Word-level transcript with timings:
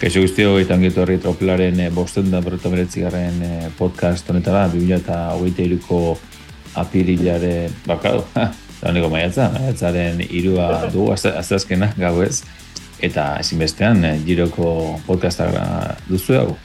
Kaixo 0.00 0.22
guztio, 0.24 0.54
eta 0.56 0.78
ongetu 0.78 1.02
horri 1.02 1.18
tropelaren 1.20 1.76
e, 1.84 1.86
bosten 1.92 2.30
da 2.32 2.38
berreto 2.40 2.70
meretzigarren 2.72 3.42
e, 3.44 3.48
podcast 3.76 4.30
honetara, 4.32 4.62
2000 4.72 4.96
eta 4.96 5.16
hogeita 5.34 5.60
iruko 5.60 5.98
apirilare 6.80 7.68
bakado. 7.84 8.22
Eta 8.80 8.88
honeko 8.88 9.10
maiatza, 9.12 9.50
maiatzaren 9.52 10.22
irua 10.24 10.86
du, 10.88 11.10
azazkena 11.12 11.90
gau 12.00 12.14
ez. 12.24 12.38
Eta 13.04 13.26
ezinbestean, 13.42 14.00
e, 14.08 14.14
giroko 14.24 14.70
podcasta 15.04 15.50
duzu 16.08 16.38
hau. 16.40 16.56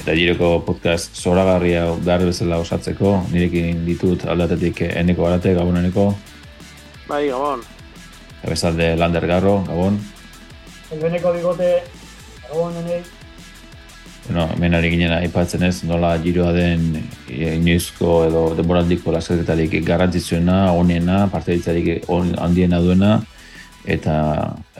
Eta 0.00 0.16
giroko 0.16 0.54
podcast 0.64 1.20
zoragarria 1.20 1.90
behar 2.08 2.24
bezala 2.32 2.64
osatzeko, 2.64 3.18
nirekin 3.36 3.84
ditut 3.84 4.24
aldatetik 4.24 4.86
eneko 4.88 5.28
garate, 5.28 5.52
gabon 5.60 5.76
eneko. 5.84 6.14
Bai, 7.04 7.26
gabon. 7.28 7.68
Eta 8.46 8.76
Lander 8.96 9.26
Garro, 9.28 9.58
gabon 9.68 10.00
beneko 10.94 11.32
bigote, 11.34 11.70
egon 12.50 12.74
nenei. 12.78 13.00
Bueno, 14.26 14.46
menari 14.58 14.90
ginen 14.90 15.12
aipatzen 15.14 15.62
ez, 15.62 15.84
nola 15.86 16.16
giroa 16.18 16.50
den 16.54 16.96
e, 17.30 17.52
inoizko 17.54 18.24
edo 18.26 18.42
demoraldiko 18.58 19.14
lasketetarik 19.14 19.76
garrantzitzuena, 19.86 20.72
onena, 20.74 21.26
parteritzarik 21.30 22.08
on, 22.10 22.32
handiena 22.42 22.80
duena, 22.82 23.12
eta, 23.86 24.16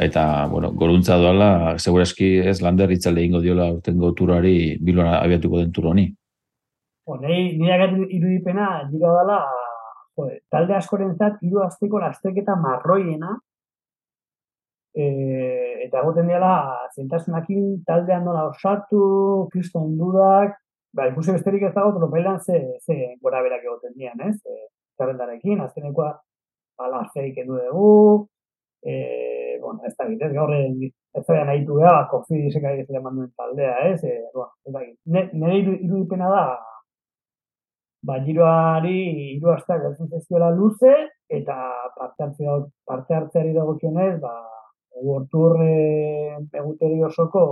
eta 0.02 0.24
bueno, 0.50 0.72
goruntza 0.74 1.18
doala, 1.22 1.76
seguraski 1.78 2.32
ez 2.42 2.58
lander 2.62 2.90
itzalde 2.90 3.22
ingo 3.22 3.42
diola 3.44 3.70
urten 3.76 3.98
goturari 4.02 4.56
bilora 4.82 5.20
abiatuko 5.20 5.62
den 5.62 5.70
turo 5.72 5.94
honi. 5.94 6.08
Nei, 7.22 7.54
nire 7.54 7.86
irudipena, 8.10 8.70
giroa 8.90 9.20
dela, 9.20 9.40
talde 10.50 10.74
askoren 10.74 11.14
zat, 11.14 11.38
iru 11.46 11.62
azteko 11.62 12.02
lasteketa 12.02 12.58
marroiena, 12.58 13.36
e, 14.96 15.06
eta 15.86 16.00
egoten 16.00 16.30
dela 16.30 16.52
zentasunakin 16.96 17.82
taldean 17.88 18.24
nola 18.24 18.46
osatu, 18.48 19.48
kriston 19.52 19.96
dudak, 20.00 20.56
ba, 20.96 21.08
ikusi 21.10 21.34
besterik 21.36 21.66
ez 21.68 21.74
dago, 21.74 21.92
tropelan 21.98 22.40
ze, 22.40 22.62
ze 22.80 22.96
gora 23.22 23.42
berak 23.44 23.66
egoten 23.66 23.92
dian, 23.96 24.20
ez? 24.28 24.38
E, 24.48 24.70
zerrendarekin, 24.96 25.60
azkenekoa, 25.60 26.14
bala, 26.80 27.02
zeik 27.12 27.36
edu 27.44 27.58
dugu, 27.66 28.28
e, 28.80 29.58
bueno, 29.60 29.84
ez 29.84 29.92
da 29.98 30.08
ez 30.08 30.32
gaur 30.32 30.54
ez 30.56 31.24
da 31.28 31.44
nahi 31.44 31.64
du 31.68 31.76
gara, 31.82 32.06
kofi 32.10 32.46
diseka 32.46 32.72
ez 32.72 32.88
da 32.88 33.02
manduen 33.04 33.28
taldea, 33.36 33.76
ez? 33.90 34.00
E, 34.04 34.16
bueno, 34.32 34.52
ez 34.64 34.72
da 34.72 34.84
nire 35.44 35.76
irudipena 35.76 36.32
da, 36.32 36.46
ba, 38.08 38.18
giroari, 38.24 38.98
hiru 39.36 39.52
astak 39.52 39.84
gertzen 39.84 40.08
luze, 40.56 40.94
eta 41.28 41.56
parte 41.96 43.14
hartzeari 43.14 43.52
dagokionez, 43.52 44.20
ba, 44.20 44.34
Gortur 45.02 45.60
e, 45.62 45.72
eguteri 46.52 47.02
osoko, 47.04 47.42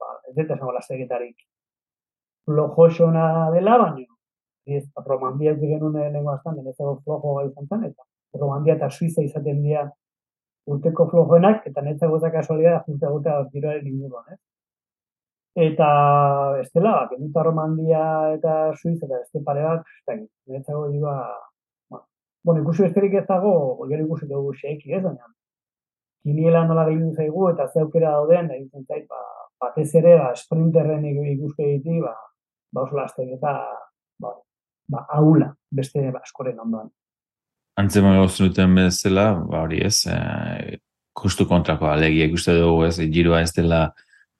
ba, 0.00 0.18
ez 0.28 0.34
dut 0.36 0.50
esango 0.50 0.72
lasegetarik 0.74 1.36
flojosona 2.44 3.50
dela, 3.54 3.78
baina 3.78 4.06
ez, 4.66 4.84
romandia 5.06 5.52
ez 5.52 5.60
genuen 5.60 5.94
lehenko 5.98 6.32
aztan, 6.32 6.58
ez 6.58 6.76
dago 6.78 6.96
flojo 7.04 7.34
gai 7.38 7.46
izan 7.50 7.84
eta 7.90 8.40
romandia 8.40 8.74
eta 8.74 8.90
suiza 8.90 9.22
izaten 9.22 9.62
dira 9.62 9.84
urteko 10.66 11.06
flojoenak, 11.10 11.66
eta 11.68 11.82
netzago 11.84 12.18
eta 12.18 12.30
kasualia 12.32 12.74
da 12.76 12.82
junta 12.86 13.08
egotea 13.10 13.36
giroaren 13.52 13.86
inguruan, 13.86 14.24
ez? 14.32 14.40
Eta 15.68 15.88
estela, 16.60 16.92
ba, 17.00 17.08
kenuta 17.12 17.42
romandia 17.46 18.04
eta 18.34 18.54
suiza 18.74 19.06
eta 19.06 19.20
beste 19.20 19.42
pare 19.44 19.62
bat, 19.62 19.92
netzago 20.50 20.88
diba, 20.90 21.14
ba, 21.90 22.00
bueno, 22.42 22.62
ikusi 22.64 22.88
besterik 22.88 23.20
ez 23.20 23.26
dago, 23.28 23.54
gero 23.90 24.06
ikusi 24.06 24.26
dugu 24.32 24.56
xeiki 24.62 24.96
ez, 24.96 25.02
baina 25.04 25.30
kiniela 26.24 26.64
nola 26.66 26.86
gehiago 26.88 27.12
zaigu 27.14 27.48
eta 27.52 27.68
zeukera 27.72 28.14
dauden, 28.16 28.50
egiten 28.56 28.86
zait, 28.88 29.06
ba, 29.08 29.20
batez 29.60 29.90
ere, 30.00 30.16
ba, 30.20 30.30
sprinterren 30.38 31.04
ikuske 31.06 31.66
diti, 31.76 32.00
ba, 32.02 32.14
ba 32.72 32.86
oso 32.86 33.26
eta, 33.26 33.54
ba, 34.20 34.32
ba, 34.88 35.06
aula, 35.18 35.52
beste 35.70 36.10
ba, 36.10 36.22
askoren 36.24 36.60
ondoan. 36.64 36.90
Antzema 37.80 38.14
gauzen 38.16 38.48
duten 38.48 38.74
bezala, 38.78 39.32
ba, 39.44 39.64
hori 39.66 39.82
ez, 39.84 40.06
e, 40.06 40.78
justu 41.20 41.46
kontrako 41.50 41.90
alegia 41.90 42.28
ikuste 42.30 42.56
dugu 42.56 42.88
ez, 42.88 42.96
giroa 43.12 43.42
ez 43.44 43.52
dela 43.54 43.88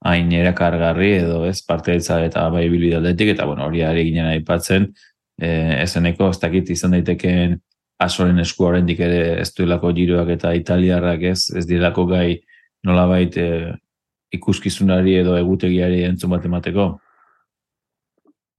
hain 0.05 0.33
erakargarri 0.33 1.13
edo 1.19 1.45
ez, 1.49 1.61
parte 1.65 1.95
eta 1.97 2.49
bai 2.51 2.69
bilbidaldetik, 2.69 3.35
eta 3.35 3.47
bueno, 3.47 3.67
hori 3.67 3.83
ari 3.83 4.05
ginen 4.09 4.33
aipatzen, 4.33 4.91
e, 5.41 5.49
eseneko, 5.83 6.31
ez 6.31 6.41
dakit 6.41 6.71
izan 6.71 6.97
daiteken 6.97 7.59
asoren 8.03 8.39
esku 8.43 8.67
oraindik 8.67 9.01
ere 9.01 9.41
ez 9.41 9.51
duelako 9.55 9.93
giroak 9.95 10.35
eta 10.35 10.53
italiarrak 10.55 11.23
ez, 11.31 11.51
ez 11.57 11.65
direlako 11.67 12.07
gai 12.11 12.41
nolabait 12.85 13.37
e, 13.39 13.49
ikuskizunari 14.35 15.17
edo 15.21 15.37
egutegiari 15.39 16.03
entzun 16.09 16.35
bat 16.35 16.45
emateko? 16.45 16.89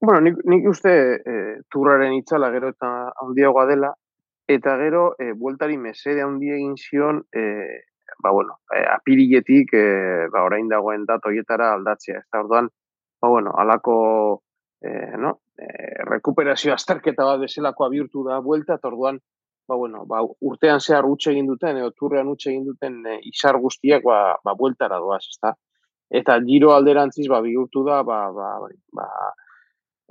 Bueno, 0.05 0.21
nik, 0.21 0.39
nik 0.45 0.67
uste 0.69 0.93
e, 1.17 1.35
turraren 1.71 2.15
itzala 2.15 2.51
gero 2.53 2.71
eta 2.73 2.91
handiagoa 3.23 3.65
dela, 3.69 3.91
eta 4.47 4.75
gero 4.77 5.05
e, 5.19 5.31
bueltari 5.33 5.77
mesede 5.81 6.23
handi 6.23 6.51
egin 6.53 6.75
zion, 6.77 7.23
e, 7.33 7.43
ba 8.23 8.31
bueno, 8.31 8.59
e, 8.69 8.83
apiriletik 8.91 9.73
e, 9.73 9.85
ba 10.31 10.45
orain 10.45 10.69
dagoen 10.69 11.05
dato 11.09 11.33
hietara 11.33 11.73
aldatzea, 11.73 12.21
ez 12.21 12.27
da 12.31 12.43
orduan, 12.43 12.69
ba 13.21 13.31
bueno, 13.31 13.55
alako 13.57 13.97
e, 14.81 15.17
no? 15.17 15.39
E, 15.57 15.67
rekuperazio 16.09 16.73
azterketa 16.73 17.25
bat 17.27 17.41
bezalako 17.43 17.89
bihurtu 17.93 18.25
da 18.27 18.39
buelta, 18.43 18.79
eta 18.79 18.91
orduan, 18.91 19.19
ba, 19.67 19.75
bueno, 19.75 20.03
ba, 20.09 20.21
urtean 20.49 20.81
zehar 20.81 21.07
utxe 21.09 21.31
egin 21.31 21.47
duten, 21.49 21.77
edo 21.81 21.91
turrean 21.99 22.29
utxe 22.31 22.51
egin 22.51 22.65
duten 22.67 22.99
e, 23.05 23.19
izar 23.31 23.59
guztiak, 23.61 24.03
ba, 24.05 24.19
ba 24.43 24.55
bueltara 24.59 24.99
doaz, 25.03 25.23
ezta? 25.31 25.55
Eta 26.19 26.37
giro 26.45 26.73
alderantziz, 26.75 27.27
ba, 27.31 27.41
bihurtu 27.41 27.85
da, 27.87 28.01
ba, 28.07 28.19
ba, 28.35 28.51
ba, 28.99 29.07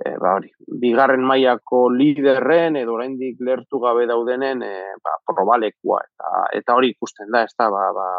e, 0.03 0.15
ba, 0.21 0.35
hori, 0.35 0.51
bigarren 0.81 1.23
mailako 1.23 1.85
liderren, 1.93 2.75
edo 2.81 2.97
oraindik 2.97 3.39
lertu 3.39 3.79
gabe 3.83 4.07
daudenen, 4.11 4.63
e, 4.63 4.97
ba, 5.03 5.19
probalekua, 5.31 6.01
eta, 6.09 6.47
eta 6.59 6.75
hori 6.75 6.91
ikusten 6.95 7.31
da, 7.31 7.45
ezta, 7.47 7.69
ba, 7.71 7.87
ba, 7.95 8.09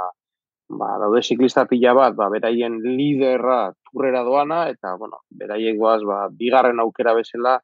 ba, 0.68 0.96
daude 0.98 1.22
ziklista 1.22 1.66
pila 1.66 1.94
bat, 1.94 2.14
ba, 2.16 2.28
beraien 2.30 2.80
liderra 2.82 3.72
turrera 3.90 4.22
doana, 4.26 4.66
eta, 4.70 4.96
bueno, 4.98 5.22
beraiek 5.30 5.78
goaz, 5.78 6.02
ba, 6.04 6.26
bigarren 6.30 6.80
aukera 6.80 7.14
bezala 7.14 7.60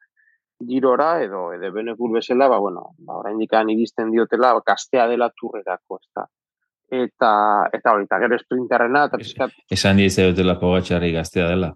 girora, 0.62 1.16
edo, 1.22 1.50
edo 1.52 1.72
benekul 1.74 2.12
bezala, 2.14 2.48
ba, 2.48 2.58
bueno, 2.62 2.92
ba, 2.98 3.18
orain 3.18 3.38
dikan 3.38 3.70
iristen 3.70 4.12
diotela, 4.14 4.54
ba, 4.54 4.64
kastea 4.66 5.08
dela 5.10 5.30
turrerako, 5.34 5.98
ez 6.00 6.10
da. 6.14 6.26
Eta, 6.92 7.34
eta 7.72 7.94
hori, 7.94 8.04
eta 8.04 8.18
gero 8.20 8.36
esprinterrena, 8.36 9.06
eta 9.08 9.18
pizkat... 9.20 9.54
Esan 9.72 9.96
dize 9.96 10.28
dutela 10.28 10.58
pogatxarri 10.60 11.12
gaztea 11.14 11.48
dela. 11.48 11.72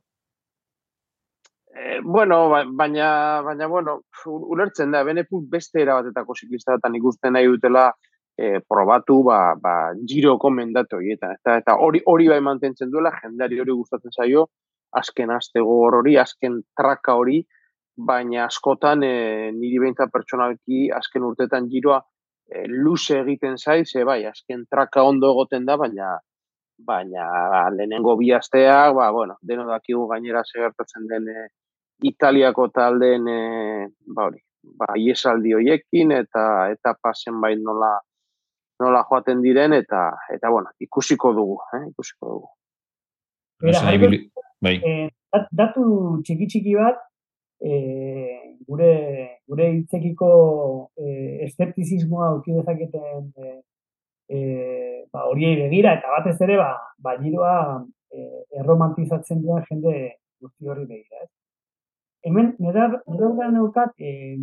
Eh, 1.73 2.01
bueno, 2.05 2.51
ba, 2.53 2.63
baina, 2.69 3.09
baina, 3.43 3.67
bueno, 3.67 4.03
ulertzen 4.27 4.93
da, 4.93 5.03
benekul 5.09 5.47
beste 5.51 5.83
erabatetako 5.83 6.37
ziklista, 6.37 6.77
eta 6.77 6.93
ikusten 7.01 7.35
nahi 7.35 7.49
dutela, 7.51 7.89
e, 8.37 8.61
probatu 8.69 9.23
ba, 9.25 9.55
ba, 9.61 9.93
giro 10.09 10.37
komendatu 10.39 11.01
eta, 11.01 11.35
eta 11.57 11.77
hori 11.81 12.03
hori 12.07 12.29
bai 12.29 12.41
mantentzen 12.41 12.91
duela, 12.91 13.13
jendari 13.23 13.61
hori 13.61 13.73
gustatzen 13.73 14.13
zaio, 14.13 14.47
azken 14.93 15.31
aste 15.31 15.61
gogor 15.61 16.01
hori, 16.01 16.17
azken 16.21 16.61
traka 16.77 17.17
hori, 17.17 17.41
baina 17.97 18.45
askotan 18.45 19.03
e, 19.03 19.51
niri 19.57 19.81
behintzat 19.81 20.13
pertsonalki 20.13 20.91
azken 20.93 21.25
urtetan 21.25 21.69
giroa 21.73 22.03
e, 22.47 22.67
luze 22.69 23.23
egiten 23.23 23.57
zaiz, 23.57 23.89
e, 23.97 24.05
bai, 24.05 24.23
azken 24.29 24.67
traka 24.71 25.05
ondo 25.09 25.33
egoten 25.33 25.65
da, 25.65 25.79
baina 25.81 26.17
baina 26.79 27.25
ba, 27.51 27.63
lehenengo 27.73 28.17
bi 28.21 28.33
asteak, 28.37 28.93
ba, 28.95 29.11
bueno, 29.11 29.39
deno 29.41 29.65
dakigu 29.69 30.07
gainera 30.11 30.43
segertatzen 30.45 31.07
den 31.09 31.29
e, 31.33 31.47
Italiako 32.05 32.69
taldeen 32.69 33.29
e, 33.33 33.41
ba 34.13 34.27
hori, 34.29 34.43
ba, 34.77 34.93
iesaldi 35.01 35.55
hoiekin 35.57 36.13
eta 36.13 36.69
eta 36.75 36.93
pasen 37.01 37.41
bai 37.41 37.55
nola 37.57 37.95
nola 38.83 39.03
joaten 39.09 39.43
diren 39.43 39.73
eta 39.73 40.11
eta 40.35 40.51
bueno, 40.51 40.73
ikusiko 40.81 41.33
dugu, 41.33 41.59
eh, 41.75 41.85
ikusiko 41.91 42.33
dugu. 42.33 42.49
Era, 43.65 44.11
bai. 44.61 44.77
Eh, 44.85 45.09
datu 45.53 45.85
txiki 46.25 46.47
txiki 46.47 46.75
bat 46.77 46.99
eh, 47.65 48.57
gure 48.69 48.93
gure 49.49 49.71
hitzekiko 49.79 50.31
eh, 51.01 51.47
eskeptizismoa 51.47 52.29
auki 52.35 52.53
dezaketen 52.53 53.33
eh, 53.41 53.61
eh, 54.29 55.05
ba 55.13 55.27
horiei 55.31 55.57
begira 55.63 55.97
eta 55.99 56.13
batez 56.19 56.37
ere 56.49 56.59
ba 56.61 56.71
ba 56.99 57.17
giroa 57.23 57.57
eh, 58.13 58.61
erromantizatzen 58.61 59.43
duen 59.43 59.65
jende 59.71 59.97
guzti 60.41 60.69
hori 60.69 60.85
begira, 60.85 61.25
eh. 61.25 61.31
Hemen 62.27 62.55
nera 62.59 62.89
nera 63.07 63.51
neukat 63.55 63.95
eh, 63.99 64.37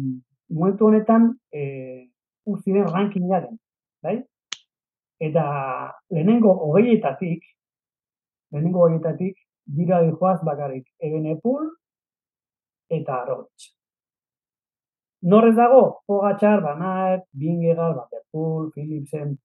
momentu 0.49 0.87
honetan 0.87 1.33
eh, 1.51 2.09
uziren 2.45 2.87
rankingaren, 2.87 3.57
bai? 4.03 4.17
Eta 5.23 5.43
lehenengo 6.11 6.51
hogeietatik, 6.67 7.45
lehenengo 8.51 8.83
hogeietatik, 8.85 9.37
gira 9.77 10.01
dihoaz 10.03 10.41
bakarrik, 10.43 10.85
eben 10.99 11.29
epul 11.31 11.71
eta 12.89 13.21
arotx. 13.21 13.71
Norrez 15.23 15.55
dago, 15.55 16.03
Pogatxar, 16.05 16.59
Banaet, 16.61 17.21
Bingegal, 17.31 17.93
Baterpool, 17.95 18.71
Philipsen, 18.73 19.37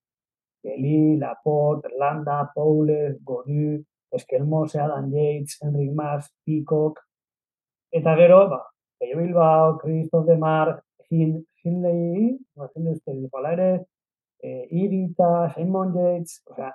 Kelly, 0.60 1.16
Laporte, 1.20 1.88
Landa, 1.96 2.50
Paule, 2.52 3.14
Godu, 3.22 3.84
Eskelmo, 4.10 4.64
Adam 4.74 5.12
Yates, 5.12 5.58
Enric 5.62 5.92
Mas, 5.94 6.32
Peacock, 6.44 6.98
eta 7.92 8.16
gero, 8.16 8.48
ba, 8.50 8.64
Peio 8.98 9.18
Bilbao, 9.18 9.78
Christoph 9.78 10.26
de 10.26 10.36
Mar, 10.36 10.82
Hin, 11.10 11.46
Hindley, 11.62 12.38
no, 12.56 12.70
Hindley 12.74 13.86
eh, 14.40 14.68
Irita, 14.70 15.52
Simon 15.54 15.94
Yates, 15.94 16.42
o 16.46 16.54
sea, 16.54 16.74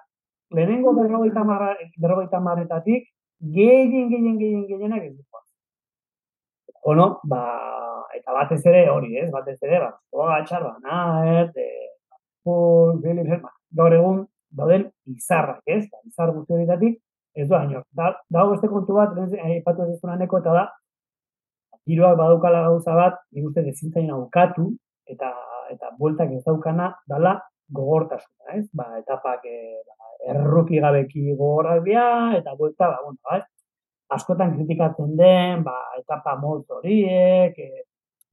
lehenengo 0.50 0.94
berrogeita, 0.94 1.44
marra, 1.44 1.76
berrogeita 1.98 2.40
marretatik, 2.40 3.08
gehien, 3.40 4.10
gehien, 4.10 4.40
gehien, 4.40 4.68
gehienak 4.68 5.04
ez 5.04 5.16
dugu. 5.16 5.42
Ono, 6.92 7.20
ba, 7.24 7.44
eta 8.14 8.34
batez 8.36 8.62
ere 8.66 8.90
hori, 8.90 9.18
ez, 9.18 9.30
batez 9.32 9.58
ere, 9.62 9.80
ba, 9.80 9.94
zoa 10.12 10.38
gatxar, 10.38 10.64
ba, 10.64 10.76
nahet, 10.84 11.56
e, 11.58 11.70
Paul, 12.44 13.00
Phillips, 13.02 13.42
ba, 13.42 13.54
gaur 13.80 13.96
egun, 13.96 14.22
dauden 14.52 14.90
izarrak, 15.08 15.62
ez, 15.66 15.86
ba, 15.90 16.04
izar 16.06 16.34
guzti 16.36 16.54
horietatik, 16.58 17.00
ez 17.34 17.48
du 17.48 17.56
haino. 17.56 17.86
Da, 17.96 18.12
dago 18.30 18.52
beste 18.52 18.68
kontu 18.70 19.00
bat, 19.00 19.16
aipatu 19.48 19.88
ez 19.88 20.00
neko, 20.20 20.44
eta 20.44 20.58
da, 20.60 20.68
giroak 21.88 22.20
badaukala 22.20 22.68
gauza 22.68 22.96
bat, 22.96 23.18
nik 23.32 23.48
uste 23.48 23.64
dezintzain 23.64 24.12
aukatu, 24.12 24.70
eta 25.08 25.32
eta 25.74 25.90
bueltak 25.98 26.32
ez 26.36 26.44
daukana, 26.46 26.92
dala 27.10 27.38
gogortasuna, 27.74 28.58
ez? 28.58 28.68
Ba, 28.74 28.90
etapak 29.02 29.46
e, 29.50 29.58
ba, 29.88 30.12
erruki 30.34 30.80
gabeki 30.84 31.34
gogorrak 31.36 31.88
eta 32.40 32.56
buelta, 32.60 32.90
ba, 32.94 33.00
bueno, 33.04 33.20
ba, 33.24 33.42
askotan 34.14 34.54
kritikatzen 34.56 35.16
den, 35.18 35.64
ba, 35.64 35.76
etapa 36.00 36.36
molt 36.40 36.70
horiek, 36.70 37.58
e, 37.58 37.84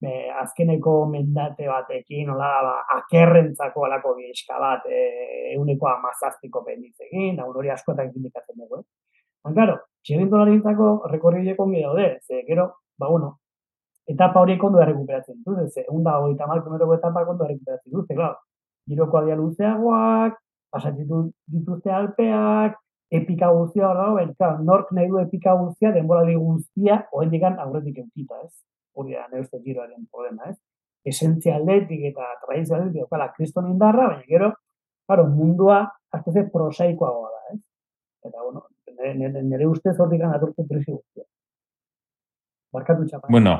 be, 0.01 0.15
azkeneko 0.43 0.95
mendate 1.13 1.69
batekin, 1.69 2.27
nola, 2.31 2.51
ba, 2.67 2.77
akerrentzako 2.99 3.85
alako 3.87 4.15
bieska 4.19 4.59
bat, 4.61 4.87
e, 4.87 5.53
euneko 5.57 5.89
amazaztiko 5.93 6.65
penditzekin, 6.67 7.37
da, 7.37 7.47
hori 7.47 7.73
askotan 7.73 8.13
kritikatzen 8.13 8.61
dugu, 8.61 8.81
eh? 8.81 9.53
Claro, 9.57 9.79
txirrindolari 10.05 10.59
nintzako 10.59 10.91
rekorriek 11.09 11.61
ongi 11.65 11.81
daude, 11.83 12.09
ze, 12.27 12.43
gero, 12.49 12.67
ba, 13.01 13.09
bueno, 13.09 13.39
etapa 14.11 14.43
horiek 14.45 14.63
ondo 14.65 14.81
errekuperatzen 14.85 15.39
dituzte, 15.39 15.69
ze, 15.71 15.87
egun 15.89 16.05
da, 16.05 16.19
hori 16.21 16.37
tamal 16.37 16.61
kilometroko 16.65 16.97
etapa 16.99 17.25
ondo 17.25 17.47
errekuperatzen 17.47 17.89
dituzte, 17.93 18.17
claro, 18.19 18.37
giroko 18.91 19.21
adia 19.21 19.39
luzeagoak, 19.39 20.39
pasatzen 20.75 21.31
dituzte 21.51 21.93
alpeak, 21.95 22.79
epika 23.11 23.51
guztia 23.55 23.89
hor 23.89 23.99
dago, 23.99 24.17
baina, 24.19 24.51
nork 24.67 24.91
nahi 24.95 25.09
du 25.11 25.19
epika 25.19 25.55
guztia, 25.59 25.93
denborali 25.95 26.37
guztia, 26.39 27.01
digan 27.31 27.59
aurretik 27.59 27.99
eukita, 28.05 28.39
ez? 28.47 28.53
Hori 28.95 29.17
da, 29.17 29.27
nire 29.31 29.43
uste 29.47 29.59
giroaren 29.65 30.07
problema, 30.11 30.51
ez? 30.51 30.59
Esentzia 31.11 31.57
aldetik 31.57 32.05
eta 32.13 32.29
tradizio 32.45 32.77
aldetik, 32.77 33.07
okala, 33.09 33.31
kriston 33.37 33.71
indarra, 33.71 34.13
baina 34.13 34.29
gero, 34.29 34.53
claro, 35.07 35.27
mundua, 35.27 35.83
azte 36.15 36.33
ze 36.33 36.47
prosaikoagoa 36.53 37.33
da, 37.35 37.55
ez? 37.55 37.61
Eta, 38.29 38.39
bueno, 38.45 38.67
nire, 39.19 39.43
nire 39.43 39.67
ustez 39.67 39.97
hor 39.99 40.11
digan 40.13 40.35
aturtu 40.37 40.67
presi 40.69 40.93
guztia. 40.93 41.27
Barkatu 42.73 43.09
txapa. 43.09 43.27
Bueno, 43.31 43.57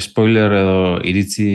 spoiler 0.00 0.52
edo 0.52 0.78
iritzi 1.08 1.48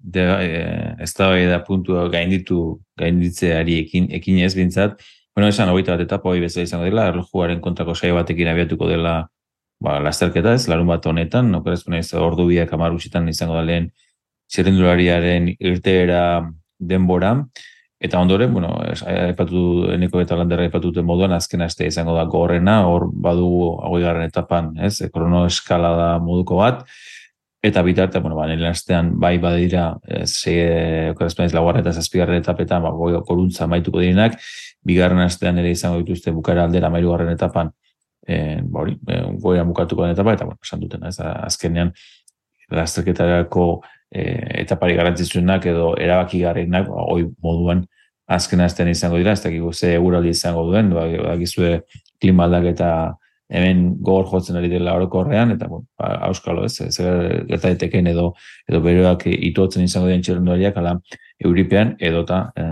de, 0.00 0.24
eh, 0.24 0.94
ez 1.04 1.12
da 1.14 1.30
da 1.48 1.62
puntua 1.64 2.08
gainditu, 2.08 2.80
gainditzeari 2.96 3.78
ekin, 3.84 4.10
ekin 4.10 4.38
ez 4.44 4.54
bintzat, 4.54 5.00
Bueno, 5.34 5.48
esan 5.48 5.70
hogeita 5.70 5.94
bat 5.94 6.02
etapa 6.02 6.28
hori 6.28 6.40
bezala 6.42 6.66
izango 6.66 6.84
dela, 6.84 7.06
erlojuaren 7.08 7.60
kontrako 7.62 7.94
saio 7.94 8.16
batekin 8.16 8.48
abiatuko 8.50 8.88
dela 8.90 9.14
ba, 9.80 9.98
lasterketa 10.02 10.56
ez, 10.58 10.66
larun 10.68 10.90
bat 10.90 11.06
honetan, 11.06 11.50
nokerezko 11.54 11.94
nahiz 11.94 12.10
ordu 12.18 12.48
biak 12.50 12.72
amarusitan 12.74 13.28
izango 13.30 13.54
da 13.56 13.62
lehen 13.64 13.90
zerrendulariaren 14.50 15.52
irteera 15.54 16.22
denbora, 16.92 17.30
eta 18.02 18.18
ondoren, 18.18 18.52
bueno, 18.52 18.72
aipatu 18.82 19.62
eneko 19.94 20.20
eta 20.24 20.36
landerra 20.40 20.66
aipatu 20.66 20.90
duten 20.90 21.06
moduan, 21.06 21.32
azken 21.36 21.62
aste 21.62 21.86
izango 21.86 22.16
da 22.16 22.26
gorrena, 22.28 22.80
hor 22.90 23.06
badugu 23.12 23.70
hogei 23.86 24.02
garren 24.04 24.26
etapan, 24.26 24.72
ez, 24.82 24.96
krono 25.14 25.44
eskalada 25.46 26.16
moduko 26.24 26.58
bat, 26.58 26.82
Eta 27.62 27.82
bitarte, 27.82 28.20
bueno, 28.20 28.36
ba, 28.36 28.46
nire 28.48 28.70
astean 28.70 29.18
bai 29.20 29.36
badira, 29.38 29.98
ze, 30.24 31.10
okerazpen 31.12 31.44
ez 31.50 31.52
laguarra 31.52 31.82
eta 31.82 31.92
zazpigarren 31.92 32.40
etapetan, 32.40 32.80
ba, 32.82 32.92
goi 32.96 33.18
koruntza 33.28 33.66
maituko 33.68 34.00
direnak, 34.00 34.38
bigarren 34.86 35.20
astean 35.20 35.60
ere 35.60 35.74
izango 35.74 36.00
dituzte 36.00 36.32
bukara 36.32 36.64
aldera 36.64 36.88
mairugarren 36.88 37.28
etapan, 37.34 37.68
e, 38.26 38.62
ba, 38.64 38.80
hori, 38.86 38.96
e, 39.04 39.20
goian 39.44 39.68
bukatuko 39.68 40.06
den 40.06 40.16
etapa, 40.16 40.38
eta, 40.38 40.48
bueno, 40.48 40.58
esan 40.64 40.80
dutena, 40.80 41.12
ez, 41.12 41.20
azkenean, 41.20 41.92
lasterketarako 42.72 43.68
e, 44.08 44.24
etapari 44.64 44.96
garantzizuenak 44.96 45.68
edo 45.68 45.92
erabaki 46.00 46.40
garrenak, 46.46 46.88
ba, 46.88 47.04
hoi 47.12 47.28
moduan, 47.44 47.84
azken 48.30 48.64
astean 48.64 48.88
izango 48.88 49.18
dira, 49.20 49.36
ez 49.36 49.42
dakiko 49.44 49.74
ze 49.74 49.96
eguraldi 49.98 50.32
izango 50.32 50.64
duen, 50.70 50.94
ba, 50.96 51.04
gizue 51.36 51.82
klima 52.22 52.48
aldaketa 52.48 52.90
hemen 53.50 53.82
gogor 53.98 54.28
jotzen 54.30 54.56
ari 54.60 54.70
dela 54.70 54.94
orokorrean 54.98 55.56
eta 55.56 55.68
bueno, 55.68 55.86
ba, 55.98 56.14
auskalo 56.28 56.64
ez, 56.68 56.76
ez 56.86 56.96
gerta 56.96 57.66
daiteken 57.66 58.06
edo 58.12 58.30
edo 58.68 58.80
beroak 58.84 59.26
ituotzen 59.30 59.84
izango 59.84 60.08
dien 60.08 60.22
txerrenduariak 60.22 60.78
ala 60.78 60.96
euripean 61.44 61.96
edota 61.98 62.40
e, 62.54 62.64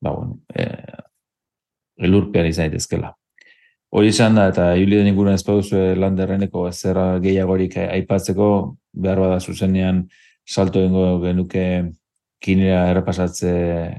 ba 0.00 0.14
bueno, 0.16 0.40
e, 0.54 0.66
elurpean 2.00 2.48
izan 2.48 2.70
daitezkela. 2.70 3.12
Hori 3.90 4.12
izan 4.12 4.36
da, 4.38 4.46
eta 4.52 4.70
Juli 4.78 5.00
den 5.00 5.10
inguruan 5.10 5.34
ez 5.34 5.44
pauzu 5.44 5.80
landerreneko 5.98 6.68
zerra 6.70 7.18
gehiagorik 7.22 7.76
aipatzeko, 7.82 8.50
behar 8.94 9.18
bada 9.18 9.40
zuzenean 9.40 10.04
salto 10.46 10.82
ingo 10.86 11.18
genuke 11.24 11.64
kinera 12.40 12.84
errepasatze, 12.92 13.50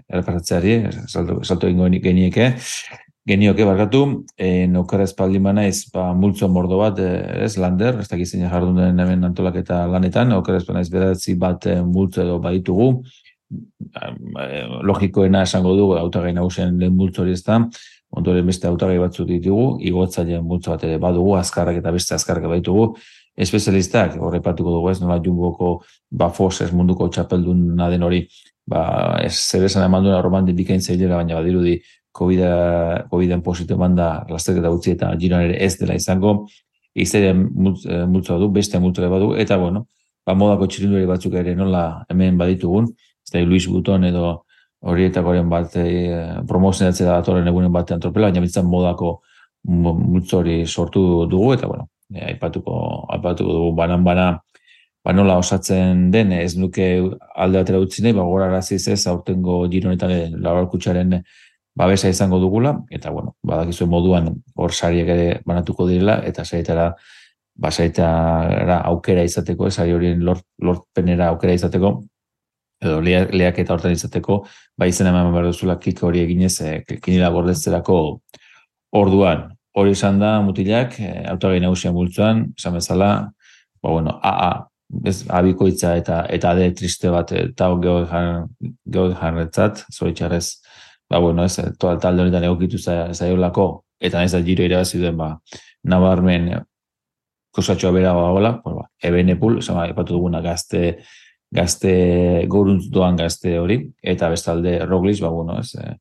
errepasatzeari, 0.09 0.77
salto, 1.12 1.42
salto 1.44 1.69
ingo 1.69 1.89
genieke, 2.01 2.53
genioke 3.27 3.65
barkatu, 3.65 4.25
e, 4.38 4.68
nokara 4.68 5.06
espaldimana 5.06 5.68
ez 5.69 5.85
ba, 5.94 6.12
multzo 6.18 6.50
mordo 6.50 6.79
bat, 6.81 7.00
e, 7.00 7.44
ez 7.45 7.56
lander, 7.62 8.00
ez 8.01 8.07
dakiz 8.09 8.31
zein 8.31 8.47
jardun 8.50 8.79
den 8.81 9.00
hemen 9.00 9.29
antolaketa 9.29 9.83
lanetan, 9.88 10.31
nokara 10.33 10.57
espaldimana 10.62 10.88
ez 10.88 10.94
bedatzi 10.94 11.35
bat 11.39 11.68
e, 11.69 11.77
multzo 11.85 12.23
edo 12.25 12.39
baditugu, 12.41 12.91
logikoena 14.88 15.44
esango 15.44 15.75
dugu, 15.75 15.95
autagai 16.00 16.33
nagusen 16.33 16.77
lehen 16.79 16.95
multzo 16.95 17.25
hori 17.25 17.35
ez 17.35 17.44
da, 17.44 17.59
ondoren 18.12 18.47
beste 18.47 18.68
autagai 18.68 18.97
batzuk 19.00 19.27
ditugu, 19.27 19.77
igotzailean 19.88 20.45
multzo 20.47 20.74
bat 20.74 20.85
ere 20.88 20.97
badugu, 21.00 21.35
azkarrak 21.39 21.79
eta 21.79 21.91
beste 21.95 22.15
azkarrak 22.15 22.47
baitugu, 22.51 22.91
espezialistak, 23.38 24.17
horrepatuko 24.19 24.77
dugu 24.77 24.91
ez, 24.91 25.00
nola 25.01 25.19
jumboko 25.24 25.77
bafos 26.10 26.62
ez 26.65 26.72
munduko 26.75 27.07
txapeldun 27.07 27.69
naden 27.77 28.03
hori, 28.03 28.25
ba, 28.67 28.84
ez 29.24 29.34
zer 29.36 29.67
esan 29.67 29.86
eman 29.88 30.03
duen 30.03 30.22
roman 30.24 30.48
dindikain 30.48 30.81
zailera, 30.81 31.22
baina 31.22 31.39
badirudi 31.39 31.79
COVID-en 32.12 33.08
COVID 33.10 33.38
positu 33.44 33.75
eman 33.77 33.96
da 33.96 34.10
lasterketa 34.30 34.70
gutxi 34.70 34.96
eta 34.98 35.13
giroan 35.20 35.48
ere 35.48 35.63
ez 35.63 35.77
dela 35.80 35.96
izango, 35.96 36.46
izaren 36.94 37.46
eh, 37.88 38.06
multzoa 38.06 38.39
du, 38.39 38.50
beste 38.51 38.80
multzoa 38.80 39.10
badu, 39.10 39.34
eta 39.39 39.58
bueno, 39.58 39.86
ba, 40.25 40.36
modako 40.36 40.68
txirinduri 40.68 41.08
batzuk 41.10 41.36
ere 41.39 41.56
nola 41.56 42.06
hemen 42.12 42.38
baditugun, 42.38 42.91
ez 43.24 43.34
da 43.34 43.44
Luis 43.46 43.68
Buton 43.70 44.06
edo 44.10 44.44
horietakoren 44.82 45.50
bat 45.50 45.75
e, 45.77 45.88
promozionatzea 46.50 47.08
da 47.08 47.18
atoren 47.22 47.48
egunen 47.48 47.74
batean 47.74 48.01
tropela, 48.01 48.32
baina 48.32 48.41
bitzen 48.44 48.65
modako 48.65 49.20
multzori 49.70 50.63
sortu 50.65 51.27
dugu, 51.30 51.53
eta 51.53 51.70
bueno, 51.70 51.88
e, 52.13 52.24
aipatuko, 52.32 52.77
aipatuko 53.15 53.53
dugu. 53.58 53.75
Banan 53.77 54.03
bana, 54.03 54.32
ba 55.06 55.13
nola 55.13 55.38
osatzen 55.41 56.10
den, 56.13 56.34
ez 56.34 56.56
nuke 56.58 56.88
alde 57.36 57.62
batera 57.62 57.82
utzi 57.82 58.03
nahi, 58.03 58.18
ba 58.18 58.25
gora 58.25 58.58
ez, 58.58 59.08
aurtengo 59.08 59.62
gironetan 59.70 60.41
lauralkutsaren 60.41 61.22
babesa 61.75 62.10
izango 62.10 62.40
dugula, 62.40 62.75
eta 62.92 63.10
bueno, 63.10 63.36
badakizuen 63.44 63.90
moduan 63.90 64.30
hor 64.56 64.74
sariak 64.74 65.08
ere 65.08 65.28
banatuko 65.46 65.88
direla, 65.88 66.20
eta 66.28 66.46
saitara 66.46 66.92
basaitara 67.62 68.82
aukera 68.90 69.24
izateko, 69.28 69.70
sari 69.70 69.94
horien 69.94 70.24
lort, 70.25 70.44
lortpenera 70.62 71.30
aukera 71.32 71.54
izateko, 71.54 71.94
edo 72.82 73.00
leak 73.04 73.60
eta 73.62 73.75
hortan 73.75 73.94
izateko, 73.94 74.42
ba 74.78 74.88
izen 74.90 75.10
eman 75.12 75.32
behar 75.34 75.51
duzula 75.51 75.78
kik 75.80 76.01
hori 76.04 76.24
eginez, 76.25 76.56
e, 76.66 76.72
kinila 77.04 77.30
gordetzerako 77.34 77.98
orduan. 78.98 79.51
Hori 79.78 79.94
izan 79.96 80.18
da, 80.20 80.34
mutilak, 80.44 80.98
e, 81.00 81.12
autogai 81.32 81.62
nagusian 81.63 81.94
bultzuan, 81.94 82.48
esan 82.58 82.80
bezala, 82.80 83.12
ba 83.84 83.94
bueno, 83.94 84.18
AA, 84.24 84.51
ez 85.08 85.22
abikoitza 85.32 85.94
eta 85.96 86.25
eta 86.30 86.51
ade 86.51 86.72
triste 86.75 87.12
bat 87.13 87.32
eta 87.38 87.70
geho 87.84 89.06
jarretzat, 89.22 89.86
zoritxarrez, 89.94 90.48
ba, 91.12 91.20
bueno, 91.20 91.44
ez, 91.46 91.60
toa 91.80 91.98
talde 92.00 92.24
honetan 92.24 92.46
egokitu 92.48 92.80
zaiolako, 92.80 93.68
eta 94.00 94.24
ez 94.24 94.32
da 94.32 94.41
giro 94.46 94.63
irabazi 94.63 95.01
duen, 95.01 95.18
ba, 95.20 95.34
nabarmen 95.91 96.53
kosatxoa 97.51 97.91
bera 97.91 98.13
ba, 98.15 98.53
ba, 98.63 98.86
eben 99.03 99.34
epul, 99.36 99.60
epatu 99.60 100.15
duguna 100.15 100.41
gazte, 100.41 101.01
gazte 101.51 102.46
goruntz 102.48 102.88
doan 102.89 103.20
gazte 103.20 103.58
hori, 103.60 103.82
eta 104.01 104.30
bestalde 104.32 104.80
roglis, 104.86 105.20
ba, 105.22 105.30
bueno, 105.30 105.60
ez, 105.60 105.75
eh, 105.75 105.98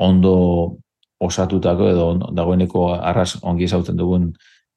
ondo 0.00 0.78
osatutako 1.24 1.88
edo 1.88 2.06
dagoeneko 2.34 2.94
arras 2.94 3.36
ongi 3.42 3.68
zautzen 3.68 3.96
dugun 3.96 4.32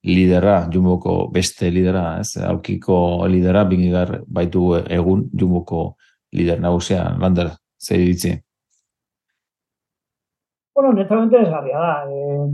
lidera, 0.08 0.67
jumboko 0.74 1.29
beste 1.34 1.72
lidera, 1.72 2.20
ez, 2.20 2.36
aukiko 2.44 3.00
lidera, 3.32 3.63
bingigar 3.63 4.20
baitu 4.27 4.75
egun 4.84 5.29
jumboko 5.34 5.94
lider 6.36 6.60
nagusia, 6.62 7.08
lander, 7.20 7.56
zer 7.79 8.03
ditzi? 8.03 8.36
Bueno, 10.77 10.93
netamente 10.93 11.39
desgarria 11.39 11.79
da. 11.79 12.05
Eh, 12.07 12.50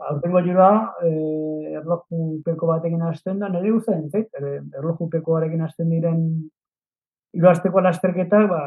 Aurtengo 0.00 0.40
jura, 0.44 0.94
eh, 1.02 1.72
erloju 1.78 2.42
peko 2.44 2.66
batekin 2.68 3.00
hasten 3.00 3.38
da, 3.40 3.48
nire 3.48 3.70
guzti 3.72 3.94
entzait, 3.94 4.28
erloju 4.76 5.06
peko 5.14 5.38
batekin 5.38 5.62
hasten 5.64 5.88
diren 5.88 6.18
iruazteko 7.38 7.80
lasterketak, 7.86 8.44
ba, 8.50 8.60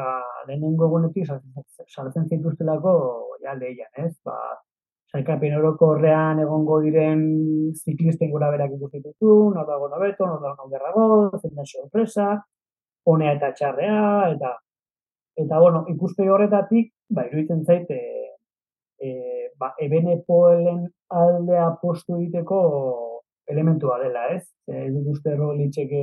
lehenengo 0.48 0.88
gunetik 0.90 1.28
saltzen 1.28 2.26
zituztelako, 2.26 2.96
ja, 3.44 3.54
lehian, 3.60 3.92
ez? 3.94 4.10
Ba, 4.26 4.34
saikapen 5.12 5.54
oroko 5.60 5.92
horrean 5.94 6.42
egongo 6.42 6.80
diren 6.82 7.22
ziklisten 7.78 8.34
gura 8.34 8.50
berak 8.56 8.74
ikustitutu, 8.74 9.36
nor 9.54 9.70
dago 9.70 9.86
nobeto, 9.94 10.26
nor 10.26 10.42
dago 10.42 10.66
gerrago, 10.74 11.06
zen 11.38 11.54
den 11.54 11.70
sorpresa, 11.76 12.28
honea 13.06 13.38
eta 13.38 13.54
txarrea, 13.54 14.02
eta 14.34 14.56
eta 15.46 15.62
bueno, 15.62 15.86
ikuste 15.94 16.26
horretatik, 16.30 16.90
ba, 17.14 17.28
iruditzen 17.30 17.62
zaite, 17.62 18.02
e, 18.02 18.33
ba, 19.58 19.74
ebene 19.78 20.20
poelen 20.26 20.86
aldea 21.08 21.66
postu 21.82 22.16
egiteko 22.16 22.60
elementua 23.46 23.98
dela, 24.02 24.28
ez? 24.34 24.44
Ez 24.66 24.92
dut 24.94 25.10
uste 25.16 25.34
litxeke 25.36 26.02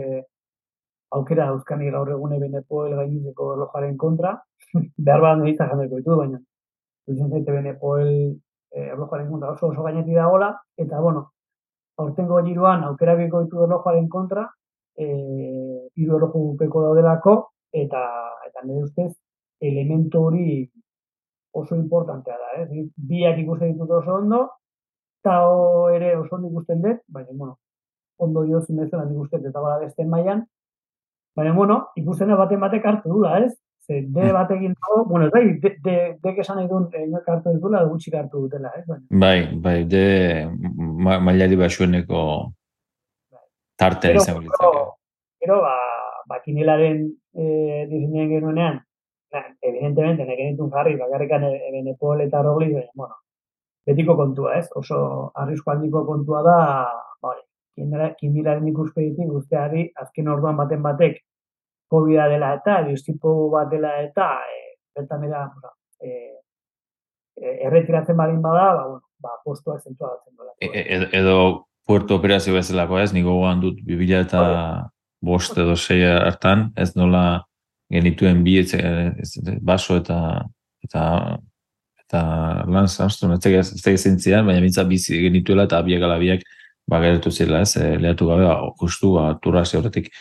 aukera 1.18 1.50
euskani 1.54 1.92
gaur 1.92 2.10
egun 2.14 2.34
ebene 2.38 2.62
poel 2.68 2.96
gainizeko 2.96 3.54
erlojaren 3.56 3.98
kontra, 3.98 4.36
behar 5.06 5.22
bat 5.26 5.38
nahi 5.42 5.56
jandeko 5.58 6.00
ditu, 6.00 6.16
baina 6.16 6.40
dutzen 7.08 7.32
zaite 7.32 7.52
ebene 7.52 7.74
poel 7.82 8.12
e, 8.72 8.86
erlojaren 8.94 9.30
kontra 9.30 9.52
oso 9.56 9.72
oso 9.72 9.84
gainetik 9.88 10.16
dagoela, 10.16 10.54
eta 10.78 11.02
bueno, 11.02 11.26
aurtengo 12.00 12.40
giruan 12.46 12.86
aukera 12.88 13.16
biko 13.20 13.44
ditu 13.44 13.66
erlojaren 13.66 14.08
kontra, 14.10 14.46
e, 14.96 15.08
iru 15.96 16.18
erloju 16.18 16.46
peko 16.62 16.86
daudelako, 16.88 17.36
eta, 17.84 18.06
eta 18.48 18.64
nire 18.68 18.86
ustez, 18.88 19.12
elementu 19.62 20.24
hori 20.30 20.46
oso 21.52 21.76
importantea 21.76 22.38
da, 22.38 22.62
eh? 22.62 22.86
biak 22.96 23.40
ikusten 23.40 23.74
ditut 23.74 23.92
oso 24.00 24.16
ondo, 24.16 24.42
eta 25.22 25.38
ere 25.96 26.16
oso 26.18 26.36
ondo 26.36 26.50
ikusten 26.52 26.82
dut, 26.82 27.02
baina, 27.08 27.30
bueno, 27.34 27.58
ondo 28.18 28.44
dio 28.44 28.62
zimezela 28.62 29.06
nik 29.06 29.20
uste 29.20 29.42
eta 29.42 29.60
bala 29.60 29.80
beste 29.84 30.06
mailan, 30.06 30.46
baina, 31.36 31.54
bueno, 31.58 31.82
ikusten 32.00 32.34
baten 32.38 32.64
batek 32.64 32.86
hartu 32.86 33.10
dula, 33.10 33.38
ez? 33.46 33.54
Ze, 33.82 34.04
de 34.06 34.22
hmm. 34.22 34.34
batekin 34.34 34.74
dago, 34.78 35.06
bueno, 35.10 35.26
ez 35.26 35.32
bai, 35.34 35.60
de, 35.60 35.70
de, 35.84 35.96
de, 36.22 36.34
esan 36.42 36.60
nahi 36.60 36.68
duen, 36.70 36.88
eh, 36.94 37.08
hartu 37.28 37.56
dutela, 37.56 37.84
gutxik 37.90 38.14
hartu 38.16 38.44
dutela, 38.44 38.74
ez? 38.78 38.86
Baina. 38.88 39.06
Bai, 39.24 39.40
bai, 39.64 39.78
de 39.90 40.06
ma, 40.78 41.18
mailari 41.20 41.58
basueneko 41.58 42.22
bai. 43.32 43.46
tarte 43.76 44.14
izan 44.16 44.46
Pero, 44.46 44.72
pero, 45.42 45.62
ba, 45.66 45.76
ba, 46.30 46.42
kinelaren 46.46 47.10
eh, 47.34 47.88
diseinen 47.90 48.30
genuenean, 48.30 48.82
evidentemente, 49.62 50.24
nire 50.26 50.38
genitun 50.38 50.72
jarri, 50.72 50.96
bakarrikan 51.00 51.46
Benepol 51.72 52.22
eta 52.22 52.42
Rogli, 52.42 52.74
bueno, 52.94 53.16
betiko 53.86 54.16
kontua, 54.18 54.58
ez? 54.60 54.68
Oso 54.76 55.32
arrisko 55.36 55.72
handiko 55.72 56.06
kontua 56.06 56.42
da, 56.46 56.58
bai, 57.24 57.38
kindiraren 58.20 58.68
ikuspegitik 58.68 59.30
guzteari, 59.32 59.88
azken 60.04 60.28
orduan 60.28 60.58
baten 60.60 60.84
batek 60.84 61.22
covid 61.92 62.22
dela 62.32 62.54
eta, 62.56 62.82
diustipo 62.88 63.50
bat 63.52 63.70
dela 63.72 63.98
eta, 64.04 64.30
e, 64.48 64.62
bertan 64.96 65.26
era, 65.28 65.48
e, 66.00 66.10
e, 67.36 67.58
erretiratzen 67.68 68.18
badin 68.18 68.42
bada, 68.42 68.68
ba, 68.76 68.88
bueno, 68.88 69.06
ba, 69.20 69.36
postua 69.44 69.80
zentua 69.80 70.16
batzen 70.16 70.36
dola. 70.38 70.56
E, 70.62 71.10
edo 71.20 71.68
puerto 71.88 72.16
operazio 72.16 72.54
bezalako 72.56 73.00
ez, 73.00 73.12
niko 73.14 73.36
gogan 73.40 73.62
dut, 73.64 73.82
bibila 73.84 74.22
eta 74.24 74.42
bost 75.22 75.58
edo 75.58 75.76
sei 75.76 76.04
hartan, 76.06 76.72
ez 76.78 76.94
nola, 76.96 77.44
genituen 77.92 78.44
bi 78.46 78.58
etxe, 78.62 78.80
baso 79.62 80.00
eta 80.00 80.18
eta 80.86 81.04
eta 82.02 82.22
lan 82.68 82.90
zartu, 82.92 83.30
ez 83.32 83.70
da 83.84 83.92
ezentzian, 83.92 84.46
baina 84.46 84.64
mintza 84.64 84.84
bizi 84.84 85.22
genituela 85.24 85.64
eta 85.70 85.80
biak 85.86 86.04
alabiak 86.04 86.44
ba, 86.92 87.00
gertu 87.00 87.32
zela, 87.32 87.62
ez, 87.62 87.76
e, 87.78 87.96
lehatu 88.02 88.28
gabe, 88.28 88.48
ba, 88.48 88.58
justu, 88.82 89.14
ba, 89.16 89.32
turrazio 89.42 89.80
horretik 89.80 90.12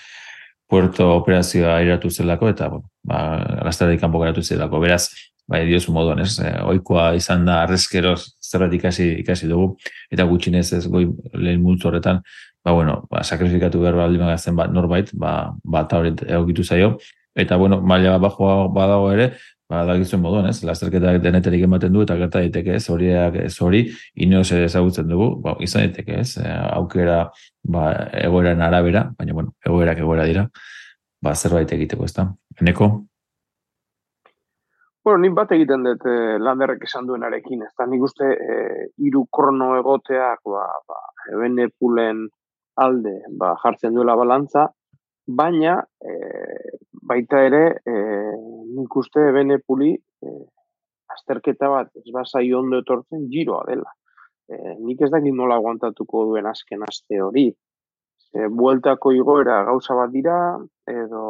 puerto 0.71 1.09
operazioa 1.17 1.77
airatu 1.81 2.11
zelako, 2.11 2.51
eta, 2.53 2.69
bueno, 2.71 2.87
ba, 3.07 3.19
lastara 3.67 3.97
ikampo 3.97 4.21
geratu 4.23 4.45
zelako, 4.47 4.81
beraz, 4.85 5.09
bai, 5.51 5.65
diozu 5.67 5.93
moduan, 5.93 6.23
ez, 6.23 6.37
e, 6.39 6.53
oikoa 6.75 7.11
izan 7.19 7.43
da, 7.49 7.63
arrezkeroz, 7.65 8.21
zerrat 8.53 8.77
ikasi, 8.79 9.09
ikasi 9.25 9.51
dugu, 9.51 9.73
eta 10.15 10.27
gutxinez 10.31 10.69
ez, 10.79 10.85
goi, 10.87 11.09
lehen 11.35 11.63
multzu 11.65 11.91
horretan, 11.91 12.23
ba, 12.65 12.77
bueno, 12.77 13.01
ba, 13.11 13.25
sakrifikatu 13.25 13.83
behar 13.83 13.99
baldin 13.99 14.23
magazten, 14.23 14.55
ba, 14.59 14.69
norbait, 14.71 15.11
ba, 15.15 15.35
ba, 15.65 15.87
eta 15.89 15.99
hori 15.99 16.15
egokitu 16.29 16.67
zaio, 16.67 16.95
eta 17.35 17.57
bueno, 17.57 17.81
maila 17.81 18.19
bajoa 18.19 18.69
badago 18.75 19.11
ere, 19.13 19.33
ba 19.71 19.85
da 19.87 19.95
gizuen 19.99 20.23
moduan, 20.23 20.49
ez? 20.51 20.65
Lasterketak 20.67 21.21
deneterik 21.23 21.63
ematen 21.65 21.93
du 21.95 22.03
eta 22.03 22.17
gerta 22.19 22.43
daiteke, 22.43 22.75
ez? 22.81 22.89
Horiak 22.91 23.37
ez 23.45 23.55
hori 23.63 23.85
inoz 24.27 24.49
ezagutzen 24.57 25.07
dugu, 25.09 25.31
ba, 25.45 25.55
izan 25.63 25.87
daiteke, 25.87 26.19
ez? 26.25 26.35
E, 26.43 26.49
aukera 26.75 27.21
ba 27.63 27.85
egoeran 28.25 28.65
arabera, 28.67 29.07
baina 29.19 29.37
bueno, 29.37 29.55
egoerak 29.67 30.03
egoera 30.03 30.27
dira. 30.27 30.49
Ba 31.23 31.37
zerbait 31.37 31.71
egiteko, 31.77 32.09
ezta? 32.09 32.27
Eneko 32.61 32.91
Bueno, 35.05 35.23
nik 35.23 35.33
bat 35.33 35.53
egiten 35.57 35.85
dut 35.87 36.03
eh, 36.05 36.37
landerrek 36.45 36.83
esan 36.85 37.07
duenarekin, 37.09 37.63
ez 37.65 37.73
da 37.79 37.87
nik 37.89 38.03
uste 38.05 38.27
eh, 38.35 38.83
iru 39.09 39.23
krono 39.33 39.71
egoteak 39.79 40.43
ba, 40.45 40.67
ba, 40.87 40.99
ebene 41.33 41.71
pulen 41.73 42.27
alde 42.77 43.15
ba, 43.41 43.55
jartzen 43.63 43.97
duela 43.97 44.13
balantza, 44.21 44.67
baina 45.41 45.79
e, 46.05 46.13
baita 47.11 47.43
ere 47.47 47.65
e, 47.83 47.95
nik 48.77 48.97
uste 49.03 49.25
bene 49.35 49.59
puli 49.59 49.95
e, 49.95 50.35
azterketa 51.15 51.71
bat 51.73 51.91
ez 51.99 52.07
basai 52.15 52.47
ondo 52.55 52.81
etortzen 52.85 53.27
giroa 53.33 53.65
dela. 53.69 53.91
E, 54.51 54.77
nik 54.85 55.03
ez 55.03 55.11
dakit 55.15 55.35
nola 55.35 55.59
aguantatuko 55.59 56.25
duen 56.31 56.47
azken 56.51 56.87
aste 56.87 57.21
hori. 57.23 57.49
E, 58.31 58.47
bueltako 58.63 59.13
igoera 59.17 59.63
gauza 59.67 59.97
bat 59.99 60.15
dira, 60.15 60.39
edo 60.87 61.25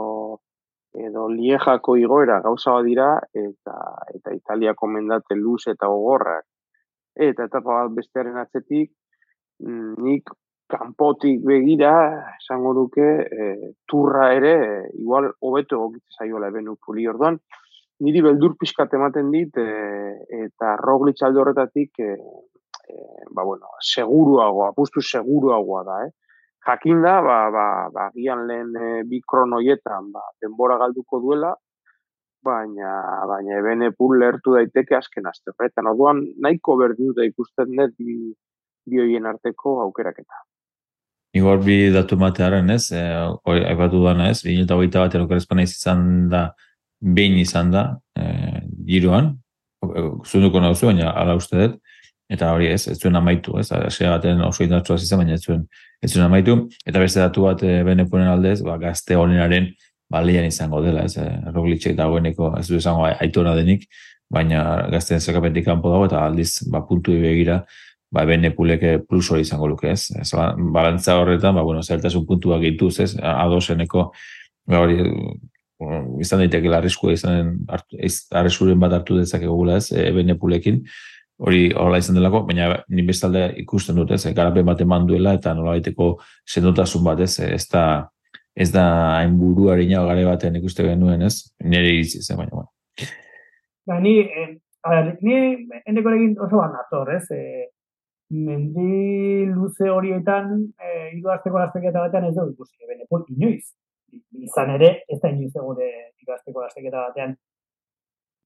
edo 0.91 1.29
liejako 1.31 1.95
igoera 2.01 2.41
gauza 2.43 2.75
bat 2.75 2.87
dira, 2.87 3.11
eta, 3.33 3.77
eta 4.17 4.33
Italia 4.35 4.75
komendate 4.75 5.37
luz 5.39 5.63
eta 5.71 5.89
ogorrak. 5.89 6.47
Eta 7.15 7.47
etapa 7.47 7.77
bat 7.83 7.95
bestearen 7.95 8.39
atzetik, 8.43 8.91
mm, 9.63 9.95
nik 10.03 10.33
kanpotik 10.71 11.43
begira, 11.47 11.93
esango 12.39 12.73
duke, 12.77 13.09
e, 13.27 13.73
turra 13.91 14.31
ere, 14.37 14.55
igual, 14.99 15.31
hobeto 15.43 15.79
egokitzen 15.79 16.25
zaiola 16.25 16.51
eben 16.53 16.71
upuli 16.73 17.07
orduan, 17.11 17.39
niri 18.05 18.23
beldur 18.25 18.57
pixkat 18.61 18.95
ematen 18.99 19.31
dit, 19.35 19.59
e, 19.59 20.45
eta 20.47 20.77
roglitz 20.81 21.21
alde 21.27 21.43
horretatik, 21.43 22.01
e, 22.01 22.11
e, 22.89 22.99
ba, 23.31 23.45
bueno, 23.45 23.73
seguruagoa, 23.93 24.71
apustu 24.73 25.05
seguruagoa 25.05 25.85
da, 25.89 26.03
eh? 26.07 26.13
Jakin 26.67 27.01
da, 27.03 27.15
ba, 27.25 27.39
ba, 27.55 27.67
ba, 27.93 28.11
gian 28.15 28.45
lehen 28.49 28.75
e, 28.77 28.93
bi 29.09 29.23
kronoietan, 29.33 30.11
ba, 30.13 30.27
denbora 30.43 30.77
galduko 30.83 31.21
duela, 31.25 31.55
baina, 32.45 32.93
baina 33.29 33.59
ebene 33.61 33.91
pul 33.97 34.19
lertu 34.21 34.55
daiteke 34.57 34.97
azken 34.97 35.27
azte. 35.27 35.53
orduan, 35.85 36.23
nahiko 36.39 36.77
berdu 36.77 37.13
da 37.17 37.25
ikusten 37.25 37.77
dut 37.77 37.97
bi, 37.99 38.33
bioien 38.91 39.27
arteko 39.27 39.81
aukeraketa. 39.87 40.50
Igor 41.37 41.61
bi 41.63 41.77
datu 41.95 42.17
matearen 42.19 42.71
ez, 42.75 42.91
e, 42.91 43.03
oi, 43.47 43.61
aipatu 43.71 44.03
dana 44.03 44.31
ez, 44.33 44.41
bi 44.43 44.57
eta 44.65 44.75
hogeita 44.75 45.05
bat 45.05 45.15
erokarezpana 45.15 45.63
izan 45.63 46.03
da, 46.33 46.49
behin 47.01 47.39
izan 47.39 47.71
da, 47.71 47.85
e, 48.19 48.65
giroan, 48.89 49.37
zunduko 50.27 50.61
nauzu, 50.61 50.91
baina 50.91 51.13
ala 51.17 51.37
uste 51.39 51.61
dut, 51.61 51.79
eta 52.31 52.51
hori 52.55 52.67
ez, 52.71 52.83
ez 52.91 52.99
zuen 52.99 53.19
amaitu, 53.19 53.55
ez, 53.63 53.69
asea 53.75 54.11
baten 54.17 54.43
oso 54.47 54.65
indartsua 54.67 54.99
izan, 54.99 55.23
baina 55.23 55.39
ez 55.39 55.45
zuen, 55.45 55.63
ez 56.03 56.11
zuen 56.11 56.27
amaitu, 56.27 56.57
eta 56.87 57.03
beste 57.03 57.23
datu 57.23 57.47
bat 57.47 57.63
e, 57.63 57.79
benepunen 57.87 58.31
aldez, 58.35 58.59
ba, 58.67 58.77
gazte 58.83 59.19
honenaren 59.19 59.71
balian 60.11 60.49
izango 60.51 60.83
dela, 60.83 61.07
ez, 61.07 61.15
e, 61.15 61.29
roglitxek 61.55 61.95
dagoeneko, 61.99 62.57
ez 62.59 62.67
du 62.67 62.79
izango 62.81 63.07
aitona 63.11 63.55
denik, 63.59 63.87
baina 64.31 64.89
gazteen 64.91 65.23
zekapentik 65.23 65.67
kanpo 65.67 65.95
dago, 65.95 66.11
eta 66.11 66.25
aldiz, 66.27 66.57
ba, 66.71 66.83
puntu 66.87 67.15
begira, 67.23 67.63
ba, 68.11 68.25
bene 68.27 68.51
puleke 68.55 68.99
plus 69.07 69.31
hori 69.31 69.47
izango 69.47 69.69
luke, 69.71 69.91
ez? 69.91 70.11
ez 70.19 70.31
ba, 70.35 70.51
balantza 70.57 71.17
horretan, 71.21 71.55
ba, 71.55 71.63
bueno, 71.63 71.83
zeltasun 71.83 72.27
puntua 72.27 72.59
gehituz, 72.63 72.99
ez? 73.01 73.15
Adoseneko, 73.17 74.11
ba, 74.67 74.83
hori, 74.83 74.99
izan 76.21 76.43
daiteke 76.43 76.73
arrisku 76.77 77.13
izan 77.15 77.55
arriskuren 78.37 78.81
bat 78.81 78.99
hartu 78.99 79.17
dezakegula, 79.21 79.79
ez? 79.81 79.93
E, 79.97 80.11
bene 80.17 80.37
pulekin, 80.39 80.83
hori 81.41 81.69
horrela 81.73 82.01
izan 82.03 82.19
delako, 82.19 82.43
baina 82.51 82.73
ni 82.93 83.05
bestalde 83.07 83.47
ikusten 83.63 83.97
dut, 83.97 84.13
ez? 84.17 84.25
Garapen 84.37 84.67
bat 84.67 84.83
eman 84.85 85.07
duela, 85.09 85.35
eta 85.39 85.55
nola 85.57 85.77
baiteko 85.79 86.13
sendotasun 86.45 87.07
bat, 87.07 87.23
ez? 87.25 87.39
Ez 87.47 87.65
da, 87.73 87.85
ez 88.55 88.69
da 88.75 88.85
hain 89.21 89.39
buruarina 89.41 90.03
gare 90.09 90.27
batean 90.29 90.59
ikuste 90.61 90.85
genuen, 90.85 91.23
ez? 91.31 91.37
Nire 91.65 91.95
iritsi 91.95 92.25
zen, 92.27 92.43
baina, 92.43 92.59
bueno. 92.59 92.69
Ba, 93.89 94.01
ni, 94.03 94.19
eh, 94.21 94.51
a 94.85 94.97
ber, 94.97 95.15
ni 95.25 95.39
endeko 95.87 96.13
egin 96.19 96.37
oso 96.39 96.61
bat 96.61 96.75
nator, 96.75 97.15
ez? 97.17 97.25
Eh, 97.33 97.69
mendi 98.31 99.47
luze 99.51 99.91
horietan, 99.91 100.53
e, 100.79 101.11
hiru 101.17 101.31
asteko 101.35 101.59
lasteketa 101.59 102.07
batean 102.07 102.29
ez 102.31 102.35
dut 102.37 102.53
ikusi, 102.55 102.77
bene, 102.87 103.07
inoiz. 103.37 103.73
Izan 104.47 104.75
ere, 104.75 104.91
ez 105.09 105.21
da 105.23 105.31
inoiz 105.31 105.53
gure 105.55 105.89
hiru 106.19 106.35
asteko 106.35 106.63
lasteketa 106.63 107.09
batean 107.09 107.37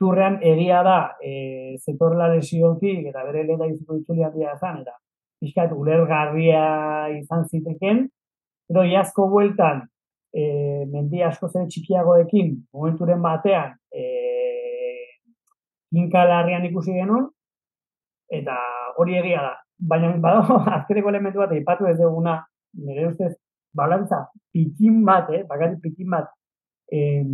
turrean 0.01 0.39
egia 0.43 0.83
da 0.83 0.99
e, 1.23 1.77
zetorrela 1.79 2.29
lesiotik 2.35 3.07
eta 3.11 3.25
bere 3.25 3.45
lehen 3.47 3.61
da 3.63 3.69
izutu 3.71 4.01
itzuli 4.01 4.25
handia 4.27 4.57
zan, 4.59 4.83
eta 4.83 4.97
pixkat 5.41 5.73
ulergarria 5.77 6.65
izan 7.15 7.45
ziteken, 7.49 8.05
pero 8.69 8.85
iazko 8.89 9.29
bueltan 9.31 9.85
e, 10.35 10.45
mendi 10.91 11.23
asko 11.23 11.49
zen 11.49 11.69
txikiagoekin, 11.71 12.55
momenturen 12.75 13.23
batean, 13.23 13.77
e, 13.93 14.05
kinka 15.95 16.25
larrian 16.27 16.65
ikusi 16.67 16.97
genuen, 16.97 17.29
eta 18.41 18.57
hori 18.99 19.21
egia 19.21 19.45
da. 19.45 19.55
Baina, 19.79 20.15
badago, 20.25 20.61
azkereko 20.79 21.11
elementu 21.11 21.43
bat, 21.43 21.53
ipatu 21.57 21.89
ez 21.91 21.99
duguna, 21.99 22.39
nire 22.87 23.09
ustez, 23.09 23.35
balantza, 23.75 24.25
pikin 24.55 25.03
bat, 25.07 25.31
eh, 25.35 25.43
bakarrik 25.49 25.81
pikin 25.83 26.11
bat, 26.11 26.31
eh, 26.93 27.25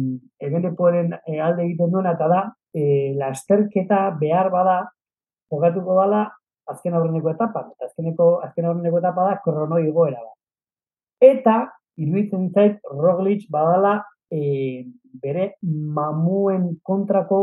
eben 0.41 0.63
deporen 0.63 1.13
eh, 1.27 1.41
alde 1.41 1.67
egiten 1.67 1.93
duena, 1.93 2.15
eta 2.17 2.29
da, 2.29 2.43
eh, 2.75 3.13
lasterketa 3.19 4.11
behar 4.21 4.51
bada, 4.51 4.81
jogatuko 5.51 5.97
dala, 5.99 6.25
azken 6.71 6.95
aurreneko 6.95 7.35
etapa, 7.35 7.67
eta 7.75 7.91
azkeneko, 7.91 8.31
azken 8.47 8.69
aurreneko 8.71 9.01
etapa 9.03 9.27
da, 9.27 9.37
krono 9.45 9.81
igoera 9.83 10.21
bat. 10.23 10.37
Eta, 11.21 11.57
iruditzen 12.01 12.49
zait, 12.55 12.79
Roglic 12.89 13.49
badala, 13.53 13.99
eh, 14.31 14.87
bere 15.23 15.55
mamuen 15.63 16.77
kontrako 16.87 17.41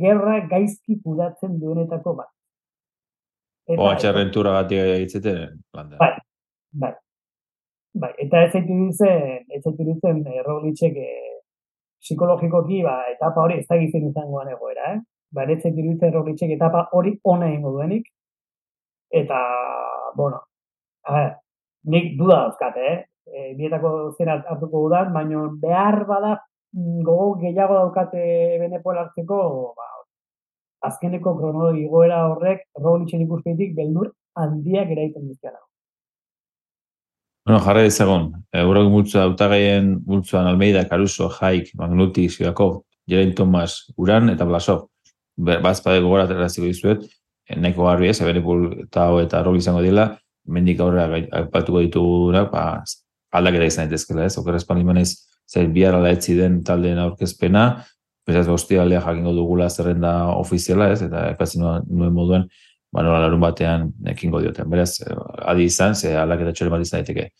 gerra 0.00 0.40
gaizki 0.50 0.98
kudatzen 1.02 1.60
duenetako 1.60 2.16
bat. 2.18 2.30
Oa 3.74 3.96
txarrentura 3.98 4.52
gati 4.60 4.78
egiten, 4.78 5.58
bai, 5.74 6.12
bai, 6.70 6.92
Bai, 7.96 8.10
eta 8.20 8.42
ez 8.44 8.50
zaitu 8.52 8.74
ditzen, 8.76 9.46
ez 9.56 9.62
zaitu 9.64 9.84
eh, 9.88 10.90
eh, 11.00 11.36
psikologikoki, 12.04 12.82
ba, 12.84 12.96
etapa 13.12 13.40
hori 13.40 13.60
ez 13.60 13.66
da 13.70 13.78
gizien 13.80 14.10
izangoan 14.10 14.50
egoera, 14.52 14.90
eh? 14.92 14.98
Ba, 15.32 15.46
ez 15.48 15.62
zaitu 15.62 15.80
ditzen 15.80 16.10
errogitxek 16.10 16.52
etapa 16.58 16.88
hori 16.92 17.14
ona 17.24 17.48
ingo 17.54 17.72
duenik. 17.72 18.10
Eta, 19.20 19.38
bueno, 20.16 20.42
a 21.08 21.14
ver, 21.14 21.32
nik 21.94 22.12
duda 22.18 22.42
dauzkat, 22.42 22.76
eh? 22.76 22.96
E, 23.26 23.54
bietako 23.56 23.94
zera 24.18 24.36
hartuko 24.44 24.84
dudan, 24.86 25.12
baina 25.16 25.46
behar 25.62 26.04
bada 26.10 26.34
mm, 26.76 27.00
gogo 27.06 27.30
gehiago 27.40 27.80
daukate 27.80 28.26
benepoel 28.60 29.00
hartzeko, 29.06 29.40
ba, 29.78 29.88
azkeneko 30.84 31.36
krono 31.38 31.70
igoera 31.76 32.26
horrek, 32.30 32.66
errogitxen 32.78 33.24
ikuspeitik, 33.24 33.74
beldur 33.76 34.12
handiak 34.36 34.90
eraiten 34.92 35.28
dizkiala. 35.28 35.58
Bueno, 37.46 37.60
jarra 37.62 37.84
ezagun, 37.86 38.32
Eurok 38.58 38.88
multzua 38.90 39.22
autagaien 39.28 39.92
multzuan 40.06 40.48
Almeida, 40.50 40.82
Caruso, 40.90 41.28
Haik, 41.30 41.70
Magnuti, 41.78 42.26
Siakov, 42.28 42.80
Jerain 43.06 43.34
Tomas, 43.38 43.84
Uran 43.96 44.32
eta 44.32 44.44
Blasov. 44.44 44.88
Bazpade 45.36 46.00
gogorat 46.00 46.30
erraziko 46.32 46.66
dizuet, 46.66 47.04
nahiko 47.54 47.86
garbi 47.86 48.08
ez, 48.10 48.18
Ebenepul 48.24 48.66
eta 48.86 49.06
eta 49.22 49.42
rol 49.44 49.60
izango 49.60 49.84
dila, 49.84 50.08
mendik 50.48 50.80
aurrera 50.80 51.20
aipatuko 51.38 51.82
ditugu 51.84 52.32
ba, 52.50 52.82
aldaketa 53.30 53.68
izan 53.70 53.86
daitezkela 53.86 54.26
ez, 54.26 54.36
oker 54.40 54.58
espalimanez, 54.58 55.10
zer 55.46 55.68
bihar 55.70 55.94
ala 55.94 56.10
etzi 56.10 56.34
den 56.34 56.62
taldeen 56.64 56.98
aurkezpena, 56.98 57.84
bezaz 58.26 58.46
bostia 58.48 58.82
aldea 58.82 59.00
jakingo 59.04 59.32
dugula 59.32 59.68
zerrenda 59.70 60.12
ofiziala 60.34 60.90
ez, 60.92 61.02
eta 61.06 61.28
ekatzen 61.34 61.62
nuen 61.62 62.14
moduen, 62.14 62.48
ba, 62.92 63.02
nola 63.02 63.20
larun 63.24 63.42
batean 63.42 63.90
ekingo 64.14 64.40
dioten. 64.42 64.68
Beraz, 64.70 65.00
eh, 65.00 65.16
adi 65.52 65.68
izan, 65.70 65.94
ze 65.94 66.16
aldaketa 66.16 66.52
txore 66.52 66.72
bat 66.74 66.82
izan 66.82 67.02
daiteke. 67.02 67.30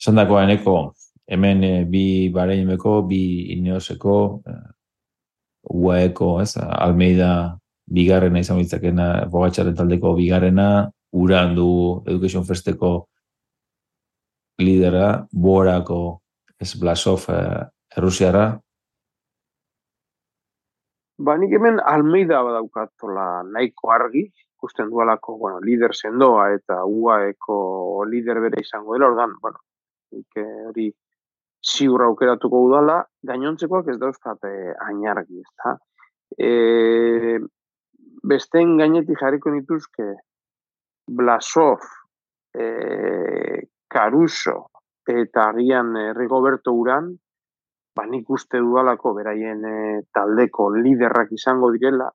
Esan 0.00 0.18
eneko, 0.18 0.94
hemen 1.30 1.64
e, 1.64 1.84
bi 1.84 2.30
bareinmeko, 2.34 3.02
bi 3.06 3.22
ineoseko, 3.56 4.16
e, 4.46 4.54
uaeko, 5.70 6.40
ez, 6.42 6.56
Almeida 6.56 7.58
bigarrena 7.86 8.40
izan 8.40 8.58
bitzakena, 8.58 9.26
bogatxaren 9.30 9.76
taldeko 9.76 10.14
bigarrena, 10.16 10.90
uran 11.12 11.54
du 11.54 11.70
Education 12.06 12.44
Festeko 12.46 12.92
lidera, 14.60 15.26
borako 15.32 16.20
ez 16.60 16.74
Blasov 16.80 17.28
e, 17.30 17.38
Errusiara. 17.96 18.52
Ba, 21.20 21.34
nik 21.36 21.52
hemen 21.52 21.76
Almeida 21.84 22.38
badaukatola 22.40 23.42
nahiko 23.44 23.90
argi, 23.92 24.22
ikusten 24.56 24.88
dualako, 24.88 25.34
bueno, 25.42 25.58
lider 25.60 25.92
sendoa 25.92 26.46
eta 26.54 26.78
uaeko 26.88 27.56
lider 28.08 28.40
bere 28.40 28.62
izango 28.64 28.96
dela, 28.96 29.10
ordan, 29.12 29.34
bueno, 29.42 29.60
eh, 30.16 30.46
hori 30.70 30.86
ziurra 31.60 32.08
aukeratuko 32.08 32.62
udala, 32.70 33.02
gainontzekoak 33.28 33.92
ez 33.92 33.98
dauzkat 34.00 34.48
eh, 34.48 34.72
ainargi, 34.86 35.44
ez 35.44 35.52
da. 35.60 35.74
E, 36.40 37.38
besten 38.32 38.76
gainetik 38.80 39.20
jarriko 39.20 39.52
nituzke 39.52 40.06
Blasov, 41.20 41.84
e, 42.56 42.66
Caruso 43.92 44.70
eta 45.10 45.50
agian 45.50 45.92
Rigoberto 46.16 46.72
Uran, 46.72 47.12
ba 48.00 48.06
nik 48.08 48.30
uste 48.32 48.56
dudalako 48.64 49.12
beraien 49.18 49.60
e, 49.68 49.76
taldeko 50.16 50.70
liderrak 50.72 51.36
izango 51.36 51.68
direla, 51.76 52.08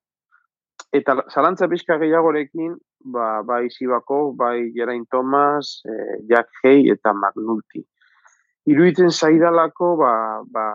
Eta 0.96 1.16
zalantza 1.28 1.68
pixka 1.68 1.98
gehiagorekin, 2.00 2.76
ba, 3.12 3.42
bai 3.44 3.68
Sibako, 3.70 4.34
bai 4.38 4.72
Gerain 4.76 5.06
Thomas, 5.12 5.82
e, 5.84 6.24
Jack 6.30 6.48
Hay 6.64 6.90
eta 6.94 7.12
Magnulti. 7.14 7.84
Iruditzen 8.72 9.12
zaidalako, 9.12 9.96
ba, 10.00 10.14
ba, 10.56 10.66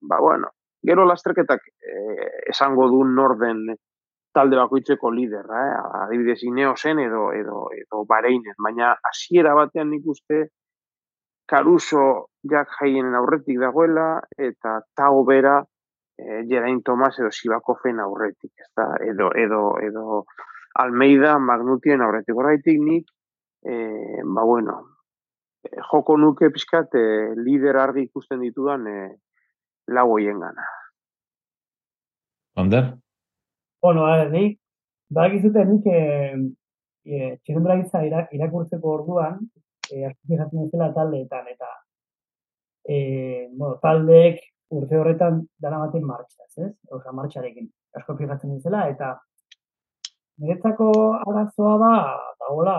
ba, 0.00 0.18
bueno, 0.20 0.50
gero 0.82 1.06
lasterketak 1.06 1.62
e, 1.62 1.94
esango 2.50 2.88
du 2.90 3.04
norden 3.04 3.62
talde 4.34 4.58
bakoitzeko 4.58 5.10
liderra, 5.14 5.62
eh? 5.68 5.76
adibidez 6.02 6.42
Ineosen 6.44 6.98
edo, 7.06 7.30
edo, 7.32 7.68
edo 7.72 8.02
Bareinen, 8.08 8.56
baina 8.58 8.92
hasiera 9.10 9.54
batean 9.56 9.94
nik 9.94 10.10
uste 10.12 10.42
Caruso 11.46 12.30
Jack 12.42 12.68
Hayen 12.80 13.14
aurretik 13.14 13.58
dagoela 13.62 14.20
eta 14.36 14.80
Tao 14.94 15.24
Bera 15.24 15.60
eh, 16.18 16.42
Geraint 16.48 16.82
Thomas 16.84 17.18
edo 17.18 17.30
Sibakofen 17.30 18.00
aurretik, 18.00 18.52
ez 18.58 18.70
da? 18.76 18.88
Edo, 19.04 19.30
edo, 19.34 19.62
edo 19.82 20.24
Almeida 20.74 21.38
Magnutien 21.38 22.02
aurretik. 22.02 22.36
Horretik 22.36 22.80
nik, 22.82 23.08
eh, 23.64 24.22
ba 24.24 24.44
bueno, 24.44 24.76
eh, 25.64 25.80
joko 25.90 26.16
nuke 26.18 26.50
pixkat 26.50 26.94
eh, 26.98 27.32
lider 27.36 27.78
argi 27.78 28.08
ikusten 28.08 28.42
ditudan 28.42 28.86
eh, 28.90 29.10
lau 29.86 30.08
hoien 30.16 30.40
gana. 30.40 30.68
Onder? 32.56 32.94
Bueno, 33.82 34.06
a 34.06 34.16
ver, 34.18 34.30
nik, 34.32 34.58
ba 35.10 35.28
gizute 35.30 35.64
nik 35.68 35.86
eh, 35.86 37.36
txirundra 37.44 37.76
irakurtzeko 38.34 38.96
orduan, 38.98 39.44
eh, 39.92 40.12
jatzen 40.28 40.64
ez 40.64 40.70
dela 40.72 40.92
taldeetan, 40.94 41.48
eta 41.54 41.70
eh, 42.88 43.48
bueno, 43.52 43.76
taldeek 43.82 44.42
urte 44.76 44.98
horretan 44.98 45.42
dara 45.62 45.78
baten 45.84 46.04
martxaz, 46.06 46.50
ez? 46.58 46.72
Osa, 46.90 47.12
martxarekin, 47.12 47.68
asko 47.98 48.16
fijatzen 48.18 48.56
dizela, 48.56 48.86
eta 48.90 49.14
niretzako 50.42 50.90
arazoa 51.26 51.76
da, 51.82 51.94
da 52.40 52.52
hola, 52.52 52.78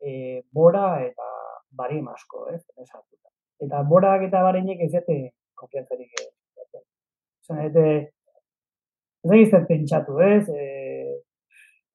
e, 0.00 0.42
bora 0.52 0.86
eta 1.04 1.28
bari 1.76 2.00
asko, 2.14 2.48
ez? 2.54 2.62
Esatuta. 2.76 3.30
Eta 3.64 3.82
borak 3.88 4.22
eta 4.28 4.42
barinek 4.42 4.80
ez 4.86 4.92
dute 4.92 5.18
konfiantzarik 5.54 6.12
ez. 6.20 6.30
Eta 6.64 7.86
ez 9.34 9.66
pentsatu, 9.68 10.18
ez? 10.20 10.48
E, 10.48 11.22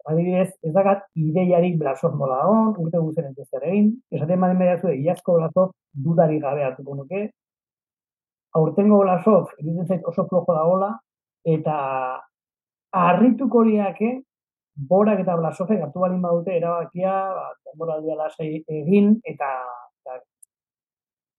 adibidez, 0.09 0.49
ez 0.65 0.73
dakat 0.75 1.03
ideiarik 1.15 1.77
blasoz 1.79 2.13
mola 2.17 2.39
on, 2.49 2.73
urte 2.83 3.01
guzen 3.01 3.29
ez 3.31 3.47
egin, 3.61 3.91
esaten 4.11 4.41
badin 4.41 4.59
mediazu, 4.61 4.93
iazko 4.93 5.37
blasoz 5.39 5.69
dudari 6.05 6.39
gabe 6.43 6.63
hartuko 6.65 6.95
nuke, 6.95 7.27
aurtengo 8.55 9.01
Blasov, 9.03 9.51
egiten 9.59 9.87
zait 9.87 10.05
oso 10.07 10.25
flojo 10.29 10.55
da 10.55 10.63
gola, 10.65 10.89
eta 11.55 11.75
harrituko 13.01 13.63
liake, 13.67 14.11
borak 14.89 15.21
eta 15.23 15.35
Blasovek 15.37 15.83
hartu 15.85 16.01
balin 16.03 16.21
badute 16.21 16.55
erabakia, 16.57 17.13
ba, 17.35 17.45
temporaldia 17.69 18.15
lasai 18.17 18.49
egin, 18.79 19.13
eta, 19.33 19.51
eta 20.01 20.17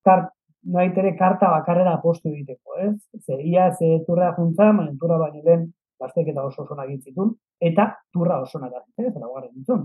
kart, 0.07 0.31
ere 1.03 1.17
karta 1.19 1.51
bakarrera 1.57 1.97
apostu 1.99 2.31
egiteko, 2.31 2.79
ez? 2.87 2.95
Zer, 3.25 3.41
ia 3.41 3.71
ze 3.73 3.99
turra 4.07 4.35
juntza, 4.37 4.71
maen 4.73 4.97
turra 5.01 5.19
baino 5.19 5.43
den, 5.43 5.71
bastek 6.01 6.31
eta 6.33 6.45
oso 6.49 6.65
oso 6.65 6.77
nagitzitun, 6.79 7.35
eta 7.71 7.87
turra 8.13 8.41
oso 8.43 8.59
nagitzitun, 8.59 9.07
ez? 9.07 9.17
Eta 9.17 9.51
ditzun. 9.55 9.85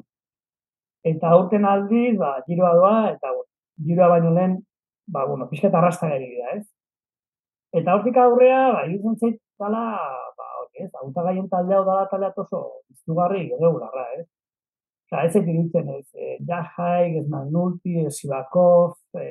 Eta 1.06 1.34
aurten 1.38 1.66
aldiz, 1.70 2.16
ba, 2.18 2.32
giroa 2.48 2.72
doa, 2.80 2.96
eta 3.12 3.34
giroa 3.86 4.08
baino 4.16 4.32
lehen, 4.34 4.56
ba, 5.08 5.26
bueno, 5.30 5.50
pixka 5.50 5.70
eta 5.70 5.82
arrasta 5.82 6.10
da, 6.10 6.56
ez? 6.56 6.66
Eta 7.76 7.96
hortik 7.96 8.18
aurrea, 8.18 8.62
ba, 8.74 8.86
egiten 8.88 9.20
zait, 9.20 9.38
dala, 9.60 9.84
ba, 10.38 10.48
hori 10.62 10.86
ez, 10.86 10.92
auta 11.02 11.28
gaien 11.28 11.50
taldea 11.52 11.84
dala 11.84 12.08
talea 12.12 12.34
oso 12.46 12.64
iztugarri, 12.96 13.46
irregularra, 13.52 14.08
ez? 14.20 14.26
Osa, 15.06 15.22
ez 15.28 15.36
egin 15.38 15.60
ditzen, 15.64 15.90
ez, 15.94 16.08
e, 16.18 16.38
Jahai, 16.48 17.20
ez 17.20 17.28
Magnulti, 17.30 18.00
ez 18.08 18.16
Sibakov, 18.18 18.96
e, 19.14 19.26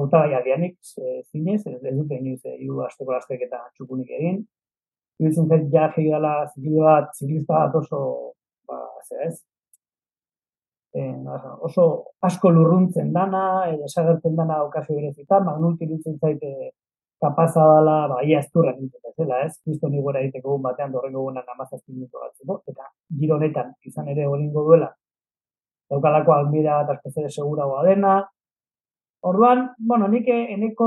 auta 0.00 0.24
gai 0.24 0.34
adianik, 0.40 0.74
e, 0.98 1.20
zinez, 1.30 1.60
ez, 1.70 1.78
ez 1.78 1.94
dute 1.94 2.18
inoiz, 2.18 2.40
e, 2.44 2.56
iru 2.64 2.82
azteko 2.82 3.14
lastek 3.14 3.44
eta 3.46 3.60
txukunik 3.76 4.10
egin. 4.18 4.42
Iruditzen 5.20 5.48
zait 5.48 5.66
jarri 5.72 6.06
dela 6.10 6.36
zikide 6.52 6.80
bat, 6.82 7.10
zikidista 7.18 7.66
bat 7.66 7.76
oso, 7.80 8.00
ba, 8.68 8.80
zer 9.08 9.26
ez, 9.28 9.34
en, 11.00 11.28
oso 11.68 11.86
asko 12.28 12.50
lurruntzen 12.54 13.12
dana, 13.12 13.44
esagertzen 13.88 14.36
dana 14.40 14.62
okazu 14.64 14.96
berezita, 14.98 15.40
magnulti 15.40 15.86
iruditzen 15.86 16.18
zaite 16.18 16.72
kapaza 17.24 17.64
dela, 17.70 17.96
ba, 18.10 18.20
ia 18.26 18.42
esturra 18.42 18.74
nintzen 18.74 19.14
zela, 19.16 19.40
ez? 19.46 19.56
Kristo 19.62 19.88
ni 19.88 20.02
gora 20.02 20.20
egiteko 20.20 20.58
batean 20.66 20.92
dorrengo 20.92 21.24
gunan 21.28 21.48
amazazpin 21.54 21.96
minutu 21.96 22.20
batzeko, 22.20 22.60
eta 22.70 22.90
giro 23.20 23.38
honetan 23.38 23.72
izan 23.90 24.08
ere 24.12 24.26
horingo 24.26 24.64
duela, 24.68 24.90
daukalako 25.90 26.34
almira 26.34 26.82
eta 26.84 26.98
espezere 26.98 27.30
seguragoa 27.30 27.84
dena. 27.86 28.14
Orduan, 29.24 29.70
bueno, 29.78 30.08
nik 30.12 30.26
eneko, 30.28 30.86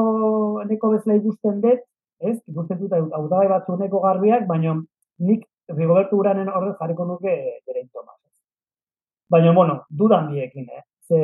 eneko 0.66 0.92
bezala 0.94 1.18
ikusten 1.18 1.62
dut, 1.64 1.86
ez? 2.20 2.38
Ikusten 2.48 2.80
dut 2.82 2.94
hautagai 2.94 3.48
batzu 3.52 3.76
eneko 3.78 4.02
garbiak, 4.04 4.48
baina 4.48 4.76
nik 5.20 5.46
Rigoberto 5.70 6.18
Uranen 6.18 6.50
horrez 6.50 6.76
jarriko 6.80 7.06
nuke 7.06 7.36
Geraint 7.66 7.92
Tomas. 7.92 8.20
Baina, 9.30 9.52
bueno, 9.54 9.82
dudan 9.90 10.32
biekin, 10.32 10.70
eh? 10.72 10.84
Ze, 11.08 11.20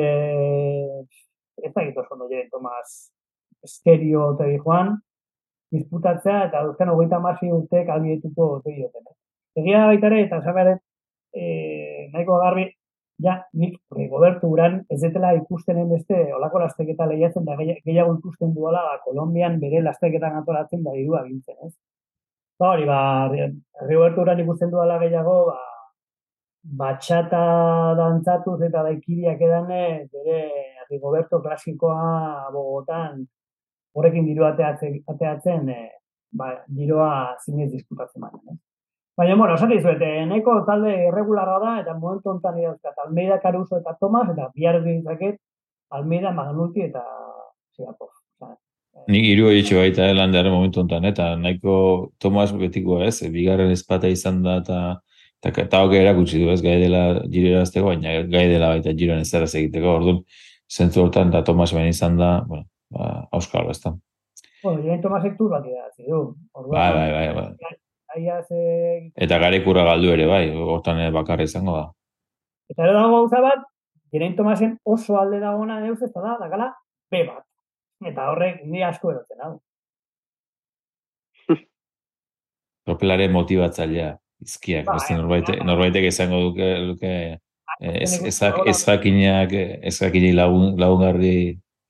ez 1.62 1.72
da 1.72 1.82
egito 1.82 2.04
zondo 2.08 2.28
Geraint 2.28 2.50
Tomas 2.52 3.10
esterio 3.64 4.34
eta 4.34 4.48
joan, 4.60 4.98
disputatzea 5.72 6.44
eta 6.48 6.62
duzken 6.66 6.92
hogeita 6.92 7.20
masi 7.20 7.50
urteek 7.52 7.88
albietuko 7.88 8.50
ote 8.58 8.74
dioten. 8.74 9.06
Egia 9.56 9.86
baita 9.88 10.10
ere, 10.10 10.20
eta 10.26 10.40
zabaren, 10.42 10.78
eh, 11.32 12.10
nahiko 12.12 12.38
garbi, 12.42 12.68
ja, 13.18 13.34
nik 13.52 13.78
Rigoberto 13.94 14.48
Uran 14.48 14.80
ez 14.90 15.00
detela 15.02 15.32
ikusten 15.36 15.80
beste 15.90 16.16
olako 16.34 16.62
lasteketa 16.64 17.06
lehiatzen 17.06 17.44
da 17.44 17.56
gehiago 17.58 18.16
ikusten 18.18 18.54
duela 18.54 18.82
ba, 18.82 18.98
Kolombian 19.04 19.60
bere 19.60 19.82
lasteketan 19.82 20.40
antolatzen 20.40 20.82
da 20.84 20.92
dirua 20.96 21.22
gintzen, 21.28 21.56
ez? 21.66 21.74
Ba, 22.58 22.72
hori, 22.72 22.84
ba, 22.86 22.98
Rigoberto 23.86 24.22
Uran 24.22 24.40
ikusten 24.44 24.70
duela 24.74 24.98
gehiago, 25.02 25.36
ba, 25.50 25.58
batxata 26.82 27.44
dantzatuz 27.98 28.60
eta 28.68 28.82
daikiriak 28.88 29.40
edane, 29.40 30.08
bere 30.12 30.40
Rigoberto 30.90 31.40
klasikoa 31.42 32.50
bogotan, 32.52 33.24
horrekin 33.94 34.26
diru 34.26 34.46
ateatzen, 34.48 35.00
ateatzen 35.08 35.68
e, 35.70 35.80
ba, 36.32 36.50
giroa 36.76 37.36
zinez 37.44 37.70
disputatzen 37.72 38.24
baina. 38.24 38.58
Baina, 39.16 39.36
bueno, 39.36 39.54
esan 39.54 39.70
dizuet, 39.70 40.00
nahiko 40.26 40.56
talde 40.66 40.92
irregularra 41.06 41.58
da, 41.62 41.72
eta 41.84 41.92
momentu 41.94 42.32
ontan 42.32 42.56
idazkat, 42.58 42.96
Almeida, 43.04 43.38
Caruso 43.42 43.78
eta 43.78 43.94
Tomas, 44.00 44.26
eta 44.32 44.48
bihar 44.56 44.80
ditzaket, 44.82 45.38
Almeida, 45.94 46.32
Magnulti 46.34 46.82
eta 46.88 47.04
Zigapov. 47.76 48.10
Nik 49.10 49.26
iru 49.28 49.50
egitxe 49.52 49.76
baita 49.78 50.08
eh, 50.08 50.16
landearen 50.16 50.54
momentu 50.54 50.80
ontan, 50.82 51.06
eta 51.06 51.28
nahiko 51.38 51.76
Tomas 52.18 52.48
betiko 52.58 52.98
ez, 53.06 53.20
e, 53.22 53.30
bigarren 53.30 53.70
espata 53.74 54.10
izan 54.10 54.42
da, 54.42 54.56
eta 54.64 54.80
eta 55.44 55.62
eta 55.62 55.82
hoke 55.84 56.00
erakutsi 56.00 56.40
du 56.42 56.50
ez, 56.50 56.58
gai 56.64 56.78
dela 56.82 57.04
jirera 57.30 57.62
azteko, 57.62 57.92
baina 57.92 58.16
gai 58.34 58.44
dela 58.50 58.72
baita 58.74 58.96
jiroan 58.98 59.22
ez 59.22 59.30
zara 59.30 59.46
egiteko, 59.46 59.94
orduan, 60.00 60.20
zentzu 60.66 61.04
hortan, 61.04 61.30
eta 61.30 61.44
Tomas 61.46 61.70
ben 61.76 61.86
izan 61.92 62.18
da, 62.18 62.32
bueno, 62.48 62.66
ba, 62.90 63.14
auskalo 63.30 63.70
ez 63.70 63.78
da. 63.84 63.94
Bueno, 64.64 64.82
jiren 64.82 65.06
Tomasek 65.06 65.38
tur 65.38 65.54
bat 65.54 65.70
idatzi 65.70 66.10
du. 66.10 66.26
Bai, 66.72 66.90
bai, 66.98 67.08
bai, 67.14 67.26
bai 67.38 67.74
aia 68.16 68.40
ze... 68.42 69.10
Eta 69.26 69.38
garekurra 69.42 69.84
galdu 69.88 70.12
ere, 70.14 70.26
bai, 70.30 70.48
hortan 70.54 71.00
bakarra 71.14 71.46
izango 71.46 71.76
da. 71.76 71.84
Eta 72.70 72.86
ere 72.86 72.94
dago 72.96 73.18
gauza 73.18 73.40
bat, 73.44 73.64
Geraint 74.14 74.36
Tomasen 74.38 74.76
oso 74.84 75.18
alde 75.18 75.40
dagona 75.42 75.80
deuz 75.82 76.00
ez 76.02 76.12
da, 76.14 76.36
da 76.40 76.48
gala, 76.52 76.70
B 77.10 77.24
bat. 77.26 77.44
Eta 78.04 78.28
horrek 78.30 78.62
ni 78.68 78.84
asko 78.86 79.10
erotzen 79.12 79.42
hau. 79.42 79.52
Tropelare 82.86 83.28
motibatzailea, 83.34 84.14
izkiak, 84.44 84.86
ba, 84.86 84.98
beste 84.98 85.58
eh, 85.58 85.66
norbaitek 85.66 86.08
izango 86.12 86.40
duke, 86.48 86.70
duke 86.92 87.12
ez, 87.80 88.14
ezak, 88.30 88.62
ezakinak 88.70 89.54
lagun, 90.38 90.74
lagungarri, 90.80 91.36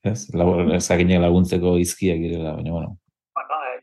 ez? 0.05 0.19
Ezakinak 0.81 1.25
laguntzeko 1.27 1.77
izkiak 1.81 2.21
direla, 2.25 2.57
baina, 2.57 2.71
bueno 2.71 2.95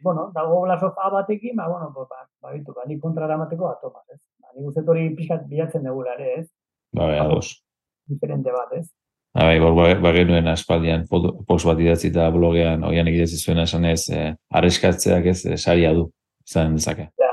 bueno, 0.02 0.30
dago 0.34 0.62
Blasov 0.62 0.94
A 0.98 1.10
batekin, 1.10 1.56
ba, 1.56 1.68
bueno, 1.68 1.92
ba, 1.94 2.06
ba, 2.40 2.52
bitu, 2.52 2.74
ba, 2.74 2.86
ni 2.86 2.98
kontra 3.00 3.26
eramateko 3.26 3.68
atomak, 3.70 4.04
ez? 4.14 4.20
Ba, 4.40 4.52
ni 4.56 4.64
guztet 4.66 4.88
hori 4.88 5.08
pixat 5.16 5.46
bilatzen 5.48 5.86
dugu 5.86 6.04
ere, 6.14 6.32
ez? 6.40 6.46
Ba, 6.92 7.06
bai, 7.06 7.18
ados. 7.18 7.62
Diferente 8.10 8.52
bat, 8.52 8.72
ez? 8.78 8.86
Ba, 9.34 9.46
bai, 9.48 9.58
bor, 9.62 9.76
ba, 9.78 9.90
ba 10.02 10.14
genuen 10.16 10.50
aspaldian 10.52 11.06
post 11.08 11.68
bat 11.68 11.80
idatzi 11.80 12.10
eta 12.10 12.30
blogean, 12.34 12.84
oian 12.84 13.08
egidatzi 13.08 13.38
zuen 13.40 13.62
esan 13.64 13.86
ez, 13.88 14.02
eh, 14.10 14.32
arreskatzeak 14.50 15.30
ez, 15.32 15.40
eh, 15.46 15.56
saria 15.56 15.94
du, 15.96 16.08
izan 16.46 16.74
dezake. 16.76 17.08
Ja, 17.22 17.30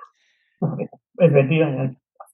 ez 1.26 1.34
beti, 1.34 1.64
baina, 1.64 1.90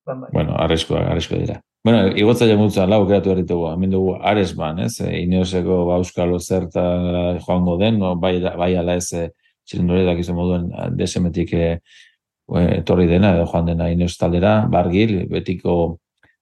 bai. 0.06 0.30
Bueno, 0.34 0.54
arreskoa, 0.62 1.08
arreskoa 1.10 1.40
dira. 1.42 1.62
Bueno, 1.86 2.08
igotza 2.18 2.48
jamutza, 2.50 2.88
lau 2.90 3.04
geratu 3.06 3.30
erritugu, 3.30 3.68
hemen 3.70 3.92
dugu 3.94 4.16
Aresban, 4.26 4.80
ez? 4.88 4.96
E, 5.06 5.20
Ineoseko 5.22 5.84
ba, 5.86 6.00
Euskalo 6.02 6.40
zerta 6.40 6.84
joango 7.46 7.76
den, 7.78 8.00
no? 8.02 8.16
bai, 8.18 8.40
bai 8.58 8.72
ala 8.82 8.96
ez, 8.98 9.12
e, 9.14 9.28
txilindore 9.66 10.06
dakizu 10.08 10.36
moduen 10.38 10.70
eh, 10.72 10.90
desemetik 10.98 11.54
e, 11.54 11.70
etorri 12.78 13.08
dena, 13.10 13.34
edo 13.36 13.48
joan 13.50 13.72
dena 13.72 13.90
inoz 13.90 14.14
taldera, 14.22 14.60
bargil, 14.72 15.24
betiko 15.32 15.98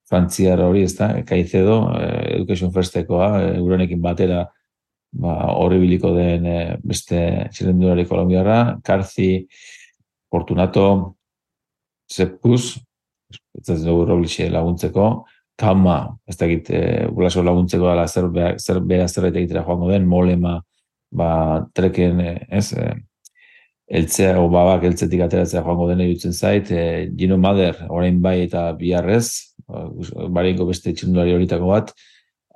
frantziar 0.10 0.60
hori, 0.60 0.84
ez 0.84 0.98
da, 0.98 1.08
kaizedo, 1.26 1.78
Education 1.96 2.74
Firstekoa, 2.76 3.30
euronekin 3.56 4.02
batera, 4.04 4.42
ba, 5.16 5.38
horribiliko 5.54 6.12
den 6.18 6.48
beste 6.84 7.22
txilindore 7.54 8.04
kolombiarra, 8.10 8.82
Karzi, 8.84 9.46
Fortunato, 10.34 10.88
Zepuz, 12.12 12.76
ez 13.56 13.64
da 13.70 13.78
dugu 13.80 14.10
roblixe 14.12 14.50
laguntzeko, 14.52 15.08
Kama, 15.56 16.18
ez 16.26 16.36
da 16.36 16.48
egit, 16.50 16.70
e, 16.74 17.08
laguntzeko 17.46 17.86
dela 17.86 18.08
zer, 18.08 18.26
zer 18.58 18.80
bera 18.82 19.08
zerreta 19.08 19.38
egitera 19.40 19.62
joango 19.64 19.92
den, 19.92 20.08
Molema, 20.10 20.58
ba, 21.14 21.30
treken, 21.78 22.20
ez, 22.50 22.74
eltzea, 23.88 24.38
o 24.39 24.48
babak 24.50 24.86
eltzetik 24.88 25.22
ateratzea 25.26 25.63
joango 25.65 25.89
dena 25.89 26.08
jutzen 26.08 26.34
zait, 26.34 26.72
e, 26.72 27.10
Gino 27.17 27.38
Mader, 27.38 27.86
orain 27.89 28.22
bai 28.22 28.39
eta 28.46 28.72
biharrez, 28.80 29.54
barinko 30.34 30.67
beste 30.69 30.93
txindulari 30.93 31.34
horitako 31.36 31.72
bat, 31.72 31.93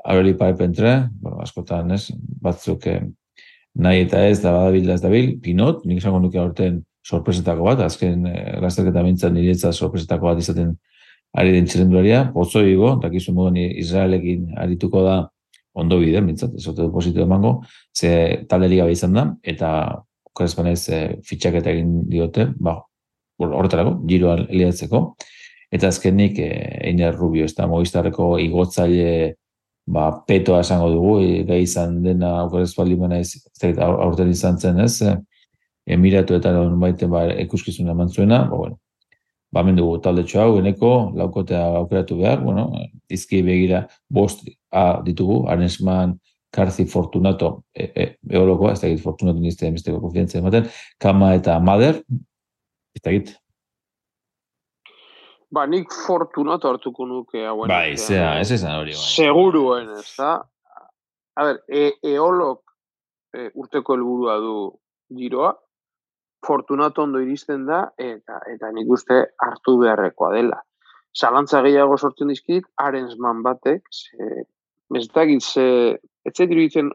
Aroli 0.08 0.34
Paipentre, 0.40 1.10
bueno, 1.22 1.42
askotan, 1.44 1.92
ez, 1.92 2.08
batzuk 2.42 2.86
eh, 2.88 3.02
nahi 3.76 4.06
eta 4.06 4.24
ez, 4.28 4.40
da 4.44 4.54
badabil 4.56 4.88
da 4.88 4.96
ez 4.96 5.04
dabil, 5.04 5.34
Pinot, 5.44 5.84
nik 5.86 6.00
esango 6.02 6.22
nuke 6.24 6.40
aurten 6.40 6.82
sorpresetako 7.08 7.68
bat, 7.68 7.84
azken 7.84 8.28
eh, 8.30 8.58
lasterketa 8.64 9.04
mintzen 9.04 9.36
niretza 9.36 9.74
sorpresetako 9.74 10.30
bat 10.30 10.44
izaten 10.44 10.76
ari 11.38 11.52
den 11.54 11.68
txirendularia, 11.68 12.30
pozo 12.34 12.64
higo, 12.64 12.96
dakizu 13.04 13.34
moduan 13.36 13.60
Israelekin 13.60 14.54
arituko 14.58 15.04
da 15.04 15.18
ondo 15.78 16.00
bide, 16.02 16.22
mintzat, 16.26 16.56
ez 16.58 16.66
ote 16.72 16.88
positu 16.94 17.22
emango, 17.22 17.60
ze 17.94 18.46
talde 18.50 18.72
liga 18.72 18.88
izan 18.90 19.14
da, 19.14 19.28
eta 19.44 19.70
korresponez 20.38 20.80
e, 20.90 21.00
eh, 21.00 21.18
fitxaketa 21.26 21.74
egin 21.74 21.98
diote, 22.12 22.52
ba, 22.62 22.78
horretarako, 23.42 23.98
giroan 24.10 24.46
liatzeko, 24.50 25.02
eta 25.74 25.92
azkenik 25.92 26.40
e, 26.40 26.50
Einer 26.90 27.16
Rubio, 27.16 27.46
ez 27.46 27.56
da, 27.58 27.68
mogistarreko 27.70 28.36
igotzaile 28.42 29.36
ba, 29.88 30.10
petoa 30.28 30.62
esango 30.66 30.90
dugu, 30.94 31.14
e, 31.24 31.44
gai 31.48 31.62
izan 31.64 32.02
dena 32.04 32.34
korrespaldi 32.52 32.98
mena 33.00 33.22
ez, 33.24 33.38
aurten 33.84 34.32
izan 34.32 34.60
zen 34.60 34.82
ez, 34.84 35.02
e, 35.02 35.16
emiratu 35.98 36.36
eta 36.38 36.54
baite 36.80 37.08
ba, 37.12 37.26
ekuskizuna 37.46 37.96
eman 37.96 38.12
zuena, 38.12 38.44
ba, 38.50 38.58
bueno, 38.58 38.80
ba, 39.52 39.64
dugu 39.72 40.00
talde 40.04 40.26
hau, 40.36 40.58
eneko, 40.60 40.94
laukotea 41.16 41.64
aukeratu 41.82 42.18
behar, 42.22 42.44
bueno, 42.44 42.70
izki 43.10 43.42
begira 43.42 43.88
bost 44.10 44.44
a 44.72 45.02
ditugu, 45.04 45.46
Arnesman, 45.50 46.18
Karzi 46.54 46.86
Fortunato, 46.88 47.64
e, 47.76 47.90
e, 47.96 48.06
eolokoa, 48.32 48.72
ez 48.74 48.82
da 48.82 48.88
egit 48.88 49.04
Fortunato 49.04 49.42
nizte 49.44 49.68
emesteko 49.68 50.00
konfidentzia 50.02 50.40
ematen, 50.40 50.70
Kama 51.02 51.34
eta 51.38 51.58
Mader, 51.60 52.02
ez 52.96 53.04
da 53.04 53.12
egit. 53.12 53.34
Ba, 55.54 55.66
nik 55.68 55.94
Fortunato 56.06 56.72
hartuko 56.72 57.06
nuke 57.08 57.46
hauen. 57.48 57.72
Bai, 57.72 57.98
zea, 57.98 58.38
ez 58.42 58.52
esan 58.52 58.80
hori. 58.80 58.96
Bai. 58.96 59.12
Seguruen, 59.16 59.92
ez 60.00 60.10
da? 60.18 60.34
A 61.38 61.46
ber, 61.48 61.62
e, 61.68 61.92
eolok 62.16 62.64
e, 63.36 63.50
urteko 63.54 63.96
helburua 63.96 64.38
du 64.44 64.58
giroa, 65.18 65.54
Fortunato 66.46 67.04
ondo 67.04 67.20
iristen 67.20 67.66
da, 67.68 67.88
eta 67.98 68.40
eta 68.52 68.70
nik 68.72 68.90
uste 68.94 69.24
hartu 69.44 69.78
beharrekoa 69.82 70.34
dela. 70.36 70.60
Zalantza 71.18 71.64
gehiago 71.66 71.98
sortzen 71.98 72.30
dizkit, 72.30 72.68
arensman 72.78 73.42
batek, 73.46 73.88
ze, 73.92 74.44
ez 74.96 75.08
da 75.16 75.26
ze, 75.40 75.98
ez 76.28 76.36
diruditzen 76.38 76.92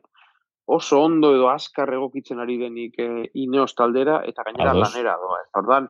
oso 0.73 1.01
ondo 1.03 1.33
edo 1.35 1.49
azkar 1.51 1.91
egokitzen 1.93 2.41
ari 2.41 2.57
denik 2.61 2.99
e, 3.03 3.09
ineos 3.43 3.75
taldera 3.75 4.21
eta 4.29 4.45
gainera 4.47 4.71
Ados. 4.71 4.83
lanera 4.85 5.17
doa. 5.21 5.41
Ordan, 5.59 5.89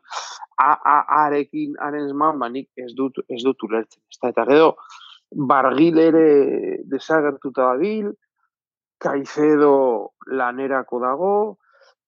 a, 0.59 0.71
a, 0.73 0.97
arekin, 1.27 1.75
aren 1.79 2.09
esman, 2.09 2.39
ba, 2.41 2.49
ez 2.77 2.93
dut, 2.97 3.21
ez 3.29 3.43
dut 3.45 3.67
ulertzen. 3.69 4.01
Ez 4.11 4.19
eta 4.31 4.47
gero, 4.49 4.75
bargil 5.53 5.99
ere 5.99 6.29
desagertuta 6.89 7.73
dabil, 7.73 8.13
kaizedo 9.03 9.75
lanerako 10.31 11.01
dago, 11.03 11.35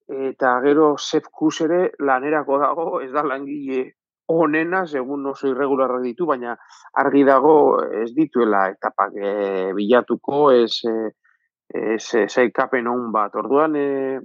eta 0.09 0.61
gero 0.65 0.95
Sepp 0.99 1.31
Kuss 1.33 1.65
ere 1.65 1.91
lanerako 1.99 2.59
dago, 2.63 2.89
ez 3.03 3.11
da 3.13 3.25
langile 3.27 3.85
onena, 4.29 4.87
segun 4.87 5.27
oso 5.29 5.51
irregularra 5.51 6.01
ditu, 6.01 6.27
baina 6.27 6.55
argi 7.01 7.25
dago 7.29 7.57
ez 7.85 8.11
dituela 8.17 8.69
etapak 8.73 9.17
e, 9.21 9.73
bilatuko, 9.77 10.49
ez, 10.55 10.81
e, 10.89 11.13
ez 11.69 12.37
hon 12.87 13.13
bat. 13.13 13.35
Orduan, 13.35 13.77
e, 13.77 14.21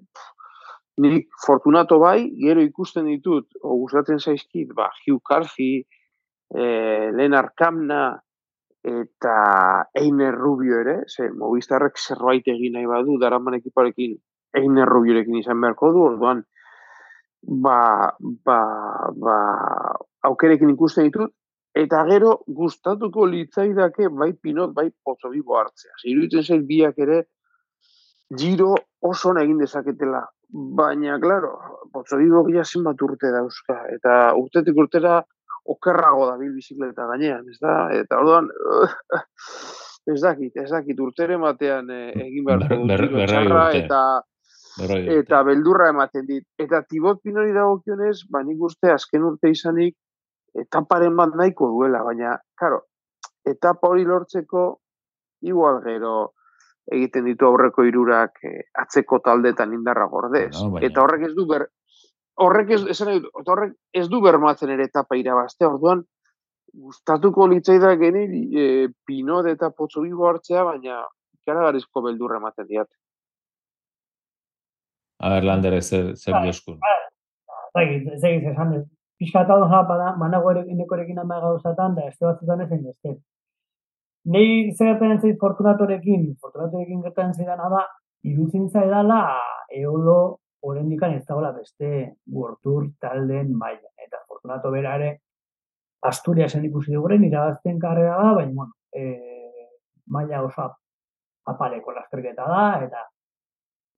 nik 0.99 1.27
fortunato 1.45 1.99
bai, 1.99 2.29
gero 2.41 2.61
ikusten 2.61 3.05
ditut, 3.05 3.47
o 3.63 3.77
gustatzen 3.83 4.19
zaizkit, 4.19 4.73
ba, 4.75 4.89
Hugh 5.05 5.21
Carthy, 5.23 5.85
e, 6.49 7.11
Leonard 7.11 7.53
Kamna, 7.55 8.19
eta 8.83 9.89
Einer 9.93 10.35
Rubio 10.35 10.79
ere, 10.79 11.03
ze 11.07 11.29
Movistarrek 11.31 11.97
zerbait 11.97 12.47
egin 12.47 12.73
nahi 12.73 12.87
badu, 12.87 13.17
daraman 13.19 13.57
ekiparekin 13.59 14.15
Einer 14.55 14.87
Rubiorekin 14.89 15.35
izan 15.37 15.59
beharko 15.61 15.91
du, 15.93 16.05
orduan, 16.11 16.43
ba, 17.41 18.15
ba, 18.45 18.59
ba, 19.15 19.35
aukerekin 20.25 20.73
ikusten 20.73 21.09
ditut, 21.09 21.33
eta 21.75 22.03
gero 22.09 22.39
gustatuko 22.47 23.25
litzaidake 23.29 24.09
bai 24.09 24.33
pinot, 24.33 24.73
bai 24.73 24.89
potzobibo 25.03 25.57
hartzea. 25.59 25.93
Ziruditzen 26.01 26.43
zait 26.43 26.65
biak 26.67 26.97
ere 26.97 27.23
giro 28.37 28.75
oso 29.01 29.33
egin 29.37 29.59
dezaketela. 29.61 30.23
Baina, 30.49 31.19
klaro, 31.21 31.51
potzobibo 31.93 32.43
gila 32.47 32.63
zinbat 32.65 33.01
urte 33.05 33.31
dauzka. 33.31 33.83
Eta 33.93 34.33
urtetik 34.37 34.77
urtera 34.77 35.19
okerrago 35.69 36.25
da 36.25 36.37
bil 36.37 36.55
bizikleta 36.55 37.05
gainean, 37.11 37.45
ez 37.49 37.59
da? 37.61 37.75
Eta 37.93 38.17
orduan, 38.17 38.49
ez 40.13 40.19
dakit, 40.21 40.57
ez 40.57 40.69
dakit, 40.71 40.99
urtere 40.99 41.37
batean 41.37 41.89
eh, 41.93 42.09
egin 42.25 42.47
behar 42.47 42.65
ber, 42.89 43.05
ber, 43.13 43.35
eta 43.77 44.01
eta 44.79 45.41
beldurra 45.43 45.89
ematen 45.91 46.25
dit. 46.25 46.45
Eta 46.57 46.81
tibot 46.87 47.19
pinori 47.21 47.51
dagokionez, 47.53 48.23
ba 48.31 48.41
nik 48.43 48.61
uste 48.63 48.91
azken 48.93 49.25
urte 49.27 49.51
izanik 49.51 49.95
etaparen 50.55 51.15
bat 51.15 51.35
nahiko 51.35 51.69
duela, 51.73 52.03
baina, 52.03 52.37
karo, 52.57 52.83
etapa 53.45 53.89
hori 53.89 54.05
lortzeko 54.05 54.65
igual 55.41 55.81
gero 55.83 56.33
egiten 56.91 57.27
ditu 57.29 57.45
aurreko 57.45 57.85
irurak 57.85 58.39
eh, 58.43 58.63
atzeko 58.81 59.19
taldetan 59.25 59.73
indarra 59.73 60.07
gordez. 60.09 60.55
Eta 60.81 61.03
horrek 61.03 61.27
ez 61.29 61.33
du 61.37 61.45
ber, 61.49 61.67
horrek 62.41 62.71
ez, 62.77 62.81
esan, 62.95 63.21
horrek 63.45 63.75
ez 63.93 64.07
du 64.09 64.21
bermatzen 64.25 64.73
ere 64.73 64.87
etapa 64.89 65.17
irabazte, 65.19 65.67
orduan, 65.67 66.03
gustatuko 66.73 67.47
litzaida 67.49 67.95
geni 67.97 68.25
e, 68.53 68.65
pinot 69.05 69.47
eta 69.49 69.71
potzo 69.75 70.01
hartzea, 70.01 70.63
baina 70.63 71.01
ikaragarrizko 71.41 72.01
beldurra 72.05 72.37
ematen 72.37 72.67
diat. 72.67 72.89
A 75.19 75.33
ver, 75.33 75.43
Lander, 75.43 75.73
ez 75.73 75.89
zer, 75.89 76.15
zer 76.15 76.33
bai, 76.33 76.43
bioskun. 76.47 76.77
Bai, 77.75 77.85
ez 78.13 78.23
egiz 78.23 78.51
esan 78.53 78.73
dut. 78.75 78.87
Piskata 79.19 79.57
doza, 79.59 79.81
bada, 79.83 80.13
manago 80.15 80.51
inekorekin 80.63 81.17
ama 81.19 81.39
gauzatan, 81.43 81.95
da, 81.95 82.07
ez 82.07 82.15
batzutan 82.21 82.61
ezen 82.63 82.83
beste. 82.85 83.17
Nei 84.31 84.71
zeratzen 84.71 85.11
entzait 85.15 85.39
fortunatorekin, 85.41 86.35
fortunatorekin 86.39 87.01
gertan 87.03 87.33
zidan, 87.33 87.59
da, 87.73 87.81
irutzen 88.23 88.69
zaidala, 88.69 89.21
eolo 89.75 90.39
orendikan 90.61 91.15
ez 91.17 91.25
dagoela 91.25 91.51
beste 91.51 91.89
gortur 92.37 92.85
talden 92.99 93.51
maila. 93.57 93.91
Eta 94.05 94.23
fortunato 94.27 94.71
bera 94.71 94.95
ere, 94.99 95.17
Asturiasen 96.07 96.63
ikusi 96.63 96.93
duguren, 96.95 97.25
irabazten 97.27 97.79
karrera 97.79 98.15
da, 98.23 98.33
baina, 98.37 98.53
bueno, 98.55 98.73
e, 98.95 99.03
maila 100.15 100.45
oso 100.45 100.69
apaleko 101.51 101.91
lasterketa 101.91 102.45
da, 102.47 102.61
eta 102.85 103.03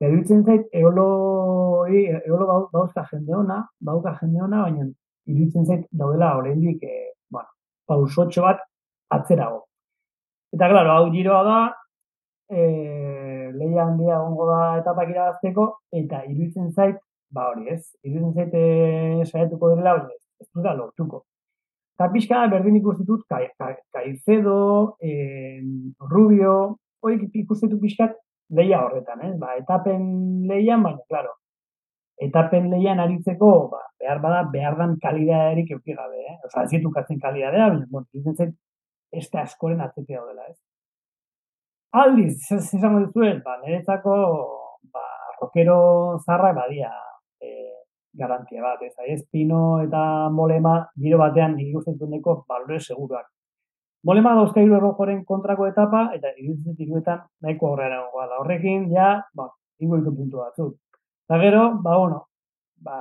Eruditzen 0.01 0.41
zait, 0.41 0.63
eolo, 0.73 1.85
eolo 1.85 2.45
bauzka 2.73 3.03
jende 3.11 3.35
ona, 3.37 3.59
bauka 3.85 4.15
jende 4.17 4.41
ona, 4.41 4.63
baina 4.65 4.87
iruditzen 5.31 5.65
zait 5.65 5.85
daudela 5.91 6.35
oraindik 6.37 6.83
e, 6.83 6.95
bueno, 7.29 7.49
pausotxo 7.87 8.43
bat 8.45 8.63
atzerago. 9.17 9.65
Eta, 10.55 10.67
klaro, 10.67 10.97
hau 10.97 11.11
giroa 11.13 11.41
da, 11.47 11.59
e, 12.51 12.61
lehia 13.55 13.87
handia 13.87 14.19
gongo 14.19 14.47
da 14.51 14.61
etapak 14.81 15.11
irabazteko, 15.13 15.67
eta 16.03 16.23
iruditzen 16.27 16.71
zait, 16.71 16.99
ba 17.31 17.49
hori 17.51 17.69
ez, 17.71 17.83
iruditzen 18.03 18.33
zait 18.35 18.55
e, 18.55 19.27
saiatuko 19.29 19.73
direla, 19.73 19.95
hori 19.99 20.17
ez, 20.41 20.49
dut 20.51 20.71
lortuko. 20.79 21.23
Eta 21.95 22.09
pixka 22.11 22.45
berdin 22.51 22.79
ikustitut, 22.79 23.27
Kaizedo, 23.29 24.97
e, 24.99 25.61
Rubio, 26.11 26.55
hori 27.01 27.29
ikustitut 27.43 27.79
pixkat, 27.81 28.17
leia 28.57 28.81
horretan, 28.83 29.21
ez? 29.27 29.35
Ba, 29.39 29.55
etapen 29.59 30.01
leian, 30.49 30.83
baina, 30.83 30.99
klaro, 31.07 31.35
etapen 32.21 32.69
leian 32.69 32.99
aritzeko, 33.01 33.51
ba, 33.71 33.81
behar 34.01 34.19
bada, 34.21 34.41
behar 34.53 34.77
dan 34.77 34.97
kalidaderik 35.01 35.71
euki 35.77 35.95
gabe, 35.97 36.19
eh? 36.29 36.35
Osa, 36.45 36.63
ez 36.63 36.81
katzen 36.95 37.19
kalidadea, 37.19 37.69
baina, 37.73 37.87
bueno, 37.89 38.07
izen 38.13 38.35
zen, 38.35 38.51
da 39.33 39.41
askoren 39.41 39.81
atzetea 39.81 40.19
daudela, 40.19 40.45
ez? 40.49 40.57
Aldiz, 42.01 42.35
ez 42.55 42.65
izango 42.77 43.01
dizuen, 43.05 43.41
ba, 43.45 43.57
niretzako, 43.63 44.15
ba, 44.93 45.05
rokero 45.41 46.19
zarra 46.25 46.53
badia 46.53 46.91
e, 47.41 47.49
garantia 48.21 48.61
bat, 48.63 48.85
ez? 48.85 48.93
Ez 49.15 49.25
pino 49.31 49.81
eta 49.83 50.03
molema, 50.29 50.75
giro 51.05 51.17
batean, 51.21 51.57
ikusten 51.59 51.97
dueneko, 51.99 52.43
balore 52.47 52.79
seguruak. 52.79 53.27
Molema 54.05 54.33
dauzka 54.37 54.61
hiru 54.61 54.77
errojoren 54.77 55.25
kontrako 55.25 55.67
etapa, 55.69 56.07
eta 56.15 56.31
iruditzen 56.37 56.77
iruetan 56.85 57.25
nahiko 57.41 57.73
horrean 57.73 57.97
egon 57.97 58.29
da. 58.29 58.39
Horrekin, 58.45 58.87
ja, 58.93 59.11
ba, 59.37 59.49
ingo 59.81 59.99
ditu 59.99 60.15
puntu 60.21 60.45
batzuk. 60.45 60.77
Eta 61.31 61.39
gero, 61.39 61.79
ba, 61.79 61.95
bueno, 61.95 62.27
ba, 62.83 62.95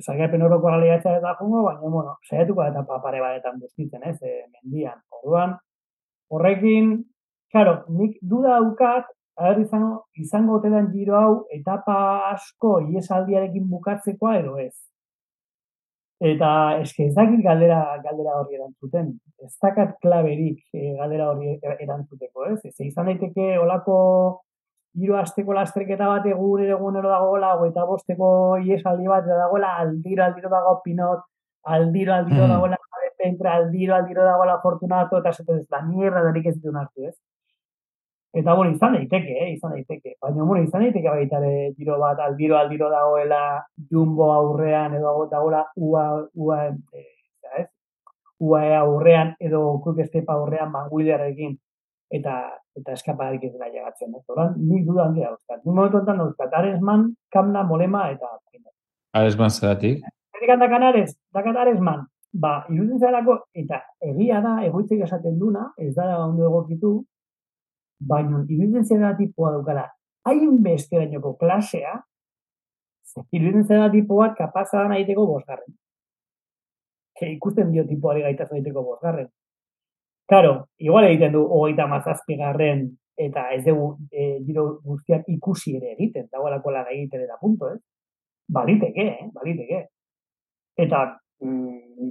zagaipen 0.00 0.40
horoko 0.40 0.70
galiatza 0.72 1.18
eta 1.18 1.34
jungo, 1.36 1.64
baina, 1.66 1.90
bueno, 1.92 2.14
saiatuko 2.24 2.64
etapa 2.64 2.96
pare 3.02 3.20
batetan 3.20 3.58
duzkitzen, 3.60 4.06
ez, 4.08 4.16
e, 4.22 4.46
mendian. 4.54 5.02
Orduan, 5.18 5.52
horrekin, 6.32 6.94
claro, 7.52 7.74
nik 7.98 8.16
duda 8.30 8.54
daukat, 8.62 9.12
aher 9.36 9.60
izango, 9.60 10.06
izango 10.16 10.62
tedan 10.64 10.88
giro 10.94 11.18
hau 11.20 11.34
etapa 11.58 11.98
asko 12.30 12.72
iesaldiarekin 12.88 13.68
bukatzekoa 13.68 14.38
edo 14.38 14.56
ez. 14.64 14.72
Eta 16.32 16.50
eske 16.80 17.10
ez 17.10 17.14
dakit 17.20 17.44
galdera 17.44 17.82
galdera 18.00 18.40
hori 18.40 18.56
erantzuten. 18.62 19.12
Ez 19.44 19.52
dakat 19.60 19.98
klaberik 20.00 20.64
e, 20.72 20.96
galdera 20.96 21.28
hori 21.34 21.58
erantzuteko, 21.84 22.48
ez? 22.48 22.60
Ez 22.64 22.92
izan 22.94 23.12
daiteke 23.12 23.58
olako 23.60 23.98
hiru 24.98 25.16
asteko 25.16 25.54
lasterketa 25.54 26.08
bat 26.08 26.26
egun 26.26 26.64
egunero 26.64 27.08
dagoela, 27.08 27.54
eta 27.68 27.86
bosteko 27.86 28.28
iesaldi 28.64 29.08
bat 29.08 29.26
dagoela, 29.28 29.76
aldiro 29.84 30.24
aldiro 30.24 30.50
dago 30.52 30.80
pinot, 30.84 31.24
aldiro 31.64 32.14
aldiro 32.14 32.44
hmm. 32.44 32.52
dagoela 32.56 32.78
entra 33.24 33.54
aldiro 33.56 33.94
aldiro 33.94 34.24
dagoela 34.24 34.60
fortunato 34.62 35.18
eta 35.18 35.30
ez 35.30 35.66
da 35.70 35.82
mierda 35.82 36.22
derik 36.28 36.46
ez 36.46 36.56
dut 36.62 36.74
hartu, 36.74 37.08
ez? 37.08 37.14
Eta 38.38 38.54
bueno, 38.54 38.74
izan 38.76 38.92
daiteke, 38.94 39.34
eh, 39.42 39.52
izan 39.54 39.72
daiteke. 39.72 40.14
Baina 40.22 40.44
bueno, 40.44 40.62
izan 40.62 40.84
daiteke 40.84 41.08
baita 41.08 41.38
ere 41.40 41.72
giro 41.78 41.98
bat 41.98 42.18
aldiro 42.20 42.58
aldiro 42.58 42.90
dagoela 42.92 43.40
Jumbo 43.90 44.32
aurrean 44.32 44.94
edo 44.94 45.14
dagoela 45.30 45.64
UA 45.76 46.04
UA 46.34 46.58
eh, 46.66 47.06
ez? 47.62 47.66
UA 48.38 48.62
aurrean 48.82 49.34
edo 49.40 49.80
Quick 49.82 50.06
Step 50.10 50.28
aurrean 50.30 50.70
Manguilerekin 50.70 51.58
eta 52.10 52.34
eta 52.78 52.94
eskapadarik 52.94 53.44
ez 53.44 53.52
dela 53.52 53.68
llegatzen, 53.72 54.14
ez? 54.14 54.24
Oran, 54.32 54.54
ni 54.56 54.84
duda 54.86 55.08
handia 55.08 55.32
dauzkat. 55.32 55.64
Ni 55.64 55.72
momentu 55.72 55.98
honetan 55.98 56.20
dauzkat, 56.22 56.54
Aresman, 56.54 57.08
Kamna, 57.34 57.64
Molema 57.66 58.04
eta 58.12 58.30
Pino. 58.50 58.70
Aresman 59.18 59.50
zeratik? 59.50 60.04
Zerrik 60.32 60.54
handa 60.54 60.68
kanares, 60.70 61.16
dakat 61.34 61.56
Aresman. 61.56 62.06
Ba, 62.32 62.52
iruditzen 62.70 63.00
zarako, 63.00 63.38
eta 63.56 63.80
egia 64.04 64.42
da, 64.44 64.58
egoitzek 64.68 65.00
esaten 65.06 65.38
duna, 65.40 65.70
ez 65.80 65.94
da 65.96 66.10
ondo 66.22 66.44
egokitu, 66.46 66.92
baina 67.98 68.44
iruditzen 68.44 68.84
zera 68.84 69.14
tipoa 69.18 69.54
dukara, 69.56 69.88
hain 70.28 70.60
beste 70.62 71.00
dainoko 71.00 71.34
klasea, 71.40 71.96
iruditzen 73.32 73.66
zera 73.66 73.88
tipoa 73.90 74.34
kapaza 74.38 74.84
da 74.84 74.92
nahiteko 74.92 75.26
bosgarren. 75.26 75.74
Ke 77.18 77.32
ikusten 77.32 77.72
dio 77.72 77.82
tipoari 77.88 78.22
gaitaz 78.22 78.50
nahiteko 78.52 78.84
bosgarren. 78.92 79.30
Karo, 80.28 80.68
igual 80.76 81.06
egiten 81.08 81.32
du 81.32 81.42
hogeita 81.44 81.86
mazazpi 81.88 82.36
garren 82.36 82.84
eta 83.18 83.46
ez 83.54 83.62
dugu 83.64 83.94
e, 84.12 84.38
giro 84.46 84.64
guztiak 84.84 85.28
ikusi 85.32 85.76
ere 85.78 85.94
egiten, 85.94 86.28
dagoelako 86.32 86.72
lan 86.74 86.90
egiten 86.92 87.24
eta 87.24 87.38
punto, 87.40 87.72
ez? 87.72 87.80
Baliteke, 88.52 89.06
eh? 89.08 89.28
Baliteke. 89.34 89.80
Eta, 90.84 91.00
mm, 91.42 92.10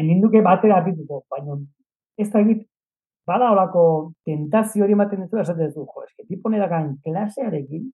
eninduke 0.00 0.40
batera 0.42 0.80
apituko, 0.80 1.22
baina 1.30 1.58
ez 2.18 2.28
da 2.32 2.40
egit 2.40 2.64
bada 3.28 3.50
holako 3.52 3.84
tentazio 4.26 4.84
hori 4.84 4.96
ematen 4.96 5.22
duzu, 5.22 5.42
esaten 5.42 5.70
duzu, 5.70 5.84
jo, 5.86 6.04
eske, 6.08 6.26
tipo 6.28 6.50
nera 6.50 6.68
klasearekin, 7.04 7.90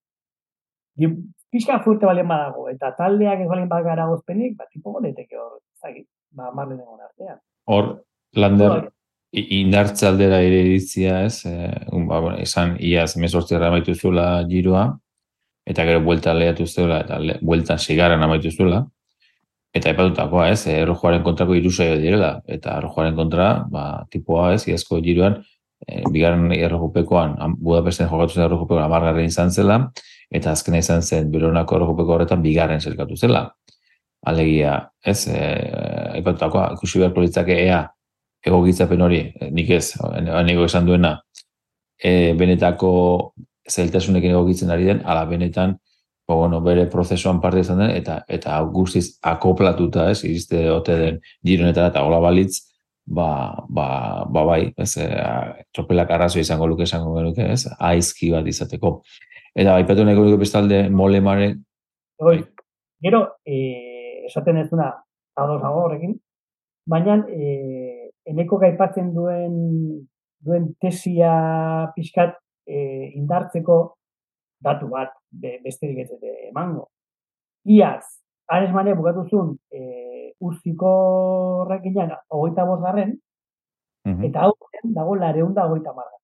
pixka 1.53 1.81
fuerte 1.85 2.07
balen 2.07 2.29
badago, 2.29 2.68
eta 2.73 2.92
taldeak 2.97 3.42
ez 3.44 3.49
balen 3.51 3.68
bagara 3.68 4.07
gozpenik, 4.09 4.57
ba, 4.57 4.66
tipo 4.73 4.94
gondeteke 4.94 5.37
hor, 5.37 5.59
zagit, 5.83 6.07
ba, 6.31 6.51
marlen 6.55 6.81
egon 6.81 7.05
artean. 7.05 7.42
Hor, 7.68 7.90
lander, 8.35 8.88
indartze 9.33 10.07
aldera 10.09 10.41
ere 10.41 10.62
iritzia 10.64 11.25
ez, 11.27 11.45
e, 11.47 11.73
ba, 12.09 12.21
bueno, 12.21 12.37
esan, 12.38 12.77
iaz, 12.81 13.17
mesortzera 13.17 13.71
baitu 13.71 13.95
zuela 13.95 14.43
giroa, 14.49 14.87
eta 15.69 15.85
gero 15.85 16.01
buelta 16.01 16.33
lehiatu 16.35 16.67
zuela, 16.67 17.03
eta 17.05 17.19
le, 17.19 17.38
buelta 17.43 17.77
sigaran 17.79 18.23
amaitu 18.25 18.51
zuela, 18.51 18.87
eta 19.75 19.91
epatutakoa, 19.93 20.49
ez, 20.55 20.67
errojoaren 20.73 21.23
kontrako 21.23 21.55
irusaio 21.59 21.99
direla, 22.01 22.38
eta 22.49 22.79
errojoaren 22.79 23.17
kontra, 23.17 23.51
ba, 23.71 23.85
tipoa, 24.11 24.55
ez, 24.55 24.64
iazko 24.69 25.03
giroan, 25.05 25.43
e, 25.87 26.03
bigarren 26.11 26.53
errojopekoan, 26.57 27.37
Budapesten 27.61 28.09
jokatu 28.09 28.38
zen 28.38 28.47
errojopekoan 28.47 28.87
amargarren 28.87 29.29
izan 29.29 29.53
zela, 29.53 29.83
eta 30.33 30.57
azkena 30.57 30.81
izan 30.81 31.05
zen, 31.05 31.29
beronako 31.33 31.77
errojopeko 31.77 32.17
horretan, 32.17 32.43
bigarren 32.43 32.81
zelkatu 32.81 33.17
zela. 33.17 33.45
Alegia, 34.27 34.81
ez, 35.05 35.21
e, 35.29 35.38
epatutakoa, 36.19 36.73
ikusi 36.79 37.05
beharko 37.05 37.23
litzake 37.29 37.61
ea, 37.69 37.85
egokitzapen 38.46 39.03
hori, 39.03 39.20
nik 39.51 39.70
ez, 39.74 39.92
nego 40.46 40.64
esan 40.68 40.87
duena, 40.87 41.16
e, 41.98 42.35
benetako 42.38 42.90
zailtasunekin 43.68 44.33
egokitzen 44.33 44.70
ari 44.70 44.88
den, 44.88 45.03
ala 45.05 45.24
benetan, 45.29 45.77
ba, 46.29 46.35
bueno, 46.35 46.61
bere 46.64 46.87
prozesuan 46.92 47.40
parte 47.40 47.64
izan 47.64 47.83
den, 47.83 47.94
eta 47.96 48.20
eta 48.29 48.61
guztiz 48.74 49.18
akoplatuta, 49.22 50.09
ez, 50.12 50.22
iriste 50.29 50.66
ote 50.70 50.96
den 50.98 51.20
gironetara 51.44 51.92
eta 51.92 52.05
hola 52.07 52.20
balitz, 52.24 52.61
ba, 53.09 53.31
ba, 53.68 53.88
ba 54.29 54.44
bai, 54.44 54.61
ez, 54.77 54.92
e, 55.01 55.09
tropelak 55.74 56.12
arrazo 56.14 56.40
izango 56.40 56.68
luke 56.68 56.87
izango 56.88 57.14
genuke, 57.16 57.48
ez, 57.53 57.64
aizki 57.79 58.31
bat 58.35 58.46
izateko. 58.46 58.98
Eta 59.59 59.74
petu 59.88 60.05
neko 60.07 60.27
nuke 60.27 60.40
bestalde, 60.44 60.87
mole 60.92 61.20
mare... 61.24 61.55
Oi, 62.20 62.38
gero, 63.03 63.24
e, 63.46 64.27
esaten 64.29 64.61
ez 64.62 64.68
duna, 64.70 64.90
ados 65.38 65.62
horrekin, 65.64 66.18
baina, 66.88 67.22
e, 67.33 67.88
eneko 68.29 68.59
gaipatzen 68.62 69.12
duen 69.14 69.55
duen 70.45 70.73
tesia 70.81 71.33
pixkat 71.97 72.37
e, 72.67 73.11
indartzeko 73.19 73.79
datu 74.62 74.88
bat 74.91 75.14
be, 75.31 75.59
besterik 75.64 76.05
ez 76.05 76.11
emango. 76.51 76.88
Iaz, 77.69 78.05
Ares 78.49 78.71
Mane 78.73 78.95
bukatu 78.97 79.27
zuen 79.29 79.57
e, 79.71 80.35
urziko 80.41 80.93
horrekinan 81.64 82.14
hogeita 82.29 82.64
bosgarren, 82.64 83.19
mm 84.05 84.14
-hmm. 84.14 84.29
eta 84.29 84.47
hau 84.47 84.55
dago 84.95 85.17
lareun 85.17 85.55
da 85.55 85.67
hogeita 85.67 85.93
marra. 85.93 86.17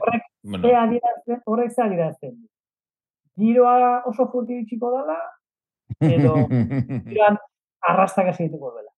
Horrek, 0.00 0.22
bueno. 0.42 0.68
horrek 1.46 1.70
ze 1.72 1.82
adirazten. 1.82 2.48
Giroa 3.36 4.02
oso 4.06 4.28
furti 4.32 4.54
bitxiko 4.54 4.90
dela, 4.92 5.16
edo 6.00 6.34
giroan 7.08 7.38
arrastak 7.88 8.28
egiteko 8.34 8.74
dela. 8.76 8.95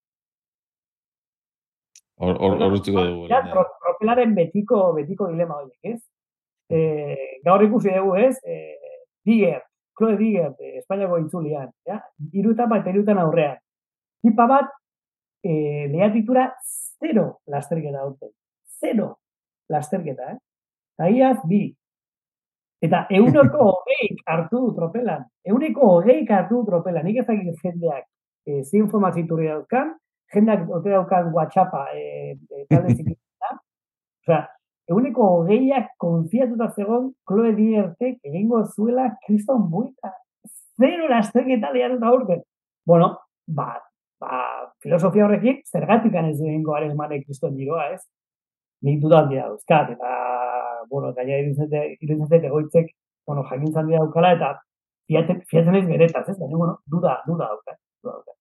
Hor 2.18 2.36
hor 2.42 2.58
dugu. 2.58 3.26
Ja, 3.30 3.42
propelaren 3.52 4.34
betiko 4.34 4.92
betiko 4.96 5.28
dilema 5.30 5.60
horiek, 5.60 5.94
ez? 5.94 6.00
Eh, 6.68 7.38
gaur 7.44 7.62
ikusi 7.62 7.94
dugu, 7.94 8.16
ez? 8.18 8.36
Eh, 8.44 9.04
Diger, 9.24 9.62
Chloe 9.98 10.16
Diger, 10.18 10.50
de 10.58 10.78
Espainiako 10.82 11.20
itzulian, 11.22 11.70
ja? 11.86 12.00
Hiru 12.32 12.56
etapa 12.56 12.80
eta 12.82 12.90
hirutan 12.90 13.22
aurrean. 13.22 13.56
Tipa 14.22 14.46
bat 14.50 14.74
eh 15.46 15.86
lehiatitura 15.92 16.48
zero 16.98 17.40
lasterketa 17.46 18.04
dute. 18.04 18.32
Zero 18.80 19.18
lasterketa, 19.70 20.32
eh? 20.32 20.38
Taiaz 20.98 21.38
bi. 21.46 21.68
Eta 22.82 23.06
euneko 23.10 23.64
hogeik 23.70 24.22
hartu 24.26 24.66
du 24.66 24.74
tropelan. 24.74 25.24
Euneko 25.46 25.94
hogeik 25.96 26.30
hartu 26.30 26.60
du 26.62 26.70
tropelan. 26.72 27.06
Nik 27.06 27.22
ezagik 27.22 27.62
jendeak 27.62 28.06
e, 28.48 28.64
ze 28.64 28.78
informaziturri 28.78 29.48
dauzkan, 29.50 29.94
jendak 30.34 30.68
ote 30.68 30.90
daukat 30.90 31.32
WhatsAppa 31.32 31.86
e, 31.94 32.36
e, 32.50 32.64
talde 32.70 32.94
zikita. 32.98 33.52
Osea, 34.24 34.42
eguneko 34.90 35.28
hogeiak 35.38 35.94
konfiatuta 36.00 36.70
zegoen 36.76 37.10
Chloe 37.28 37.54
Diertek 37.56 38.18
egingo 38.24 38.64
zuela 38.66 39.08
kriston 39.26 39.68
buita. 39.72 40.12
Zero 40.78 41.08
lasteketa 41.10 41.72
dian 41.74 41.96
eta 41.96 42.12
urte. 42.14 42.42
Bueno, 42.86 43.10
ba, 43.46 43.72
ba, 44.20 44.38
filosofia 44.82 45.26
horrekin, 45.26 45.60
zergatik 45.66 46.14
ez 46.14 46.38
egingo 46.40 46.72
garen 46.72 46.96
mane 46.96 47.22
kriston 47.24 47.56
giroa, 47.56 47.90
ez? 47.96 48.02
Nik 48.86 49.02
dudan 49.02 49.28
dira 49.28 49.48
dauzkat, 49.48 49.90
eta, 49.96 50.14
bueno, 50.90 51.12
gaina 51.16 51.40
irudizatek 51.42 52.48
egoitzek, 52.52 52.94
bueno, 53.26 53.42
jakintzan 53.50 53.90
dira 53.90 54.04
daukala, 54.04 54.32
eta 54.38 54.54
fiatzen 55.50 55.80
ez 55.82 55.86
beretaz, 55.88 56.28
ez? 56.28 56.38
Baina, 56.38 56.56
bueno, 56.56 56.78
duda, 56.86 57.18
duda 57.26 57.50
daukat, 57.50 57.80
duda 58.02 58.20
daukat. 58.20 58.37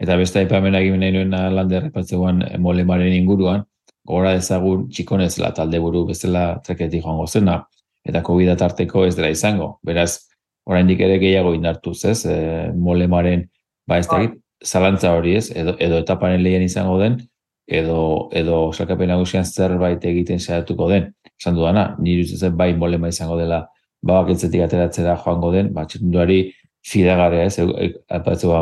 Eta 0.00 0.16
beste 0.16 0.40
aipamena 0.40 0.80
egin 0.80 1.00
nahi 1.00 1.12
nuen 1.12 1.30
lande 1.30 1.76
errepatzeguan 1.78 2.42
eh, 2.46 2.58
molemaren 2.58 3.12
inguruan, 3.12 3.64
gora 4.08 4.34
ezagun 4.34 4.88
txikonez 4.90 5.36
la 5.38 5.52
talde 5.54 5.78
buru 5.80 6.06
bezala 6.08 6.60
treketik 6.64 7.04
joango 7.04 7.26
zena, 7.26 7.60
eta 8.04 8.22
covid 8.26 8.56
tarteko 8.58 9.04
ez 9.06 9.14
dela 9.16 9.30
izango. 9.30 9.76
Beraz, 9.86 10.28
oraindik 10.66 11.00
ere 11.00 11.18
gehiago 11.22 11.54
indartuz, 11.54 12.04
ez, 12.04 12.24
e, 12.26 12.36
molemaren, 12.74 13.46
ba 13.86 13.98
ez 13.98 14.06
da 14.08 14.22
zalantza 14.64 15.12
hori 15.16 15.36
ez, 15.38 15.50
edo, 15.58 15.74
edo 15.82 15.98
etaparen 16.02 16.42
lehen 16.42 16.62
izango 16.62 16.98
den, 17.00 17.18
edo, 17.66 18.28
edo 18.32 18.58
salkapen 18.72 19.10
nagusian 19.10 19.46
zerbait 19.46 20.04
egiten 20.06 20.40
saiatuko 20.40 20.88
den. 20.90 21.12
Esan 21.38 21.58
duana, 21.58 21.92
nire 21.98 22.24
zen 22.38 22.56
bai 22.58 22.72
molema 22.78 23.10
izango 23.10 23.38
dela, 23.38 23.64
babak 24.02 24.34
etzetik 24.36 24.62
ateratzera 24.66 25.16
joango 25.24 25.52
den, 25.54 25.72
ba, 25.74 25.86
txetunduari 25.86 26.40
fidagarea 26.86 27.46
ez, 27.46 27.58
e, 27.58 27.92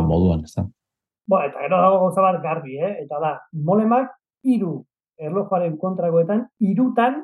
moduan, 0.04 0.44
ez 0.44 0.54
da. 0.56 0.66
Bo, 1.28 1.40
eta 1.42 1.60
gero 1.64 1.80
dago 1.80 1.98
gauza 2.04 2.22
bat 2.24 2.40
garbi, 2.42 2.78
eh? 2.78 2.94
Eta 3.04 3.20
da, 3.22 3.34
molemak 3.52 4.12
hiru 4.44 4.80
erlojuaren 5.20 5.76
kontragoetan, 5.80 6.46
irutan 6.64 7.20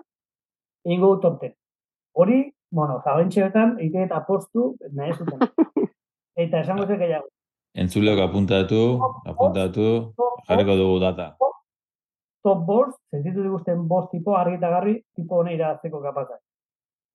egingo 0.87 1.15
dut 1.15 1.25
orten. 1.31 1.55
Hori, 2.17 2.43
bueno, 2.71 3.01
zabentxeetan, 3.05 3.77
eite 3.83 4.05
eta 4.05 4.21
postu, 4.29 4.75
nahi 4.93 5.15
zuten. 5.17 5.41
Eta 6.45 6.61
esango 6.61 6.85
zen 6.87 7.01
gehiago. 7.01 7.31
Entzuleok 7.77 8.21
apuntatu, 8.21 8.81
apuntatu, 9.29 9.87
jarriko 10.49 10.77
dugu 10.77 10.99
data. 11.01 11.31
Top 12.45 12.61
bost, 12.69 12.99
sentitu 13.13 13.43
diguzten 13.45 13.87
bost 13.89 14.11
tipo, 14.13 14.37
argi 14.37 14.57
eta 14.59 14.69
garbi, 14.71 14.95
tipo 15.17 15.41
hone 15.41 15.55
irazteko 15.57 16.01
kapazak. 16.05 16.39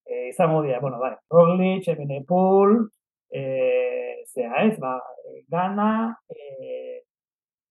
E, 0.06 0.28
izango 0.30 0.63
dira, 0.65 0.80
bueno, 0.82 1.00
bai, 1.00 1.13
Roglic, 1.32 1.88
Ebenepool, 1.94 2.76
eh, 3.32 4.24
zera 4.28 4.65
ez, 4.67 4.78
ba, 4.80 5.00
Gana, 5.48 6.17
eh, 6.30 7.04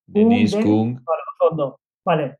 Denis 0.07 0.57
Kung, 0.57 0.99
vale, 1.07 1.23
ondo, 1.51 1.77
vale, 2.05 2.37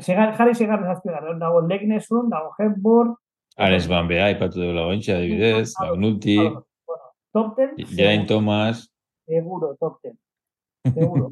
Segar, 0.00 0.32
jarri 0.34 0.54
segar 0.58 0.80
nezazpi 0.80 1.12
gara, 1.12 1.34
dago 1.38 1.60
Legnesun, 1.68 2.26
dago 2.30 2.50
Hepburn, 2.58 3.12
Ares 3.56 3.86
Van 3.86 4.08
Bea, 4.08 4.32
ipatu 4.34 4.58
dugu 4.58 4.72
lagointxa, 4.74 5.18
adibidez, 5.20 5.74
Magnuti, 5.78 6.38
bueno, 6.38 7.12
top 7.32 7.54
ten, 7.56 7.76
Jain 7.94 8.26
Thomas, 8.26 8.88
seguro, 9.28 9.76
top 9.78 10.00
ten, 10.02 10.16
seguro. 10.90 11.30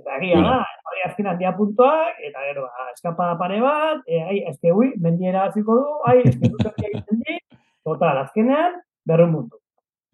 eta 0.00 0.16
egia 0.16 0.40
da, 0.40 0.62
hori 0.88 1.04
azken 1.04 1.28
handia 1.28 1.52
puntuak, 1.58 2.16
eta 2.24 2.46
gero, 2.48 2.64
ba, 2.70 2.88
eskapada 2.94 3.36
pare 3.42 3.60
bat, 3.60 4.00
e, 4.08 4.22
ai, 4.22 4.38
eske 4.54 4.72
hui, 4.72 4.94
mendiera 5.04 5.44
hasiko 5.50 5.76
du, 5.82 6.00
ai, 6.08 6.22
eske 6.24 6.48
dut 6.54 6.72
egiten 6.72 7.20
di, 7.26 7.38
total, 7.84 8.24
azkenean, 8.24 8.80
berrun 9.06 9.32
mundu. 9.32 9.60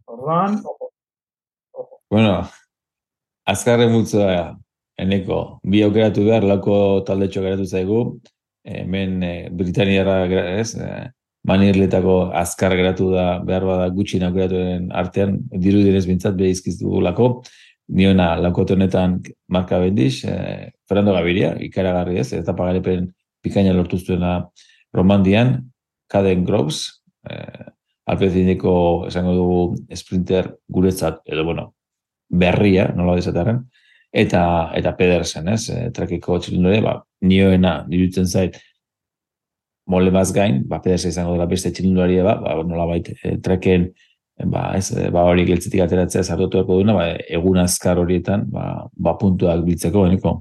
Orduan, 0.06 0.58
ojo. 0.64 0.90
ojo. 1.72 2.00
Bueno, 2.10 2.34
azkarre 3.46 3.86
multzoa, 3.88 4.56
eneko, 5.00 5.60
bi 5.62 5.82
aukeratu 5.86 6.26
behar, 6.26 6.44
lauko 6.44 6.76
talde 7.06 7.30
geratu 7.32 7.64
zaigu, 7.64 8.02
hemen 8.64 9.22
e, 9.22 9.32
Britaniara, 9.50 10.24
ez, 10.58 10.74
e, 10.74 11.08
manirletako 11.48 12.16
azkar 12.36 12.74
geratu 12.76 13.10
da, 13.14 13.26
behar 13.46 13.64
bada 13.64 13.88
gutxi 13.94 14.20
aukeratu 14.22 14.90
artean, 14.92 15.38
diru 15.64 15.82
dinez 15.86 16.04
bintzat 16.06 16.36
beha 16.36 16.52
izkiztu 16.52 17.00
lako, 17.00 17.30
niona 17.96 18.34
lakote 18.38 18.76
honetan 18.76 19.20
marka 19.48 19.80
bendiz, 19.80 20.24
e, 20.24 20.70
Fernando 20.88 21.14
Gaviria, 21.16 21.54
ikaragarri 21.62 22.20
ez, 22.20 22.32
eta 22.36 22.54
pagarepen 22.58 23.08
pikaina 23.42 23.72
lortuztuena 23.72 24.40
Romandian, 24.94 25.56
Caden 26.10 26.44
Groves, 26.44 27.00
e, 27.24 27.38
alpezineko 28.10 28.72
esango 29.08 29.34
dugu 29.36 29.60
sprinter 29.96 30.50
guretzat, 30.68 31.20
edo 31.30 31.44
bueno, 31.44 31.70
berria, 32.30 32.88
nola 32.96 33.16
desatarren, 33.18 33.62
eta 34.12 34.42
eta 34.78 34.94
Pedersen, 34.98 35.48
ez, 35.54 35.62
e, 35.70 35.90
trakiko 35.94 36.38
txilindore, 36.38 36.80
ba, 36.84 36.96
nioena, 37.26 37.80
nirutzen 37.88 38.26
zait, 38.26 38.58
mole 39.90 40.10
gain, 40.34 40.62
ba, 40.68 40.80
Pedersen 40.82 41.10
izango 41.10 41.34
dela 41.34 41.46
beste 41.46 41.70
txilindularia, 41.70 42.24
ba, 42.24 42.36
ba, 42.42 42.54
nola 42.66 42.86
bait, 42.86 43.10
e, 43.22 43.36
traken, 43.38 43.90
ba, 44.46 44.70
ez, 44.76 44.90
e, 44.92 45.10
ba, 45.10 45.24
hori 45.24 45.44
geltzetik 45.46 45.80
ateratzea 45.80 46.22
zartotu 46.22 46.62
duna, 46.64 46.94
ba, 46.94 47.08
egun 47.28 47.58
azkar 47.58 47.98
horietan, 47.98 48.46
ba, 48.50 48.86
ba 48.94 49.16
puntuak 49.18 49.64
biltzeko, 49.66 50.06
beniko. 50.08 50.40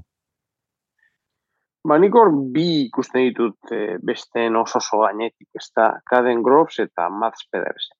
Ba, 1.88 1.96
nik 1.96 2.14
hor 2.14 2.28
bi 2.54 2.66
ikusten 2.86 3.24
ditut 3.30 3.72
e, 3.72 3.96
beste 4.04 4.48
oso 4.60 4.78
oso 4.82 5.00
gainetik, 5.00 5.48
ez 5.56 5.70
da, 5.76 5.94
Caden 6.10 6.42
Groves 6.44 6.78
eta 6.84 7.08
Mats 7.08 7.46
Pedersen. 7.50 7.96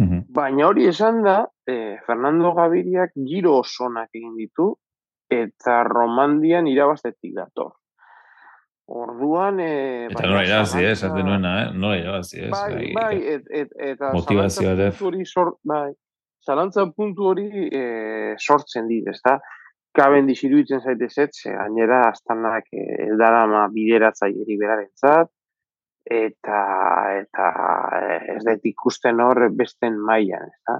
Mm 0.00 0.20
Baina 0.32 0.64
hori 0.64 0.86
esan 0.88 1.20
da, 1.20 1.42
e, 1.68 1.98
Fernando 2.06 2.54
Gaviriak 2.56 3.10
giro 3.28 3.58
osonak 3.60 4.08
egin 4.16 4.32
ditu, 4.38 4.70
eta 5.28 5.82
Romandian 5.84 6.70
irabaztetik 6.70 7.34
dator. 7.36 7.74
Orduan... 8.92 9.60
E, 9.60 10.06
eta 10.08 10.24
nola 10.24 10.46
irabazi, 10.46 10.80
eh? 10.84 10.94
Zaten 10.96 11.28
nuena, 11.28 11.52
eh? 11.62 11.66
Nola 11.76 11.98
irabazi, 12.00 12.40
eh? 12.46 12.48
Bai, 12.52 12.88
bai, 12.96 13.18
et, 13.34 13.44
et, 13.52 13.76
eta 13.92 14.14
motivazioa 14.16 14.72
def. 14.80 15.04
hori 15.04 15.26
sort, 15.28 15.60
bai, 15.68 15.90
zalantzan 16.48 16.94
puntu 16.96 17.28
hori 17.30 17.68
e, 17.68 17.84
sortzen 18.40 18.88
dit, 18.88 19.04
ez 19.12 19.20
da? 19.24 19.36
Kaben 19.92 20.26
diziruitzen 20.26 20.80
zaite 20.80 21.08
zetze, 21.10 21.52
gainera, 21.52 22.00
astanak 22.08 22.70
eldarama 22.72 23.66
bideratzaileri 23.74 24.56
beraren 24.60 24.88
zat, 24.96 25.28
eta, 26.08 26.62
eta 27.20 27.50
e, 27.98 28.16
ez 28.36 28.40
dut 28.46 28.64
ikusten 28.72 29.20
hor 29.20 29.48
besten 29.58 29.98
mailan, 30.00 30.48
ez 30.48 30.62
da? 30.70 30.78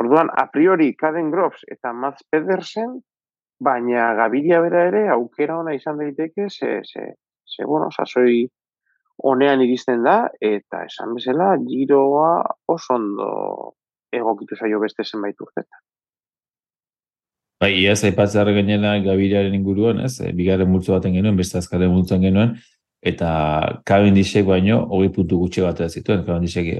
Orduan, 0.00 0.30
a 0.32 0.46
priori, 0.48 0.94
Kaden 0.96 1.28
Groves 1.30 1.66
eta 1.68 1.92
Mats 1.92 2.24
Pedersen, 2.32 2.96
baina 3.60 4.14
Gabiria 4.16 4.60
bera 4.64 4.86
ere 4.88 5.02
aukera 5.12 5.58
ona 5.60 5.74
izan 5.76 6.00
daiteke 6.00 6.48
ze 6.48 6.80
se 6.84 7.02
se 7.44 7.64
bueno, 7.66 7.90
sasoi 7.90 8.48
honean 9.30 9.60
iristen 9.60 10.02
da 10.02 10.16
eta 10.40 10.84
esan 10.88 11.14
bezala 11.14 11.50
giroa 11.66 12.30
oso 12.74 12.94
ondo 12.94 13.30
egokitu 14.20 14.56
zaio 14.56 14.80
beste 14.80 15.04
zenbait 15.04 15.40
urtetan. 15.40 15.80
Bai, 17.60 17.74
ia 17.76 17.92
zaipatzea 17.94 18.44
gainera 18.56 18.94
Gabiriaren 19.04 19.52
inguruan, 19.54 19.98
ez? 20.06 20.14
E, 20.24 20.30
bigarren 20.32 20.70
multzo 20.72 20.94
baten 20.94 21.12
genuen, 21.12 21.36
beste 21.36 21.58
azkarren 21.58 21.90
multzoan 21.92 22.22
genuen, 22.24 22.54
eta 23.04 23.32
Cavendishek 23.84 24.46
baino, 24.48 24.78
hogei 24.88 25.10
puntu 25.12 25.42
gutxe 25.42 25.66
bat 25.66 25.82
zituen, 25.90 26.24
Cavendishek 26.24 26.70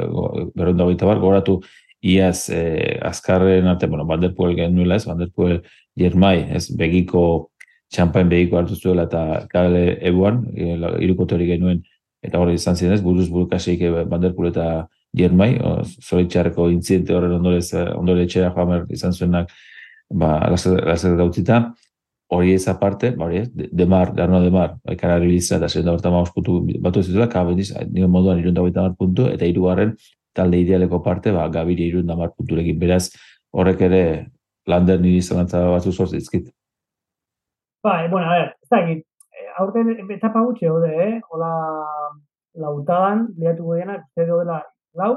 berronda 0.57 0.87
hogeita 0.87 1.09
bar, 1.11 1.21
goratu 1.21 1.59
iaz 2.01 2.49
eh, 2.49 2.97
azkarren 3.05 3.69
arte, 3.69 3.87
bueno, 3.93 4.07
Vanderpoel 4.09 4.57
genuela 4.57 4.97
ez, 4.97 5.05
Vanderpoel 5.05 5.61
Jermai, 6.01 6.47
ez, 6.57 6.71
begiko, 6.73 7.25
txampain 7.93 8.33
begiko 8.33 8.57
hartu 8.57 8.79
zuela 8.81 9.05
eta 9.05 9.25
kale 9.53 9.99
ebuan, 10.09 10.47
e, 10.57 10.79
irukotori 11.05 11.49
genuen, 11.51 11.83
eta 12.25 12.41
hori 12.41 12.57
izan 12.57 12.81
ziren 12.81 12.97
ez, 12.97 13.03
buruz 13.05 13.29
burukasik 13.29 13.85
Vanderpoel 14.09 14.49
eta 14.55 14.71
Jermai, 15.13 15.59
zoritxarreko 16.09 16.71
incidente 16.73 17.13
horren 17.13 17.37
ondore, 17.37 17.61
ondore 17.99 18.25
etxera 18.25 18.55
joamer 18.57 18.89
izan 18.97 19.13
zuenak, 19.13 19.53
ba, 20.11 20.51
lazer 20.51 21.17
dautzita, 21.17 21.61
hori 22.31 22.55
ez 22.55 22.67
aparte, 22.69 23.11
ba, 23.17 23.27
hori 23.27 23.43
ez, 23.43 23.49
demar, 23.55 24.13
de 24.15 24.27
demar, 24.45 24.77
ekara 24.91 25.19
riliza, 25.19 25.59
eta 25.59 25.83
da 25.83 25.93
horta 25.93 26.11
maus 26.11 26.31
puntu 26.35 26.61
batu 26.83 27.01
ez 27.01 27.09
zuela, 27.09 27.29
kabeniz, 27.29 27.73
nire 27.91 28.07
moduan 28.07 28.39
irunta 28.39 28.95
puntu, 28.99 29.27
eta 29.27 29.47
irugarren, 29.47 29.97
talde 30.35 30.61
idealeko 30.61 31.03
parte, 31.03 31.33
ba, 31.33 31.49
gabiri 31.49 31.89
irun 31.91 32.07
damar 32.07 32.31
punturekin. 32.37 32.79
Beraz, 32.79 33.11
horrek 33.53 33.81
ere, 33.89 34.03
lander 34.67 35.01
niri 35.01 35.23
zelantza 35.23 35.63
batzu 35.71 35.93
zortz 35.93 36.15
izkit. 36.15 36.51
Ba, 37.83 38.07
bueno, 38.11 38.27
a 38.29 38.37
ver, 38.39 38.55
ez 38.63 38.69
da, 38.71 38.81
eh, 38.87 39.49
aurten 39.59 39.95
etapa 40.11 40.43
gutxe 40.45 40.69
hode, 40.71 40.91
eh? 40.91 41.21
Hola, 41.31 41.51
lautadan, 42.55 43.29
lehatu 43.39 43.65
godenak, 43.71 44.07
uste 44.11 44.27
dela 44.29 44.61
lau? 44.95 45.15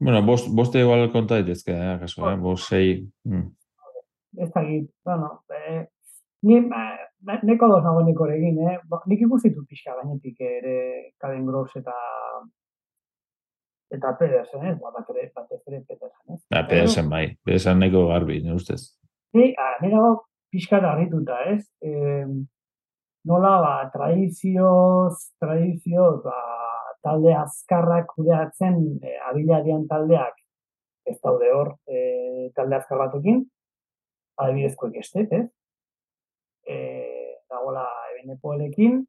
Bueno, 0.00 0.22
bost, 0.22 0.48
boste 0.54 0.80
igual 0.80 1.10
konta 1.12 1.40
ditezke, 1.42 1.74
eh, 1.74 1.94
akaso, 1.98 2.26
eh? 2.30 2.36
Bost, 2.36 2.68
sei... 2.70 3.06
Mm. 3.28 3.57
Ez 4.62 4.84
da, 5.04 5.16
bueno, 5.16 5.30
eh, 5.54 5.86
ni, 6.42 6.56
eh, 6.58 7.40
neko 7.42 7.68
dos 7.68 7.82
nago 7.84 8.02
egin, 8.30 8.58
eh? 8.68 8.78
Ba, 8.84 9.02
nik 9.06 9.20
ikusitu 9.20 9.64
pixka 9.66 9.94
gainetik 9.96 10.40
ere 10.40 11.12
Kaden 11.18 11.46
Gross 11.46 11.76
eta 11.76 11.94
eta 13.90 14.12
Pedersen, 14.18 14.66
ez? 14.66 14.76
Ba, 14.80 14.92
bat 14.92 15.08
ere, 15.10 15.30
bat 15.34 15.50
ere 15.52 15.82
Pedersen, 15.88 16.34
ez? 16.34 16.40
Ba, 16.50 16.66
Pedersen 16.68 17.08
bai, 17.08 17.36
Pedersen 17.44 17.78
neko 17.78 18.06
garbi, 18.08 18.42
ne 18.44 18.54
ustez? 18.54 18.98
Ni, 19.34 19.52
a, 19.56 19.74
nire 19.82 19.96
gau 19.96 20.14
pixka 20.52 20.80
da 20.80 20.92
harrituta, 20.92 21.40
ez? 21.52 21.64
E, 21.84 22.24
nola, 23.28 23.54
ba, 23.64 23.74
tradizioz, 23.92 25.32
tradizioz, 25.40 26.20
ba, 26.24 26.36
talde 27.04 27.34
azkarrak 27.36 28.12
kudeatzen, 28.14 28.78
e, 29.02 29.16
abiladian 29.30 29.86
taldeak, 29.90 30.36
ez 31.08 31.16
daude 31.24 31.52
hor, 31.54 31.74
e, 31.88 32.50
talde 32.56 32.76
azkar 32.78 33.00
batukin, 33.06 33.44
adibidezko 34.38 34.90
ekestet, 34.92 35.32
ez? 35.32 35.46
E, 36.68 36.76
dagoela, 37.50 37.86
ebenepoelekin, 38.12 39.02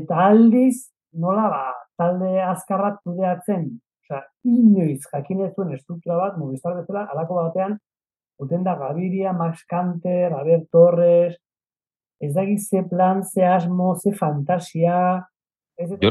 eta 0.00 0.24
aldiz, 0.30 0.90
nola, 1.12 1.46
ba, 1.52 1.62
talde 2.00 2.34
azkarrak 2.46 3.00
kudeatzen, 3.04 3.70
Osa, 4.10 4.24
inoiz 4.42 5.04
jakin 5.06 5.44
ez 5.46 5.52
duen 5.54 5.74
estruktura 5.76 6.16
bat, 6.18 6.38
Movistar 6.38 6.74
bezala, 6.80 7.04
alako 7.12 7.36
batean, 7.38 7.76
uten 8.42 8.64
da 8.66 8.74
Gaviria, 8.78 9.32
Max 9.32 9.62
Kanter, 9.70 10.32
Aber 10.34 10.64
Torres, 10.72 11.36
ez 12.20 12.32
da 12.34 12.42
ze 12.58 12.82
plan, 12.88 13.22
ze 13.24 13.44
asmo, 13.44 13.94
ze 13.94 14.12
fantasia... 14.12 15.26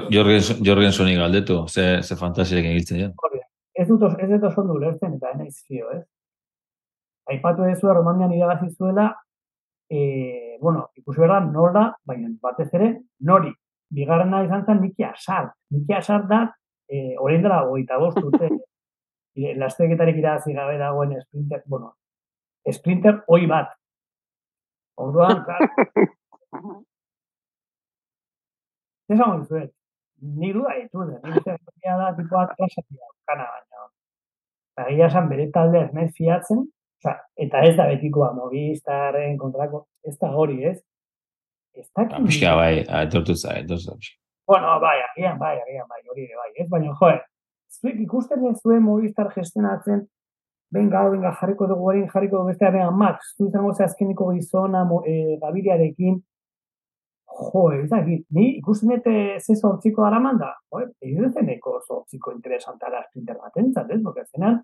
Jorgen, 0.09 0.41
Jorgen 0.65 0.91
Soni 0.91 1.15
galdetu, 1.15 1.67
ze, 1.67 2.01
ze 2.01 2.15
fantasiak 2.15 2.65
egiltzen 2.65 2.97
ja. 2.97 3.09
Ez 3.73 3.87
dut, 3.87 4.01
ez 4.17 4.29
dut 4.29 4.43
oso 4.43 4.63
lertzen, 4.79 5.13
eta 5.19 5.35
enaiz 5.35 5.61
fio, 5.67 5.91
ez? 5.93 6.05
Aipatu 7.29 7.65
ez 7.69 7.77
zuen 7.79 7.95
Romandian 7.95 8.33
iragazi 8.33 8.71
zuela, 8.75 9.09
e, 9.89 10.57
bueno, 10.61 10.89
ikusi 10.95 11.21
berda, 11.21 11.39
nola, 11.45 11.83
baina 12.05 12.29
batez 12.41 12.69
ere, 12.73 12.89
nori, 13.29 13.51
bigarrena 13.93 14.43
izan 14.45 14.65
zen 14.65 14.81
Niki 14.83 15.05
Asar. 15.05 15.51
Niki 15.73 15.93
Asar 15.97 16.27
da, 16.29 16.41
eh, 16.89 17.15
orain 17.19 17.43
dela 17.45 17.63
goita 17.69 17.97
bost 18.01 18.17
urte, 18.21 18.49
lasteketarik 19.61 20.17
irazi 20.21 20.53
gabe 20.53 20.77
dagoen 20.77 21.15
sprinter, 21.21 21.63
bueno, 21.65 21.93
sprinter 22.73 23.21
hoi 23.27 23.45
bat. 23.47 23.75
Orduan, 24.99 25.43
klar. 25.45 25.61
Esan 29.09 29.45
zuen, 29.45 29.69
ni 30.21 30.51
duda 30.53 30.75
ditu, 30.77 31.05
da, 31.07 31.21
ni 31.23 31.39
da, 32.01 32.09
tipo 32.17 32.41
atrasatia, 32.41 33.13
kana 33.29 33.47
baina. 33.53 33.87
Eta 34.79 35.07
esan 35.07 35.29
bere 35.31 35.47
talde 35.55 35.85
ez 35.85 35.93
nahi 35.95 36.11
fiatzen, 36.17 36.67
oza, 36.99 37.15
eta 37.37 37.63
ez 37.65 37.75
da 37.77 37.87
betikoa, 37.87 38.33
mobistaren 38.33 39.37
kontrako, 39.37 39.85
ez 40.03 40.17
da 40.19 40.31
hori, 40.31 40.63
ez? 40.65 40.79
Ez 41.75 41.87
da 41.95 42.05
kini. 42.07 42.27
Pixka 42.27 42.55
bai, 42.55 42.85
etortu 43.03 43.35
zai, 43.35 43.61
etortu 43.63 43.95
zai. 43.95 44.15
Bueno, 44.47 44.79
bai, 44.81 44.97
agian, 45.11 45.37
bai, 45.39 45.57
agian, 45.61 45.87
bai, 45.87 46.01
hori 46.09 46.25
ere, 46.25 46.35
bai, 46.35 46.51
ez? 46.57 46.69
Baina, 46.69 46.93
joe, 46.99 47.19
zuek 47.79 47.99
ikusten 48.05 48.47
ez 48.49 48.57
zuen 48.61 48.81
Movistar 48.83 49.29
gestionatzen, 49.35 50.07
benga, 50.73 51.03
benga, 51.09 51.35
jarriko 51.39 51.67
dugu 51.69 51.91
hori, 51.91 52.07
jarriko 52.09 52.39
dugu 52.39 52.53
beste, 52.53 52.71
benga, 52.73 52.89
Max, 52.91 53.35
zu 53.37 53.47
izango 53.47 53.73
ze 53.73 53.85
azkeniko 53.85 54.31
gizona, 54.33 54.83
e, 55.05 55.37
gabiriarekin, 55.41 56.19
jo, 57.39 57.63
ez 57.71 57.87
da, 57.91 58.01
ni 58.03 58.47
ikusten 58.57 58.89
dute 58.89 59.13
ze 59.39 59.55
sortziko 59.55 60.03
dara 60.03 60.19
manda, 60.19 60.55
jo, 60.73 60.81
egin 61.05 61.23
dut 61.23 61.37
zeneko 61.37 61.77
sortziko 61.85 62.33
interesantara 62.33 63.05
sprinter 63.05 63.37
bat 63.37 63.61
entzat, 63.61 63.93
ez? 63.93 64.01
Porque 64.03 64.25
zenan, 64.25 64.63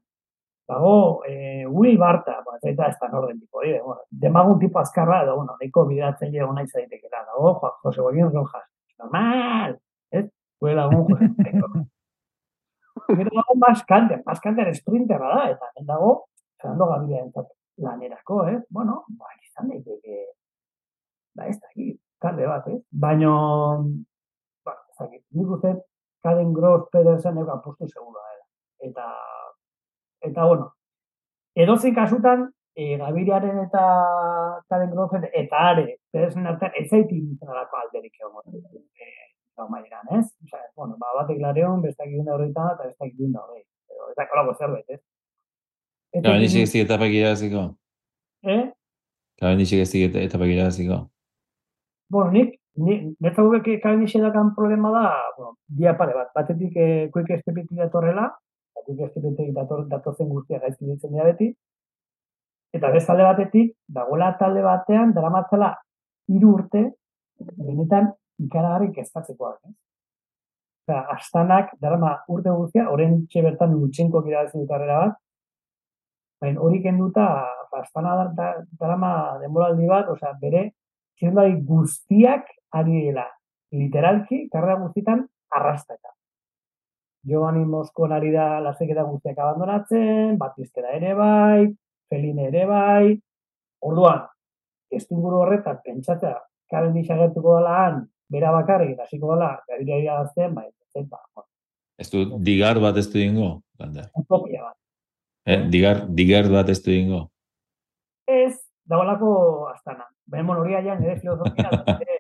dago, 0.67 1.23
e, 1.25 1.65
Will 1.67 1.97
Barta, 1.97 2.39
bat, 2.45 2.63
eta 2.63 2.87
ez 2.89 2.97
da 2.99 3.09
norden 3.09 3.39
tipo, 3.39 3.63
eh? 3.63 3.79
bueno, 3.83 4.01
demagun 4.09 4.59
tipo 4.59 4.79
azkarra, 4.79 5.23
edo, 5.23 5.35
bueno, 5.37 5.57
neko 5.61 5.85
bideratzen 5.85 6.33
jo 6.33 6.51
nahi 6.53 6.67
zaitekela, 6.67 7.23
dago, 7.25 7.53
jo, 7.61 7.71
Jose 7.83 8.01
Bolín 8.01 8.31
Rojas, 8.33 8.65
normal, 8.99 9.77
ez? 10.11 10.25
Zue 10.59 10.73
lagun 10.73 11.05
joan. 11.09 11.85
Gero 13.09 13.29
dago 13.35 13.57
Maskanter, 13.61 14.23
Maskanter 14.25 14.73
sprinter 14.75 15.21
da, 15.21 15.49
eta 15.51 15.69
hemen 15.73 15.89
dago, 15.91 16.13
Fernando 16.61 16.89
Gaviria 16.93 17.21
entzat 17.23 17.51
lanerako, 17.77 18.41
eh? 18.49 18.59
Bueno, 18.69 19.03
ba, 19.19 19.29
izan 19.43 19.69
daiteke, 19.69 20.21
ba, 21.35 21.49
ez 21.51 21.59
da, 21.59 21.89
talde 22.25 22.47
bat, 22.49 22.71
eh? 22.73 22.79
Baina, 22.89 23.35
ba, 24.65 24.79
ez 24.89 24.97
da, 24.97 25.11
nik 25.13 25.57
uste, 25.59 25.75
Kaden 26.25 26.53
Gross 26.57 26.89
Pedersen 26.89 27.37
ega 27.37 27.59
postu 27.61 27.85
segura 27.85 28.23
da. 28.23 28.31
Eta, 28.87 29.03
eta, 30.29 30.45
bueno, 30.45 30.71
edozein 31.55 31.95
kasutan, 31.95 32.49
e, 32.75 32.97
Gaviriaren 32.97 33.61
eta 33.63 33.83
Karen 34.69 34.91
Grofen 34.91 35.29
eta 35.31 35.61
are, 35.71 35.85
Pedersen 36.11 36.47
artean, 36.51 36.75
ez 36.79 36.89
zaitik 36.89 37.43
nalako 37.47 37.79
alderik 37.81 38.19
egon. 38.19 38.59
E, 38.99 39.11
gau 39.55 39.67
mairan, 39.71 40.07
ez? 40.19 40.25
Osa, 40.43 40.59
bueno, 40.75 40.97
ba, 40.99 41.13
batek 41.21 41.39
lareon, 41.41 41.81
bestak 41.83 42.11
egin 42.11 42.27
da 42.27 42.35
horretan, 42.35 42.73
eta 42.75 42.89
bestak 42.89 43.13
egin 43.13 43.31
da 43.35 43.43
horretan. 43.45 43.71
Ez 44.11 44.17
da 44.19 44.27
kolako 44.31 44.55
zerbait, 44.59 44.89
ez? 44.89 45.01
Eta 46.15 46.31
ben 46.31 46.43
dixik 46.43 46.63
ez 46.63 46.71
diket 46.71 46.85
etapak 46.89 47.15
iraziko. 47.15 47.63
Eh? 48.43 48.61
Eta 49.35 49.49
ben 49.49 49.63
dixik 49.63 49.83
ez 49.83 49.89
diket 49.91 50.19
etapak 50.25 50.51
iraziko. 50.51 50.99
Bueno, 52.11 52.31
nik, 52.35 52.59
netzako 53.23 53.49
beke 53.55 53.79
kaben 53.83 54.05
dakan 54.27 54.53
problema 54.55 54.91
da, 54.91 55.05
bueno, 55.37 55.55
dia 55.67 55.95
pare 55.97 56.13
bat, 56.13 56.31
batetik 56.35 56.75
eh, 56.75 57.09
kuik 57.11 57.31
estepetik 57.31 57.77
datorrela, 57.79 58.29
estepetik 58.89 59.53
dator, 59.55 59.85
datorzen 59.89 60.29
guztia 60.29 60.59
gaizki 60.59 60.85
ditzen 60.85 61.13
dira 61.13 61.25
beti, 61.29 61.49
eta 62.75 62.91
bestalde 62.91 63.23
batetik, 63.23 63.73
dagoela 63.87 64.33
talde 64.39 64.61
batean, 64.65 65.13
daramatzela 65.15 65.71
hiru 66.31 66.53
urte, 66.59 66.85
benetan 67.39 68.11
ikaragarri 68.45 68.91
keztatzeko 68.95 69.51
eh? 69.53 69.73
Eta, 70.85 70.99
astanak, 71.15 71.71
darama 71.81 72.11
urte 72.29 72.51
guztia, 72.53 72.85
txe 73.29 73.41
bertan 73.41 73.73
lutxenko 73.73 74.21
irabazen 74.27 74.61
dut 74.61 74.69
bat, 74.69 75.15
baina 76.41 76.61
hori 76.61 76.81
kenduta, 76.83 77.25
astana 77.75 78.29
darama 78.79 79.11
denboraldi 79.41 79.87
bat, 79.89 80.09
osea, 80.13 80.35
bere, 80.41 80.69
txendari 81.17 81.57
guztiak 81.65 82.51
ari 82.75 83.07
dela 83.07 83.25
literalki, 83.75 84.45
karrera 84.51 84.77
guztietan, 84.83 85.25
arrastaka. 85.51 86.14
Giovanni 87.25 87.65
Moskon 87.65 88.13
ari 88.13 88.31
da 88.31 88.59
laseketa 88.61 89.03
guztiak 89.07 89.39
abandonatzen, 89.41 90.37
Batistera 90.37 90.93
ere 90.93 91.13
bai, 91.17 91.65
Feline 92.09 92.49
ere 92.51 92.65
bai, 92.69 93.15
orduan, 93.81 94.21
ez 94.93 95.05
horretan, 95.09 95.79
pentsatzea, 95.83 96.37
karen 96.69 96.93
disagertuko 96.93 97.57
dela 97.57 97.75
han, 97.85 98.03
bera 98.29 98.51
bakarrik, 98.53 98.93
eta 98.93 99.03
hasiko 99.09 99.33
dela, 99.33 99.51
gabira 99.67 99.97
iragazten, 100.03 100.53
bai, 100.53 100.69
ez 100.95 101.05
ba, 101.09 101.19
Ez 101.97 102.09
du, 102.11 102.25
digar 102.43 102.79
bat 102.83 102.97
ez 102.97 103.07
du 103.07 103.19
dingo, 103.19 103.61
Utopia 104.19 104.61
bat. 104.63 104.75
Eh, 105.45 105.61
digar, 105.71 106.05
digar 106.09 106.49
bat 106.51 106.69
ez 106.69 106.81
du 106.83 106.91
dingo. 106.91 107.29
Ez, 108.27 108.59
dagoelako 108.85 109.67
astana. 109.71 110.05
Baina, 110.25 110.45
bueno, 110.47 110.61
hori 110.61 110.75
aian, 110.75 110.99
nire 110.99 111.19
filosofia, 111.19 111.69
nire 111.99 112.19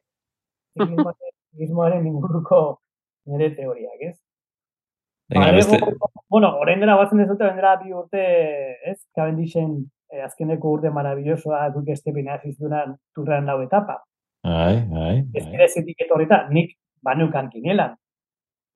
inguruko 2.05 2.79
nire 3.25 3.49
teoriak, 3.55 4.01
ez? 4.01 4.17
Venga, 5.29 5.51
beste... 5.51 5.79
bueno, 6.29 6.51
orain 6.61 6.79
dela 6.79 6.95
batzen 6.99 7.21
ez 7.23 7.27
dute, 7.27 7.45
bendera 7.45 7.75
bi 7.81 7.93
urte, 7.93 8.23
ez? 8.85 8.99
Cavendishen 9.17 9.71
eh, 10.13 10.21
azkeneko 10.25 10.75
urte 10.77 10.91
maravillosoa 10.93 11.63
guk 11.73 11.89
estepen 11.89 12.29
azizunan 12.29 12.93
turran 13.15 13.49
lau 13.49 13.61
etapa. 13.63 14.03
Ai, 14.45 14.75
ai, 15.01 15.15
Ez 15.33 15.47
dira 15.47 15.67
zetik 15.67 16.05
etorreta, 16.05 16.43
nik 16.53 16.75
banukan 17.01 17.49
kinelan. 17.49 17.95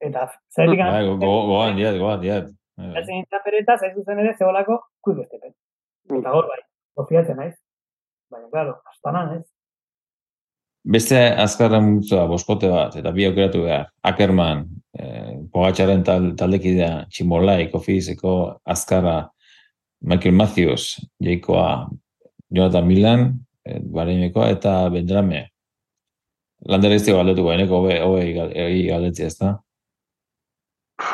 Eta 0.02 0.26
zer 0.50 0.72
digan... 0.72 0.90
Bai, 0.96 1.06
goan, 1.22 1.78
diat, 1.78 2.00
goan, 2.02 2.22
diat. 2.24 2.50
Ez 2.80 3.06
zintzen 3.06 3.46
pereta, 3.46 3.78
zaiz 3.78 3.94
zuzen 3.94 4.22
ere, 4.24 4.34
zeholako 4.40 4.80
kuik 5.06 5.22
estepen. 5.26 5.54
Eta 6.10 6.34
gor 6.34 6.50
bai, 6.50 6.62
kofiatzen 6.98 7.38
naiz. 7.38 7.54
Baina, 8.34 8.50
claro, 8.50 8.80
astanan, 8.90 9.36
ez? 9.38 9.46
Beste 10.90 11.18
azkarren 11.38 11.86
multzoa, 11.86 12.24
boskote 12.30 12.70
bat, 12.72 12.96
eta 12.98 13.12
bi 13.14 13.28
aukeratu 13.28 13.62
behar. 13.68 13.92
Ackerman, 14.10 14.64
eh, 14.98 15.36
Pogatxaren 15.54 16.02
tal, 16.04 16.32
taldekidea, 16.40 17.06
Tximolai, 17.14 17.70
Kofizeko, 17.70 18.34
Azkarra, 18.66 19.20
Michael 20.02 20.34
Matthews, 20.34 20.98
Jaikoa, 21.22 21.90
Jonathan 22.50 22.88
Milan, 22.88 23.30
eh, 23.66 23.80
Bareinekoa, 23.80 24.50
eta 24.50 24.90
Bendrame. 24.90 25.46
Lander 26.66 26.92
ez 26.92 27.06
dugu 27.06 27.18
galdetuko, 27.18 27.54
eneko 27.54 27.84
hobe, 27.84 28.00
hobe 28.02 28.24
galdetzia 28.90 29.28
ez 29.28 29.38
da? 29.38 29.54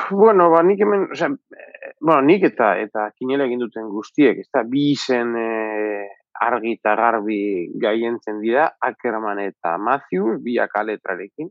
Bueno, 0.09 0.49
ba, 0.49 0.63
nik 0.63 0.80
hemen, 0.82 1.09
o 1.11 1.15
sea, 1.15 1.28
eh, 1.28 1.93
bueno, 1.99 2.21
nik 2.21 2.43
eta 2.43 2.76
eta 2.82 3.09
kinele 3.17 3.45
egin 3.45 3.59
duten 3.59 3.89
guztiek, 3.89 4.39
ez 4.39 4.49
da, 4.53 4.63
bi 4.63 4.91
izen 4.93 5.36
eh, 5.36 6.07
argi 6.41 6.75
eta 6.77 6.95
garbi 6.99 7.39
gaientzen 7.81 8.41
dira, 8.43 8.67
Ackerman 8.81 9.39
eta 9.43 9.77
Matthews, 9.77 10.41
biak 10.43 10.75
aletrarekin. 10.75 11.49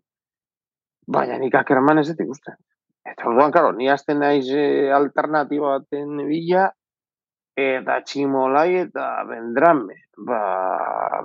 Baina 1.06 1.38
nik 1.38 1.54
Ackerman 1.54 2.00
ez 2.00 2.08
dut 2.10 2.24
ikusten. 2.24 2.56
Eta 3.04 3.28
orduan, 3.28 3.52
karo, 3.52 3.72
ni 3.76 3.90
azten 3.92 4.22
naiz 4.22 4.48
e, 4.48 4.90
alternatiba 4.92 5.78
baten 5.78 6.22
bila, 6.28 6.70
eta 7.56 8.00
tximolai 8.08 8.70
eta 8.86 9.08
bendrame. 9.28 10.00
Ba, 10.16 10.40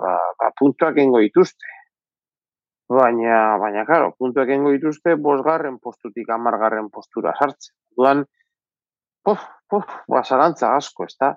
ba, 0.02 0.16
ba 0.40 0.50
puntuak 0.60 0.98
ingo 0.98 1.22
dituzte. 1.24 1.78
Baina, 2.90 3.58
baina, 3.62 3.86
karo, 3.86 4.12
puntuak 4.18 4.50
ingo 4.50 4.74
dituzte, 4.74 5.16
bosgarren 5.16 5.78
postutik 5.80 6.30
amargarren 6.34 6.90
postura 6.90 7.36
sartzen. 7.38 7.76
Duan, 7.96 8.26
pof, 9.24 9.46
pof, 9.70 9.86
basarantza 10.10 10.74
asko, 10.76 11.06
ez 11.06 11.16
da? 11.22 11.36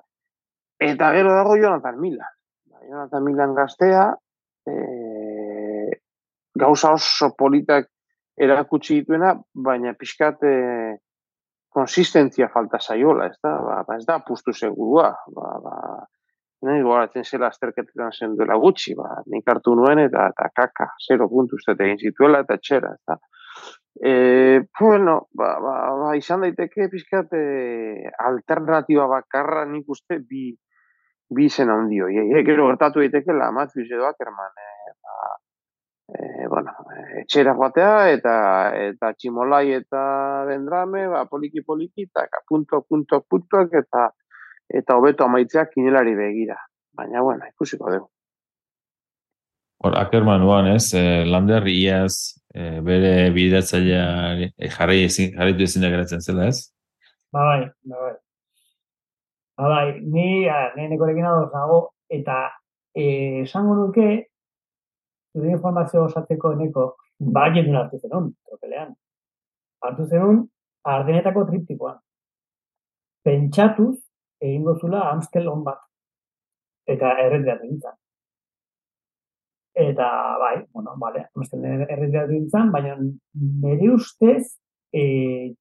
Eta 0.83 1.13
gero 1.15 1.35
dago 1.37 1.57
Jonathan 1.57 2.01
Milan. 2.01 2.35
Ba, 2.67 2.83
Jonathan 2.89 3.25
Milan 3.25 3.55
gaztea, 3.55 4.07
e, 4.67 4.75
gauza 6.59 6.93
oso 6.97 7.31
politak 7.39 7.89
erakutsi 8.37 9.01
dituena, 9.01 9.37
baina 9.55 9.95
pixkat 9.99 10.43
e, 10.43 10.57
konsistentzia 11.73 12.49
falta 12.53 12.81
zaiola, 12.81 13.29
ez 13.31 13.39
da? 13.43 13.55
Ba, 13.63 13.77
ba 13.87 13.99
ez 14.01 14.07
da 14.09 14.19
pustu 14.27 14.53
segurua. 14.53 15.13
Ba, 15.37 15.53
ba, 15.63 15.77
nahi 16.67 16.83
goratzen 16.87 17.25
zela 17.27 17.49
azterketetan 17.51 18.13
zen 18.13 18.35
duela 18.39 18.59
gutxi, 18.63 18.95
ba, 18.99 19.21
nik 19.31 19.49
hartu 19.51 19.75
nuen 19.79 20.03
eta, 20.05 20.29
eta 20.35 20.51
kaka, 20.55 20.93
zero 21.07 21.29
puntu 21.31 21.59
uste 21.59 21.75
egin 21.79 21.99
zituela 21.99 22.43
eta 22.45 22.59
txera, 22.59 22.93
ez 22.95 23.03
da? 23.09 23.19
E, 24.03 24.13
bueno, 24.79 25.17
ba, 25.39 25.55
ba, 25.63 25.75
ba, 26.03 26.13
izan 26.19 26.45
daiteke 26.47 26.89
pixkat 26.93 27.35
e, 27.39 27.43
alternatiba 28.31 29.09
bakarra 29.11 29.65
nik 29.69 29.91
uste 29.91 30.21
bi, 30.23 30.53
bi 31.35 31.49
zen 31.49 31.71
handi 31.71 32.01
hoi. 32.01 32.15
E, 32.23 32.45
gero 32.47 32.69
gertatu 32.71 33.03
daiteke 33.03 33.37
la 33.37 33.51
Matthews 33.53 33.91
edo 33.91 34.07
Ackerman. 34.09 34.53
E, 34.65 34.95
ba, 35.03 35.31
e, 36.13 36.49
bueno, 36.49 36.75
etxera 37.23 37.55
joatea 37.59 37.95
eta 38.17 38.35
eta 38.89 39.13
tximolai 39.19 39.67
eta 39.81 40.03
bendrame, 40.49 41.07
ba, 41.13 41.25
poliki 41.31 41.65
poliki, 41.67 42.09
eta 42.09 42.45
punto, 42.49 42.83
punto, 42.89 43.23
puntoak 43.29 43.79
eta 43.85 44.11
eta 44.73 44.97
hobeto 44.97 45.29
amaitzeak 45.29 45.73
kinelari 45.75 46.15
begira. 46.17 46.57
Baina, 46.97 47.23
bueno, 47.25 47.49
ikusiko 47.49 47.91
dugu. 47.93 48.09
Hor, 49.83 49.97
Ackerman 49.99 50.45
uan, 50.47 50.69
ez, 50.77 50.93
eh, 50.95 51.25
Lander 51.27 51.65
iaz 51.67 52.39
eh, 52.55 52.79
bere 52.87 53.31
bidatzailea 53.35 54.05
eh, 54.47 54.69
jarri 54.71 55.01
ezin, 55.09 55.33
jarritu 55.35 55.67
ezin 55.67 55.83
da 55.83 55.91
geratzen 55.91 56.23
zela, 56.23 56.47
ez? 56.53 56.69
Ba, 57.35 57.43
bai, 57.49 57.65
ba, 57.91 58.05
bai. 58.05 58.13
Ba, 59.57 59.69
bai, 59.69 60.01
ni, 60.01 60.47
ni 60.77 60.89
nekorekin 60.89 61.27
nago, 61.53 61.81
eta 62.09 62.37
eh, 62.95 63.43
esango 63.43 63.75
nuke, 63.77 64.09
zure 65.33 65.51
informazio 65.53 66.05
osatzeko 66.09 66.53
eneko, 66.57 66.87
bai 67.37 67.51
edun 67.61 67.77
hartu 67.81 68.01
zenun, 68.01 68.31
tropelean. 68.49 68.95
Hartu 69.85 70.07
zenun, 70.09 70.43
ardenetako 70.95 71.45
triptikoan. 71.51 71.99
Pentsatuz, 73.25 73.97
egingo 74.43 74.77
zula 74.81 75.09
Amstel 75.11 75.49
on 75.49 75.65
bat. 75.65 75.83
Eta 76.89 77.13
erretiratu 77.25 77.69
dintzen. 77.69 77.99
Eta, 79.83 80.09
bai, 80.41 80.57
bueno, 80.73 80.97
bale, 81.01 81.27
Amstel 81.37 81.69
erretiratu 81.69 82.33
dintzen, 82.33 82.73
baina 82.75 82.97
nire 82.99 83.93
ustez, 83.95 84.57
e, 84.93 85.03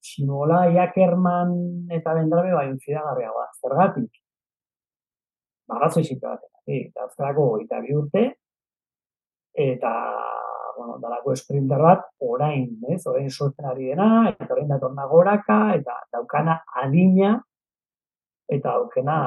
txinola 0.03 0.65
Iakerman 0.75 1.55
eta 1.97 2.15
bendrabe 2.17 2.53
bai 2.53 2.67
unzidagarria 2.73 3.31
bat. 3.35 3.55
Zergatik? 3.63 4.11
Bagazo 5.71 6.03
izite 6.03 6.27
bat. 6.27 6.43
Eta 6.67 7.07
azkarako 7.07 7.45
eta 7.63 7.79
bi 7.81 7.95
urte, 7.97 8.25
eta, 9.57 9.91
bueno, 10.77 10.97
dalako 11.01 11.33
esprinter 11.33 11.81
bat, 11.81 12.03
orain, 12.23 12.67
ez, 12.93 13.01
orain 13.09 13.29
sortzen 13.31 13.65
ari 13.71 13.89
dena, 13.91 14.29
eta 14.29 14.51
orain 14.53 14.69
datorna 14.69 15.07
goraka, 15.09 15.59
eta 15.75 15.97
daukana 16.13 16.59
adina, 16.83 17.33
eta 18.51 18.75
aukena, 18.77 19.17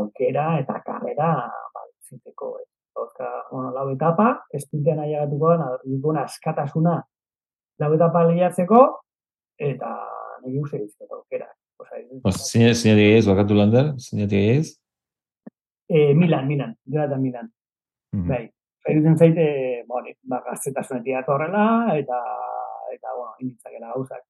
aukera, 0.00 0.58
eta 0.60 0.80
karrera, 0.84 1.30
ba, 1.74 1.86
zinteko, 2.08 2.56
ez. 2.58 2.66
Oska, 3.00 3.28
bueno, 3.52 3.70
lau 3.72 3.86
etapa, 3.94 4.32
esprintean 4.52 4.98
nahi 5.00 5.14
agatuko 5.14 5.54
dena, 5.54 6.24
askatasuna 6.24 6.98
lau 7.80 7.94
etapa 7.96 8.24
lehiatzeko, 8.28 8.80
eta 9.60 9.90
nire 10.44 10.62
uste 10.64 10.80
dizko 10.82 11.20
aukera. 11.20 11.48
Zine 12.30 12.94
digeiz, 12.96 13.26
bakatu 13.28 13.56
lander? 13.56 13.92
Zine 13.98 14.26
digeiz? 14.28 14.76
Eh, 15.88 16.14
Milan, 16.14 16.46
Milan, 16.46 16.74
Jonathan 16.84 17.22
Milan. 17.22 17.52
Mm 18.12 18.22
-hmm. 18.22 18.28
Bai, 18.28 18.50
Erutzen 18.84 19.16
zaite, 19.18 19.84
bueno, 19.86 20.08
ba, 20.22 20.40
gaztetasunetik 20.46 21.16
atorrela, 21.20 21.64
eta, 22.00 22.18
eta, 22.94 23.08
bueno, 23.16 23.34
inditzakela 23.40 23.92
gauzak. 23.92 24.22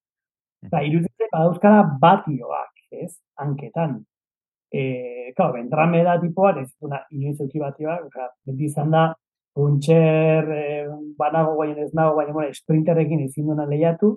Eta, 0.67 0.77
mm. 0.77 0.87
irutzen 0.89 1.13
zaite, 1.15 1.29
badauzkara 1.33 1.83
batioak, 2.03 2.73
ez, 3.05 3.13
hanketan. 3.39 4.01
E, 4.71 4.83
klar, 5.37 5.55
bentrame 5.55 6.03
da 6.07 6.19
tipo 6.23 6.43
bat, 6.49 6.59
ez 6.65 6.73
duna, 6.83 7.01
inoiz 7.15 7.39
euki 7.41 7.63
batioak, 7.63 8.09
oza, 8.11 8.27
beti 8.47 8.67
izan 8.67 8.91
da, 8.95 9.05
puntxer, 9.55 10.51
e, 10.51 10.67
banago 11.19 11.55
guain 11.61 11.79
ez 11.79 11.93
nago, 11.95 12.17
baina, 12.19 12.35
bueno, 12.35 12.51
sprinterrekin 12.55 13.25
ezin 13.29 13.53
duna 13.53 13.69
lehiatu, 13.71 14.17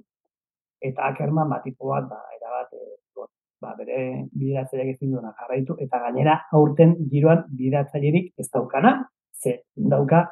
eta 0.83 1.09
akerman 1.11 1.49
bat 1.49 1.63
tipo 1.63 1.89
bat, 1.91 2.07
da, 2.09 2.19
era 2.35 2.51
bat, 2.57 2.73
e, 2.73 3.27
ba, 3.63 3.73
bere 3.79 3.97
bideratzaileak 4.31 4.95
ezin 4.95 5.15
duna 5.15 5.33
jarraitu, 5.39 5.77
eta 5.85 5.99
gainera 6.05 6.37
aurten 6.59 6.95
giroan 7.11 7.45
bideratzailerik 7.59 8.33
ez 8.39 8.49
daukana, 8.51 8.93
ze 9.41 9.61
dauka 9.75 10.25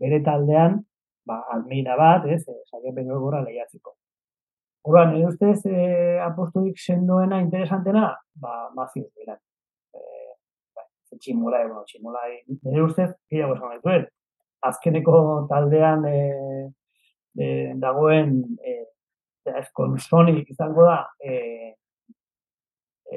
bere 0.00 0.22
taldean, 0.28 0.80
ba, 1.26 1.42
almeida 1.54 1.96
bat, 1.98 2.26
ez, 2.30 2.42
zaila 2.70 2.94
beno 2.94 3.20
gora 3.20 3.42
lehiatzeko. 3.46 3.96
Horan, 4.86 5.14
nire 5.14 5.32
ustez, 5.32 5.58
e, 5.66 6.18
apostoik 6.22 6.78
sendoena 6.78 7.40
interesantena, 7.42 8.12
ba, 8.42 8.58
mazio 8.74 9.08
dira. 9.18 9.34
E, 9.90 10.02
ba, 10.76 10.86
tximula, 11.18 11.64
bueno, 11.66 11.82
tximula, 11.90 12.22
nire 12.68 12.84
ustez, 12.86 13.10
gira 13.32 13.50
gozan 13.50 13.74
ez 13.74 14.06
azkeneko 14.66 15.46
taldean 15.50 16.04
e, 16.08 16.20
e, 17.38 17.46
dagoen, 17.82 18.38
e, 18.62 18.76
ez, 19.60 19.66
konsoni 19.72 20.42
izango 20.48 20.86
da, 20.86 20.98
e, 21.20 21.74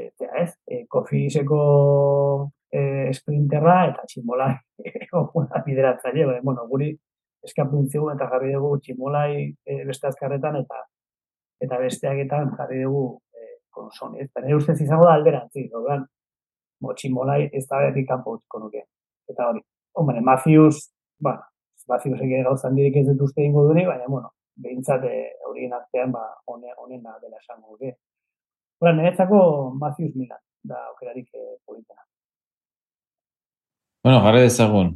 eta 0.03 0.31
ez, 0.43 0.51
e, 0.67 0.83
kofiseko 0.87 1.59
e, 2.71 2.81
sprinterra 3.17 3.77
eta 3.89 4.05
tximbola 4.07 4.49
bideratzen, 5.67 6.19
bueno, 6.43 6.67
guri 6.69 6.93
eskapuntzio 7.45 8.09
eta 8.13 8.27
jarri 8.31 8.53
dugu 8.53 8.77
tximolai 8.83 9.33
e, 9.47 9.81
beste 9.87 10.09
azkarretan 10.09 10.59
eta 10.61 10.85
eta 11.63 11.77
besteaketan 11.81 12.53
jarri 12.57 12.83
dugu 12.83 13.19
e, 13.35 13.49
konsoni. 13.75 14.23
Eta 14.25 14.43
nire 14.43 14.57
ustez 14.59 14.79
izango 14.81 15.07
da 15.07 15.15
alderantzi, 15.17 15.65
orduan, 15.73 16.05
mo 16.83 16.95
tximolai 16.95 17.41
ez 17.51 17.65
da 17.67 17.81
berri 17.83 18.05
kanpo 18.07 18.37
utziko 18.37 18.63
nuke. 18.63 18.85
Eta 19.29 19.49
hori, 19.49 19.63
hombre, 19.99 20.21
Matthews, 20.23 20.85
bueno, 21.19 21.43
Matthews 21.89 22.21
egin 22.23 22.45
gauzan 22.47 22.77
direk 22.77 23.01
ez 23.01 23.07
dut 23.09 23.25
uste 23.27 23.43
ingo 23.43 23.65
dure, 23.67 23.85
baina, 23.87 24.07
bueno, 24.07 24.31
behintzat 24.59 25.05
horien 25.49 25.73
artean, 25.73 26.11
ba, 26.11 26.25
honen 26.47 27.03
da 27.03 27.17
dela 27.21 27.39
esango, 27.39 27.75
okay? 27.75 27.95
Hora, 28.79 28.93
niretzako 28.95 29.39
Matthews 29.79 30.15
Milan, 30.15 30.39
da 30.63 30.79
okerarik 30.93 31.27
eh, 31.33 31.57
politena. 31.65 32.03
Bueno, 34.03 34.21
jarri 34.23 34.45
dezagun, 34.45 34.93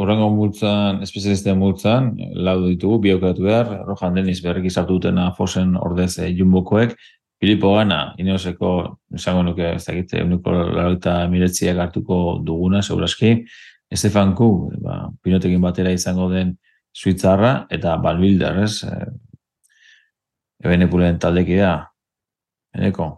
urrengo 0.00 0.30
multzan, 0.32 1.02
espezialisten 1.04 1.58
multzan, 1.60 2.14
lau 2.48 2.56
ditugu, 2.64 3.02
bi 3.04 3.12
aukeratu 3.12 3.44
behar, 3.44 3.72
Rojan 3.84 4.16
Deniz 4.16 4.40
berrik 4.44 4.70
izartu 4.70 5.00
Fosen 5.36 5.76
ordez 5.76 6.18
eh, 6.18 6.32
jumbokoek, 6.32 6.96
Filipo 7.38 7.74
Gana, 7.74 8.14
ineoseko, 8.16 8.96
esango 9.14 9.42
nuke, 9.42 9.74
ez 9.76 9.84
dakit, 9.84 10.14
uniko 10.24 10.50
lauta 10.50 11.28
miretziak 11.28 11.76
hartuko 11.76 12.40
duguna, 12.40 12.80
seguraski, 12.80 13.44
Estefan 13.90 14.34
Ku, 14.34 14.72
ba, 14.82 15.10
pinotekin 15.22 15.60
batera 15.60 15.92
izango 15.92 16.30
den 16.30 16.56
Suitzarra, 16.96 17.66
eta 17.70 17.98
Balbilder, 18.00 18.62
ez? 18.64 18.80
E, 18.88 18.94
Ebenepulen 20.64 21.18
taldekidea, 21.20 21.74
eneko? 22.78 23.10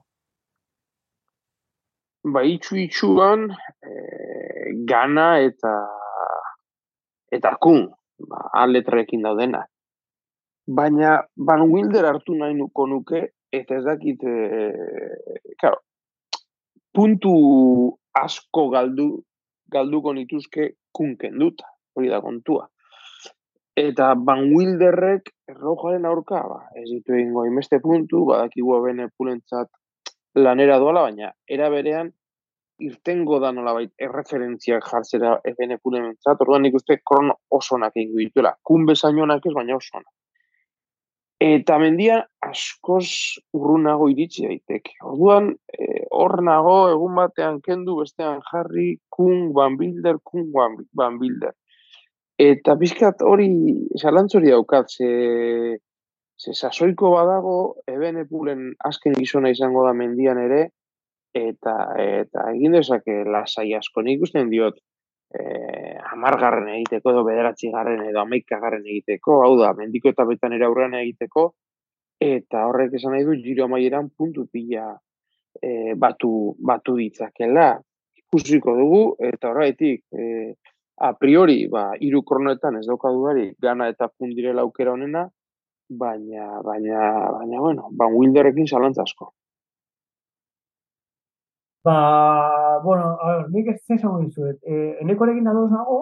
Ba, 2.34 2.42
itxu 2.42 2.80
itxuan, 2.82 3.44
e, 3.86 3.92
gana 4.88 5.28
eta 5.46 5.74
eta 7.30 7.52
kun, 7.62 7.84
ba, 8.26 8.48
aletrekin 8.64 9.22
daudena. 9.22 9.60
Baina, 10.78 11.12
Van 11.46 11.62
Wilder 11.70 12.08
hartu 12.08 12.34
nahi 12.36 12.56
nuko 12.58 12.88
nuke, 12.90 13.20
eta 13.54 13.78
ez 13.78 13.84
dakit, 13.86 14.24
e, 14.26 15.54
claro, 15.60 15.78
puntu 16.92 17.36
asko 18.18 18.66
galdu, 18.74 19.06
galduko 19.70 20.16
nituzke 20.18 20.72
kunken 20.90 21.38
dut, 21.38 21.62
hori 21.94 22.10
da 22.10 22.20
kontua. 22.24 22.66
Eta 23.78 24.14
Van 24.26 24.40
Wilderrek 24.50 25.28
errojaren 25.52 26.06
aurka, 26.08 26.40
ba, 26.50 26.62
ez 26.74 26.88
ditu 26.88 27.14
egingo 27.14 27.44
inbeste 27.46 27.78
puntu, 27.84 28.24
badakigu 28.26 28.78
bene 28.82 29.06
pulentzat 29.14 29.68
lanera 30.34 30.78
doala, 30.82 31.04
baina 31.06 31.30
era 31.56 31.68
berean 31.70 32.10
irtengo 32.88 33.38
da 33.42 33.52
nolabait 33.54 33.92
erreferentziak 34.06 34.86
jartzera 34.90 35.36
ebene 35.50 35.78
pulementzat, 35.82 36.42
orduan 36.42 36.66
nik 36.66 36.78
uste 36.78 36.98
krono 37.10 37.38
oso 37.54 37.78
nak 37.78 37.94
egin 37.96 38.16
dituela. 38.18 38.54
Kun 38.62 38.86
bezainonak 38.86 39.46
ez, 39.46 39.54
baina 39.54 39.76
oso 39.76 40.02
Eta 41.38 41.76
mendia 41.78 42.16
askoz 42.42 43.38
urrunago 43.54 44.08
iritsi 44.10 44.48
daiteke. 44.48 44.96
Orduan, 45.06 45.52
e, 45.70 45.86
hor 46.10 46.40
nago, 46.42 46.88
egun 46.90 47.14
batean 47.14 47.60
kendu, 47.62 48.00
bestean 48.00 48.40
jarri, 48.50 48.96
kun, 49.08 49.52
van 49.54 49.76
bilder, 49.78 50.18
kun, 50.24 50.50
van 50.50 51.18
bilder. 51.20 51.54
Eta 52.38 52.76
bizkat 52.78 53.22
hori, 53.26 53.48
zalantzori 53.98 54.52
daukat, 54.52 54.92
ze, 54.94 55.78
ze 56.38 56.52
sasoiko 56.54 57.10
badago, 57.16 57.54
ebene 57.90 58.26
pulen 58.30 58.68
azken 58.86 59.16
gizona 59.18 59.50
izango 59.50 59.82
da 59.86 59.92
mendian 59.92 60.38
ere, 60.38 60.60
eta 61.34 61.74
eta 61.98 62.44
egin 62.52 62.76
dezake 62.78 63.24
lasai 63.26 63.72
asko 63.74 64.02
nik 64.06 64.22
usten 64.22 64.48
diot 64.50 64.78
eh 65.38 65.98
amargarren 66.12 66.70
egiteko 66.72 67.10
edo 67.12 67.24
bederatzi 67.26 67.68
garren 67.74 68.00
edo 68.06 68.20
amaika 68.22 68.58
garren 68.62 68.86
egiteko, 68.86 69.42
hau 69.44 69.58
da, 69.58 69.74
mendiko 69.76 70.08
eta 70.08 70.24
betan 70.24 70.54
aurrean 70.62 70.94
egiteko, 70.94 71.50
eta 72.20 72.64
horrek 72.70 72.94
esan 72.98 73.12
nahi 73.14 73.26
du, 73.26 73.34
giro 73.42 73.66
amaieran 73.66 74.08
puntu 74.16 74.46
pila 74.52 74.86
e, 75.62 75.94
batu, 75.94 76.54
batu 76.58 76.96
ditzakela. 76.96 77.68
Ikusiko 78.22 78.74
dugu, 78.76 79.02
eta 79.30 79.50
horretik, 79.52 80.04
e, 80.12 80.54
a 81.00 81.12
priori, 81.18 81.66
ba, 81.70 81.92
iru 82.00 82.22
kronoetan 82.26 82.78
ez 82.80 82.86
dauka 82.86 83.10
dudari, 83.14 83.52
gana 83.62 83.88
eta 83.92 84.08
pundirela 84.08 84.62
aukera 84.62 84.92
honena, 84.92 85.28
baina, 85.88 86.60
baina, 86.64 87.02
baina, 87.38 87.60
bueno, 87.60 87.88
ban 87.92 88.14
Wilderekin 88.14 88.66
zalantzasko. 88.66 89.32
Ba, 91.84 92.80
bueno, 92.84 93.16
a 93.22 93.36
ver, 93.36 93.50
nik 93.50 93.68
ez 93.68 93.80
zesan 93.86 94.18
dizuet. 94.24 94.58
Eh, 94.66 94.98
eneko 95.00 95.24
erekin 95.24 95.46
adoz 95.48 95.70
nago, 95.70 95.98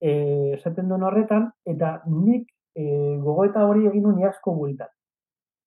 eh, 0.00 0.54
esaten 0.56 0.88
duen 0.88 1.04
horretan, 1.06 1.50
eta 1.68 2.00
nik 2.06 2.48
eh, 2.74 3.18
gogoeta 3.20 3.66
hori 3.68 3.86
egin 3.86 4.02
nuen 4.08 4.24
asko 4.26 4.56
bueltan. 4.56 4.88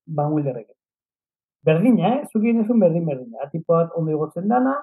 Ban 0.07 0.33
wilderrek. 0.33 0.73
Berdina, 1.65 2.15
eh? 2.15 2.25
Zuki 2.33 2.53
berdin 2.53 3.05
berdina. 3.05 3.49
Tipo 3.51 3.73
bat 3.73 3.91
ondo 3.95 4.11
egotzen 4.11 4.47
dana, 4.47 4.75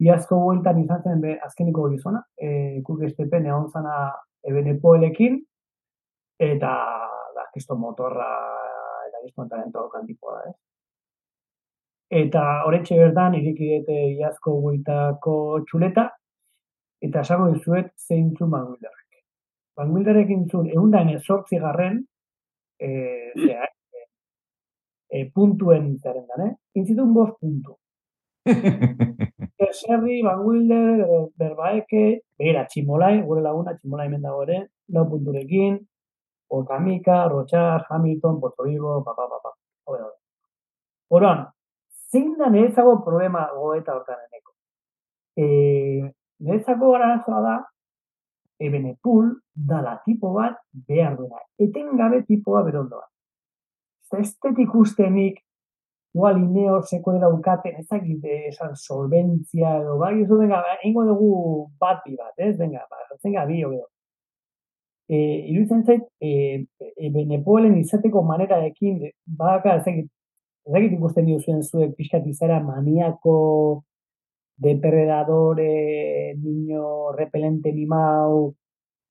iazko 0.00 0.38
bueltan 0.40 0.80
izan 0.82 1.02
zen 1.04 1.20
be, 1.20 1.36
azkeniko 1.44 1.88
gizona, 1.92 2.22
eh, 2.40 2.80
kuk 2.84 3.02
estepen 3.08 3.46
egon 3.46 3.68
zana 3.70 3.96
ebenepoelekin, 4.48 5.38
eta 6.40 6.70
da, 7.36 7.44
kisto 7.54 7.76
motorra, 7.76 8.28
eta 9.08 9.24
kisto 9.24 9.46
talentoa 9.50 10.04
tipo 10.06 10.32
da, 10.34 10.42
eh? 10.48 10.56
Eta 12.22 12.44
horretxe 12.66 12.96
berdan 12.98 13.36
irikidete 13.38 13.98
iazko 14.16 14.56
guitako 14.64 15.34
txuleta, 15.68 16.08
eta 17.06 17.20
esango 17.20 17.50
dizuet 17.52 17.92
zeintzu 18.08 18.48
Mangulderrek. 18.50 19.20
Mangulderrek 19.78 20.32
intzun, 20.34 20.66
egun 20.72 20.90
da 20.90 21.04
sortzi 21.20 21.60
garren, 21.60 22.00
e, 22.80 22.88
zera, 23.36 23.68
e, 23.92 24.02
e, 25.20 25.30
puntuen 25.34 25.92
zaren 26.02 26.26
dan, 26.26 26.48
eh? 26.48 26.54
Intzitun 26.80 27.14
bost 27.14 27.38
puntu. 27.38 27.76
Eserri, 29.66 30.22
Van 30.22 30.40
Wilder, 30.44 31.30
Berbaeke, 31.36 32.04
begira, 32.38 32.64
Tximolai, 32.66 33.20
gure 33.26 33.42
laguna, 33.44 33.74
Tximolai 33.76 34.06
hemen 34.08 34.24
dago 34.24 34.42
ere, 34.46 34.60
lau 34.94 35.06
punturekin, 35.10 35.78
Okamika, 36.50 37.28
Rochar, 37.28 37.84
Hamilton, 37.88 38.40
Potoligo, 38.40 39.02
pa, 39.04 39.14
pa, 39.14 39.28
pa, 39.28 39.38
pa. 39.44 39.52
Horan, 41.10 41.44
zein 42.10 42.36
da 42.38 42.48
niretzako 42.50 43.00
problema 43.04 43.44
goeta 43.54 43.94
hortan 43.94 44.18
eneko. 44.26 44.54
E, 45.36 45.46
niretzako 46.46 46.94
arazoa 46.96 47.40
da, 47.44 47.54
ebene 48.60 48.96
pul, 49.02 49.30
dala 49.54 49.96
tipo 50.04 50.32
bat 50.34 50.58
behar 50.72 51.16
duena. 51.18 51.40
Eten 51.58 51.96
gabe 51.98 52.22
tipoa 52.28 52.62
berondoa. 52.66 53.06
Estetik 54.18 54.74
ustenik, 54.74 55.38
igual 56.14 56.38
ineo 56.42 56.80
seko 56.82 57.14
daukaten, 57.22 57.78
ez 57.80 57.86
dakit 57.88 58.24
esan 58.50 58.76
solventzia 58.76 59.76
edo, 59.80 59.96
bai, 59.98 60.16
ez 60.22 60.28
venga, 60.28 60.62
ingo 60.84 61.04
dugu 61.06 61.32
bat 61.80 62.02
bi 62.06 62.16
bat, 62.16 62.34
ez, 62.36 62.56
venga, 62.58 62.84
ba, 62.90 63.02
zenga 63.22 63.46
bi, 63.46 63.60
edo. 63.62 63.86
E, 65.10 65.16
iruditzen 65.50 65.84
zait, 65.84 66.02
e, 66.22 66.64
e, 66.96 67.10
benepoelen 67.10 67.76
izateko 67.80 68.22
manera 68.22 68.60
ekin, 68.66 69.00
badaka, 69.26 69.76
ez 69.80 69.84
dakit, 69.86 70.10
Zagit 70.68 70.92
ikusten 70.92 71.28
zuen 71.40 71.62
zuek 71.64 71.94
pixkat 71.96 72.26
izara 72.28 72.60
maniako, 72.62 73.82
depredadore, 74.60 76.34
niño, 76.36 77.12
repelente 77.16 77.72
mimau. 77.72 78.54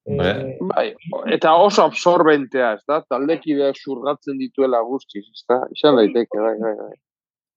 Eh, 0.10 0.58
bai, 0.72 0.88
eta 1.36 1.52
oso 1.62 1.84
absorbentea, 1.86 2.72
ez 2.80 2.84
da? 2.90 3.00
Taldekideak 3.14 3.78
surgatzen 3.78 4.40
dituela 4.42 4.82
guztiz, 4.88 5.26
ez 5.30 5.44
da? 5.50 5.60
Izan 5.76 6.00
daiteke, 6.00 6.40
bai, 6.42 6.56
bai, 6.64 6.74
bai. 6.80 6.96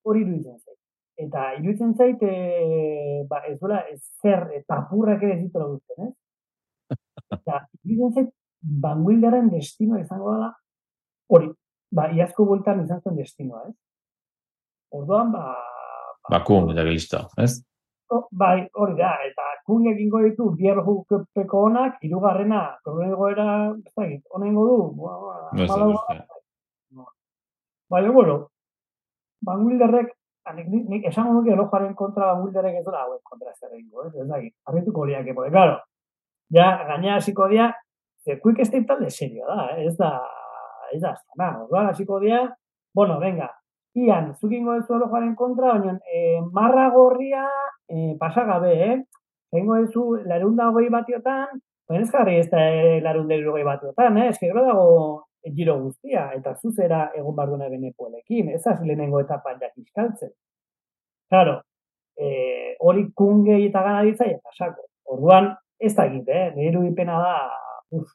Hori 0.05 0.25
iruditzen 0.27 0.59
zait. 0.59 0.79
Eta 1.25 1.47
iruditzen 1.57 1.95
zait, 1.97 2.23
e, 2.23 3.23
ba, 3.31 3.41
ez 3.49 3.57
dola, 3.61 3.81
ez 3.89 4.03
zer, 4.21 4.45
e, 4.53 4.61
papurrak 4.69 5.25
ere 5.25 5.39
zituela 5.41 5.71
guztien, 5.71 6.11
ez? 6.11 6.93
Eta 7.39 7.63
iruditzen 7.87 8.15
zait, 8.21 8.31
banguildaren 8.85 9.49
destino 9.55 9.99
izango 10.03 10.37
da, 10.43 10.53
hori, 11.33 11.49
ba, 11.97 12.11
iazko 12.13 12.47
bultan 12.51 12.85
izan 12.85 13.01
zen 13.01 13.17
destinoa, 13.17 13.65
ez? 13.71 13.77
Orduan, 14.93 15.33
ba... 15.33 15.57
Ba, 16.29 16.45
kun, 16.45 16.69
eta 16.71 16.85
gilista, 16.85 17.25
ez? 17.41 17.63
Bai, 18.31 18.69
hori 18.75 18.97
da, 18.99 19.13
eta 19.27 19.49
kun 19.67 19.87
egingo 19.91 20.23
ditu, 20.25 20.49
bier 20.59 20.81
jukepeko 20.87 21.67
honak, 21.67 21.99
irugarrena, 22.07 22.63
korren 22.85 23.13
egoera, 23.15 23.47
ez 23.77 23.93
da, 23.97 24.09
honen 24.37 24.57
du, 24.57 24.79
ba, 24.99 25.13
ba, 25.21 25.37
ba, 25.53 25.67
ba, 25.67 27.07
Baina, 27.93 28.11
bueno, 28.11 28.35
Van 29.45 29.65
Wilderrek, 29.67 30.13
nik, 30.57 30.69
nik 30.89 31.09
esango 31.11 31.35
nuke 31.37 31.53
elojoaren 31.53 31.95
kontra 31.95 32.31
Van 32.33 32.45
Wilderrek 32.47 32.79
ez 32.81 32.85
dara, 32.87 33.03
hauen 33.05 33.21
kontra 33.29 33.51
ez 33.51 33.59
da 33.61 33.69
egingo, 33.69 34.07
ez 34.09 34.29
da, 34.29 34.39
arrituko 34.71 35.05
liak, 35.09 35.29
porque, 35.35 35.51
claro, 35.53 35.81
ja, 36.57 36.69
gaina 36.89 37.17
hasiko 37.19 37.49
dia, 37.53 37.73
ze 38.25 38.39
quick 38.41 38.63
estate 38.65 38.87
talde 38.89 39.11
serio 39.11 39.45
da, 39.47 39.73
ez 39.77 39.97
da, 39.99 40.13
ez 40.95 41.03
da, 41.03 41.13
ez 41.13 41.37
da, 41.39 41.89
hasiko 41.89 42.21
dia, 42.21 42.47
bueno, 42.95 43.19
venga, 43.21 43.51
ian, 43.95 44.35
zukingo 44.41 44.75
ez 44.75 44.85
zuelo 44.87 45.09
joaren 45.09 45.35
kontra, 45.37 45.75
baina 45.79 45.99
e, 46.09 46.41
marra 46.53 46.89
gorria 46.91 47.47
e, 47.89 48.17
pasagabe, 48.21 48.73
eh? 48.91 49.03
Duzu, 49.53 50.23
larun 50.25 50.57
da 50.57 50.71
hogei 50.71 50.89
batiotan, 50.89 51.61
baina 51.89 52.03
ez 52.03 52.11
jarri 52.11 52.39
ez 52.41 52.49
da 52.51 52.63
eh, 52.71 53.01
larun 53.05 53.29
da 53.29 53.37
hogei 53.37 53.65
batiotan, 53.65 54.17
eh? 54.17 54.29
Ez 54.31 54.39
que 54.39 54.53
dago 54.53 55.27
giro 55.57 55.77
guztia, 55.83 56.31
eta 56.37 56.55
zuzera 56.55 57.11
egon 57.19 57.37
barduna 57.37 57.69
benepolekin, 57.69 58.49
ez 58.49 58.67
az 58.67 58.81
lehenengo 58.81 59.21
etapan 59.21 59.59
jakizkaltzen. 59.61 60.31
Claro, 61.29 61.61
eh, 62.17 62.77
hori 62.81 63.11
kungei 63.15 63.67
eta 63.67 63.83
gana 63.83 64.03
ditzai, 64.09 64.31
eta. 64.39 64.73
Orduan, 65.13 65.51
ez 65.79 65.95
da 65.95 66.07
egite, 66.07 66.33
eh? 66.33 66.51
Nire 66.57 66.71
irudipena 66.71 67.19
da, 67.21 67.37
uf, 67.91 68.09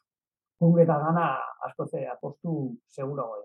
kunge 0.58 0.82
eta 0.82 0.98
gana 0.98 1.28
asko 1.66 1.86
ze 1.86 2.06
apostu 2.06 2.74
seguro 2.88 3.28
goi. 3.28 3.44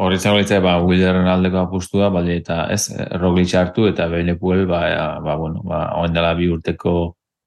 Hori 0.00 0.16
izango 0.16 0.38
litza, 0.40 0.58
ba, 0.64 0.78
Wilderren 0.80 1.26
aldeko 1.28 1.58
apustua, 1.60 2.06
bale, 2.14 2.38
eta 2.40 2.62
ez, 2.72 2.86
Roglic 3.20 3.52
hartu, 3.58 3.84
eta 3.90 4.06
Benepuel, 4.08 4.62
ba, 4.68 4.80
ba, 5.20 5.34
bueno, 5.36 5.60
ba, 5.66 5.80
oen 6.00 6.14
dela 6.16 6.30
bi 6.38 6.46
urteko 6.48 6.92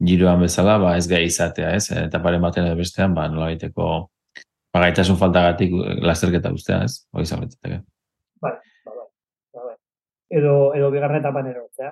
giroan 0.06 0.44
bezala, 0.46 0.76
ba, 0.84 0.92
ez 1.00 1.08
gai 1.10 1.24
izatea, 1.26 1.72
ez, 1.80 1.88
eta 2.04 2.22
pare 2.22 2.38
batean 2.44 2.68
edo 2.70 2.78
bestean, 2.78 3.16
ba, 3.18 3.26
nola 3.32 3.48
gaiteko, 3.50 3.88
ba, 4.70 4.84
gaitasun 4.84 5.18
faltagatik 5.18 5.74
lasterketa 6.06 6.52
ustea, 6.54 6.84
ez, 6.86 7.00
hori 7.16 7.26
izango 7.26 7.48
litzateke. 7.48 7.80
Bai, 8.46 8.54
bai, 8.86 8.94
bai, 9.00 9.64
bai. 9.64 9.74
Edo, 10.42 10.54
edo 10.78 10.92
bigarren 10.94 11.24
etapan 11.24 11.50
erotzea. 11.56 11.90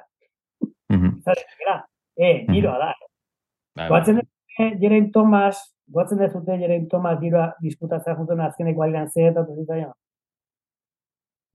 Mhm. 0.93 1.15
Zare, 1.25 1.47
gara, 1.63 1.75
e, 2.19 2.31
giroa 2.51 2.77
da. 2.83 2.91
Bai, 2.99 3.87
bai. 3.87 3.89
Goatzen 3.95 4.21
dute 4.21 4.69
Jerain 4.85 5.09
Thomas, 5.15 5.65
goatzen 5.89 6.21
dezute 6.21 6.61
Jerain 6.61 6.85
Thomas 6.91 7.17
giroa 7.23 7.49
disputatzea 7.65 8.13
jutuen 8.21 8.45
azkeneko 8.45 8.85
alian 8.85 9.09
zer 9.09 9.31
eta 9.31 9.47
zitzaion. 9.47 9.97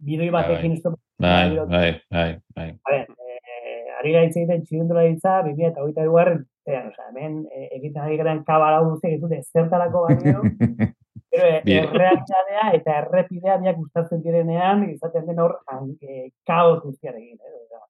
Bidoi 0.05 0.31
Bai, 0.31 0.43
batekin 0.43 0.73
ez 0.73 0.83
Bai, 1.19 1.57
bai, 1.69 2.01
bai, 2.11 2.41
bai. 2.55 2.69
A 2.85 2.91
ver, 2.91 3.07
eh, 3.09 3.99
ari 4.01 4.13
gara 4.13 4.27
hitz 4.27 4.37
egiten 4.37 4.65
txirindula 4.67 5.07
ditza, 5.09 5.39
2000 5.47 5.71
eta 5.71 5.81
hogeita 5.81 6.05
dugarren, 6.05 6.43
zean, 6.67 6.91
oza, 6.91 7.07
hemen 7.09 7.39
eh, 7.49 7.69
egiten 7.79 8.03
ari 8.05 8.19
garen 8.21 8.43
kabala 8.45 8.83
guztiak 8.85 9.17
ez 9.17 9.21
dute 9.23 9.41
zertarako 9.55 10.03
baino, 10.09 10.43
pero 11.33 11.49
eh, 11.49 11.63
errealitatea 11.79 12.67
eta 12.81 12.99
errepidea 13.01 13.57
biak 13.65 13.81
gustatzen 13.81 14.21
direnean, 14.27 14.85
izaten 14.91 15.27
den 15.31 15.41
hor 15.41 15.57
eh, 16.03 16.29
kaos 16.47 16.83
guztiarekin, 16.85 17.41
eh, 17.41 17.57
oza. 17.63 17.83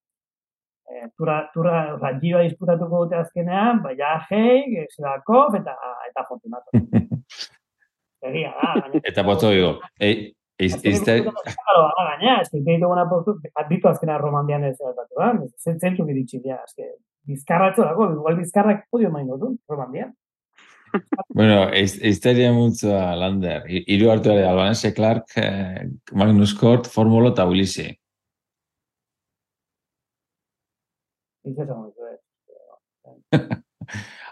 Eh, 0.87 1.11
tura, 1.19 1.41
tura, 1.55 1.83
oza, 1.97 2.15
giroa 2.23 2.47
disputatuko 2.47 3.05
dute 3.05 3.19
azkenean, 3.25 3.83
baina 3.83 4.21
hei, 4.31 4.87
Zilakov 4.95 5.59
eta, 5.59 5.75
eta 6.13 6.27
Fortunato. 6.29 6.71
Egia 8.27 8.55
da. 8.55 8.91
Eta 9.03 9.23
botzo 9.27 9.51
digo, 9.51 9.77
ei, 10.03 10.31
Claro, 10.57 11.83
ala 11.93 12.17
gaina, 12.17 12.41
ez 12.41 12.49
que 12.51 12.61
ditu 12.65 12.89
gona 12.89 13.05
postu, 13.11 13.35
ditu 13.69 13.89
azkena 13.89 14.17
romandian 14.19 14.65
ez 14.65 14.77
zertatu, 14.79 15.21
eh? 15.21 15.49
Zen 15.61 15.79
zentu 15.81 16.07
giritxi 16.09 16.41
dira, 16.41 16.63
ez 16.65 16.73
que 16.75 16.87
bizkarratxo 17.29 17.83
dago, 17.85 18.07
igual 18.15 18.37
bizkarrak 18.39 18.87
podio 18.91 19.11
main 19.11 19.27
gotu, 19.29 19.59
romandian. 19.69 20.15
bueno, 21.29 21.69
eiz, 21.77 21.99
eizteria 22.03 22.53
multzoa, 22.53 23.15
Lander, 23.21 23.65
I- 23.69 23.85
hiru 23.95 24.09
hartu 24.11 24.31
ere, 24.33 24.47
Albanese 24.49 24.95
Clark, 24.95 25.35
eh, 25.37 25.89
Magnus 26.13 26.55
Kort, 26.55 26.87
Formulo 26.89 27.35
eta 27.35 27.45
Ulisi. 27.45 27.91
Ez 31.45 31.59
ez 31.59 31.69
ez. 33.33 33.41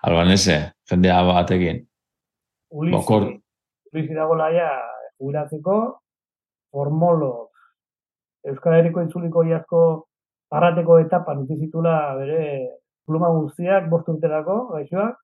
Albanese, 0.03 0.57
jendea 0.91 1.21
batekin. 1.23 1.85
Ulisi. 2.71 2.97
Ulisi 3.93 4.15
dago 4.15 4.35
laia, 4.35 4.71
jubilatzeko, 5.21 5.77
formolo, 6.75 7.33
Euskal 8.51 8.79
Herriko 8.79 9.05
itzuliko 9.07 9.45
iazko 9.49 9.83
arrateko 10.55 10.99
etapan 11.03 11.45
utzi 11.45 11.57
zitula 11.63 11.95
bere 12.19 12.41
pluma 13.07 13.31
guztiak 13.37 13.87
bost 13.93 14.11
urterako, 14.13 14.59
gaixoak, 14.75 15.21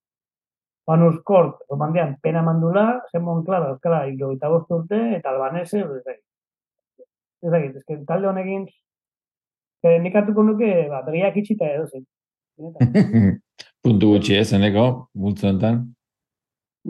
Manus 0.89 1.21
Kort, 1.23 1.61
romandian, 1.71 2.17
pena 2.23 2.43
mandula, 2.43 2.85
Zen 3.13 3.23
Monclar, 3.23 3.69
Euskara, 3.71 4.07
hilo 4.09 4.33
eta 4.35 4.49
bost 4.51 4.73
urte, 4.75 4.99
eta 5.19 5.31
albanese, 5.31 5.85
ez 5.85 7.51
dakit. 7.53 7.77
Ez 7.77 7.85
que 7.87 7.99
talde 8.09 8.27
honekin, 8.29 8.65
eh, 9.85 9.99
nik 10.03 10.17
hartuko 10.17 10.43
nuke, 10.43 10.73
ba, 10.91 11.05
begiak 11.07 11.37
itxita 11.41 11.69
edo 11.77 11.87
zen. 11.87 12.07
Puntu 13.85 14.15
gutxi 14.15 14.37
ez, 14.41 14.51
eneko, 14.57 14.87
multzo 15.15 15.49
enten. 15.53 15.81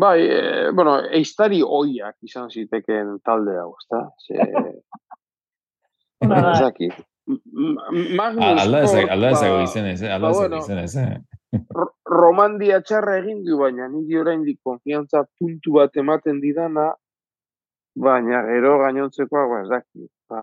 Bai, 0.00 0.18
e, 0.22 0.40
bueno, 0.74 0.96
eiztari 1.16 1.62
oiak 1.62 2.16
izan 2.26 2.50
ziteken 2.50 3.18
talde 3.24 3.56
hau, 3.60 3.74
ezta? 3.80 4.00
Ze, 4.26 4.34
Ona 6.24 6.40
da, 6.44 6.52
ez 6.52 6.60
dakit. 6.60 6.92
Alda 7.30 8.80
ezak 8.84 9.08
ba, 9.08 9.62
izenez, 9.62 10.02
eh? 10.02 10.12
alda 10.12 10.28
ba, 10.28 10.32
bueno. 10.36 10.58
izenez, 10.60 10.96
eh? 10.96 11.18
Ro- 11.78 11.94
Romandia 12.06 12.80
txarra 12.82 13.18
egin 13.20 13.44
du, 13.46 13.58
baina 13.60 13.88
niri 13.88 14.18
oraindik 14.20 14.58
konfiantza 14.66 15.24
puntu 15.38 15.78
bat 15.78 15.96
ematen 15.96 16.40
didana, 16.42 16.90
baina 17.94 18.42
gero 18.48 18.78
gainontzekoa, 18.82 19.46
ba, 19.52 19.60
ez 19.64 19.70
dakit. 19.72 20.10
Ba, 20.30 20.42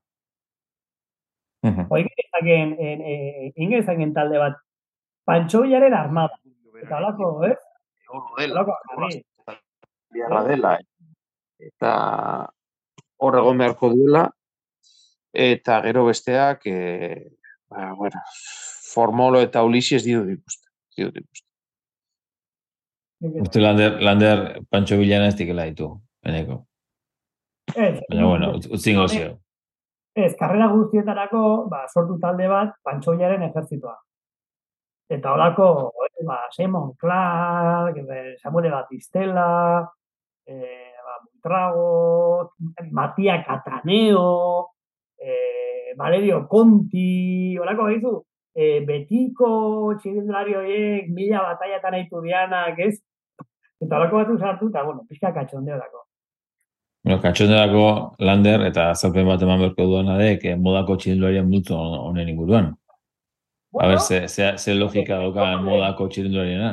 Oik 1.93 2.07
ezagen, 2.23 2.75
en, 2.79 3.01
e, 3.01 3.51
inge 3.55 3.81
ezagen 3.83 4.13
talde 4.15 4.39
bat, 4.41 4.57
Pantxoiaren 5.27 5.93
armada. 5.93 6.37
Eta 6.79 7.01
holako, 7.01 7.31
eh? 7.43 7.55
Holako 8.13 8.75
jarri. 8.87 9.17
Beharra 10.17 10.43
dela. 10.47 10.75
Eta 11.57 11.93
hor 13.17 13.37
egon 13.39 13.57
beharko 13.63 13.89
duela. 13.93 14.27
Eta 15.33 15.81
gero 15.85 16.05
besteak, 16.07 16.65
e, 16.65 17.31
ba, 17.69 17.91
bueno, 17.97 18.21
Formolo 18.93 19.41
eta 19.43 19.61
Ulises 19.67 20.03
ditut 20.05 20.29
ikusten. 20.33 20.71
Ditut 20.97 21.17
ikusten. 21.21 21.45
Uste 23.43 23.61
Lander, 23.61 23.97
Lander 24.01 24.61
Pancho 24.69 24.97
Villana 24.97 25.27
ez 25.31 25.35
dikela 25.37 25.65
ditu, 25.65 25.89
eneko. 26.23 26.63
Ez, 27.75 27.99
Baina, 28.09 28.25
bueno, 28.25 28.51
utz- 28.57 28.69
utzingo 28.73 29.07
zio. 29.09 29.39
Ez, 30.17 30.33
karrera 30.37 30.67
guztietarako, 30.71 31.41
ba, 31.69 31.83
sortu 31.93 32.17
talde 32.21 32.47
bat, 32.49 32.75
Pantxoiaren 32.85 33.43
ejertzitoa. 33.49 33.95
Eta 35.13 35.33
holako, 35.33 35.67
eh, 36.05 36.23
ba, 36.25 36.39
Simon 36.51 36.93
Clark, 36.97 37.97
eh, 37.97 38.35
Samuel 38.41 38.71
Batistela, 38.71 39.85
eh, 40.47 40.93
ba, 41.03 41.19
Montrago, 41.25 42.53
Matia 42.91 43.43
Cataneo, 43.43 44.69
eh, 45.19 45.93
Valerio 45.97 46.47
Conti, 46.47 47.57
holako 47.57 47.85
gaitu, 47.91 48.13
eh, 48.55 48.79
betiko 48.85 49.95
txirindulari 49.99 50.55
horiek, 50.55 51.09
mila 51.13 51.43
bataiatan 51.51 51.99
aitu 51.99 52.21
dianak, 52.23 52.79
ez? 52.79 52.97
Eta 53.81 53.97
holako 53.99 54.23
batu 54.23 54.37
sartu, 54.39 54.69
eta, 54.71 54.83
bueno, 54.83 55.05
pixka 55.09 55.33
katxondeorako. 55.35 56.03
Bueno, 57.03 57.21
katxonderako 57.21 57.85
Lander 58.19 58.65
eta 58.67 58.89
azalpen 58.91 59.27
bat 59.27 59.41
eman 59.41 59.61
berko 59.61 59.85
duena 59.87 60.17
de, 60.17 60.37
que 60.41 60.55
modako 60.55 60.97
txirindularian 60.97 61.49
multzo 61.49 61.77
honen 61.77 62.29
inguruan. 62.29 62.73
A 63.77 63.87
ber, 63.87 63.99
ze, 63.99 64.27
ze, 64.27 64.53
ze 64.57 64.73
logika 64.73 65.19
dauka 65.21 65.57
modako 65.61 66.07
txirindulariena. 66.09 66.71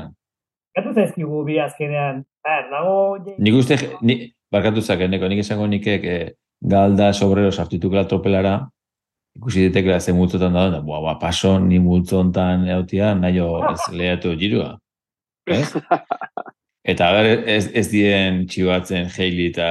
Gatu 0.74 0.94
zaizkigu 0.94 1.42
bi 1.46 1.58
azkenean, 1.62 2.24
a 2.44 2.48
ber, 2.48 2.70
dago... 2.70 2.94
Nik 3.38 3.54
uste, 3.58 3.78
ni, 4.02 4.20
barkatu 4.52 4.82
zakeneko, 4.84 5.28
nik 5.28 5.42
esango 5.42 5.66
nikek 5.66 6.04
eh, 6.04 6.32
galda 6.60 7.12
sobrero 7.12 7.50
sartutukela 7.52 8.04
tropelara, 8.08 8.58
ikusi 9.36 9.68
ditekela 9.68 10.00
ze 10.00 10.12
multzotan 10.12 10.52
da, 10.52 10.68
da, 10.70 10.80
bua, 10.80 11.00
ba, 11.00 11.18
paso, 11.18 11.58
ni 11.58 11.78
multzo 11.78 12.20
hontan 12.20 12.68
eutia, 12.68 13.14
nahi 13.14 13.40
ez 13.72 13.88
lehatu 13.92 14.36
girua. 14.38 14.78
Ez? 15.46 15.72
Eta 16.92 17.10
ber, 17.16 17.26
ez, 17.48 17.70
ez 17.72 17.88
dien 17.88 18.42
txibatzen 18.44 19.08
Heili 19.08 19.48
eta 19.48 19.66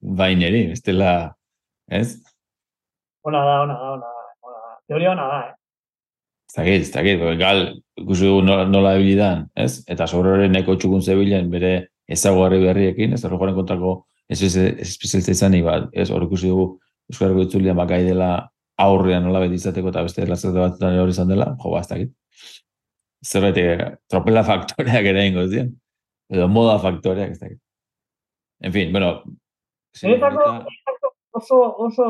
Baineri, 0.00 0.70
ez 0.72 0.80
dela, 0.80 1.34
ez? 1.92 2.16
Ona 3.28 3.42
da, 3.44 3.60
ona 3.66 3.74
da, 3.76 3.90
ona 3.98 4.12
da, 4.14 4.22
ona 4.48 4.60
da. 4.62 4.70
Teoria 4.88 5.10
ona 5.12 5.26
da, 5.28 5.40
eh? 5.50 5.54
Dakit, 6.56 7.20
porque 7.20 7.36
gal, 7.36 7.60
ikusi 8.00 8.24
dugu 8.24 8.40
nola, 8.46 8.64
nola 8.64 8.94
ebilidan, 8.96 9.44
ez? 9.54 9.84
Eta 9.86 10.06
sobreroren 10.08 10.56
neko 10.56 10.78
txukun 10.80 11.04
zebilen 11.04 11.50
bere 11.52 11.74
ezaguarri 12.08 12.60
berriekin, 12.64 13.12
ez 13.14 13.24
errojoaren 13.24 13.56
kontrako 13.56 13.94
ez 14.28 14.42
espezialista 14.44 15.32
izanik, 15.32 15.64
bat, 15.64 15.88
ez 15.92 16.10
hor 16.12 16.24
ikusi 16.26 16.50
dugu 16.50 16.68
Euskal 17.08 17.30
Herriko 17.30 17.46
itzulian 17.46 17.76
bakai 17.78 18.02
dela 18.04 18.30
aurrean 18.84 19.24
nola 19.24 19.40
beti 19.40 19.56
izateko 19.56 19.88
eta 19.92 20.02
beste 20.04 20.26
lazerte 20.28 20.60
batzutan 20.60 20.98
hori 21.00 21.14
izan 21.14 21.30
dela, 21.32 21.54
jo, 21.62 21.70
ba, 21.72 21.80
ez 21.80 21.88
dakit. 21.88 22.12
Zerbait, 23.24 23.96
tropela 24.12 24.44
faktoreak 24.46 25.08
ere 25.10 25.24
ingo 25.26 25.46
ziren. 25.48 25.72
Edo 26.30 26.48
moda 26.52 26.76
faktoreak, 26.82 27.32
ez 27.32 27.40
dakit. 27.40 27.60
En 28.60 28.74
fin, 28.74 28.92
bueno. 28.92 29.22
Niretzako 30.02 30.44
señorita- 30.44 30.66
oso, 31.38 31.76
oso, 31.86 32.06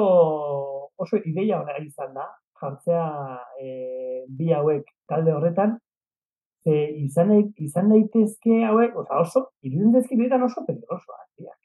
oso 0.96 1.16
ideia 1.24 1.60
ona 1.60 1.78
izan 1.84 2.14
da, 2.14 2.26
jartzea 2.60 3.06
e, 3.62 4.24
bi 4.28 4.52
hauek 4.52 4.88
talde 5.06 5.32
horretan, 5.32 5.78
e, 6.66 6.74
izan, 7.04 7.32
izan 7.56 7.90
daitezke 7.92 8.62
hauek, 8.68 8.96
oza, 8.96 9.20
oso, 9.22 9.44
iruditzen 9.62 9.94
dezki 9.96 10.18
biretan 10.18 10.46
oso 10.46 10.64
peligrosoak, 10.66 11.26
biak. 11.38 11.58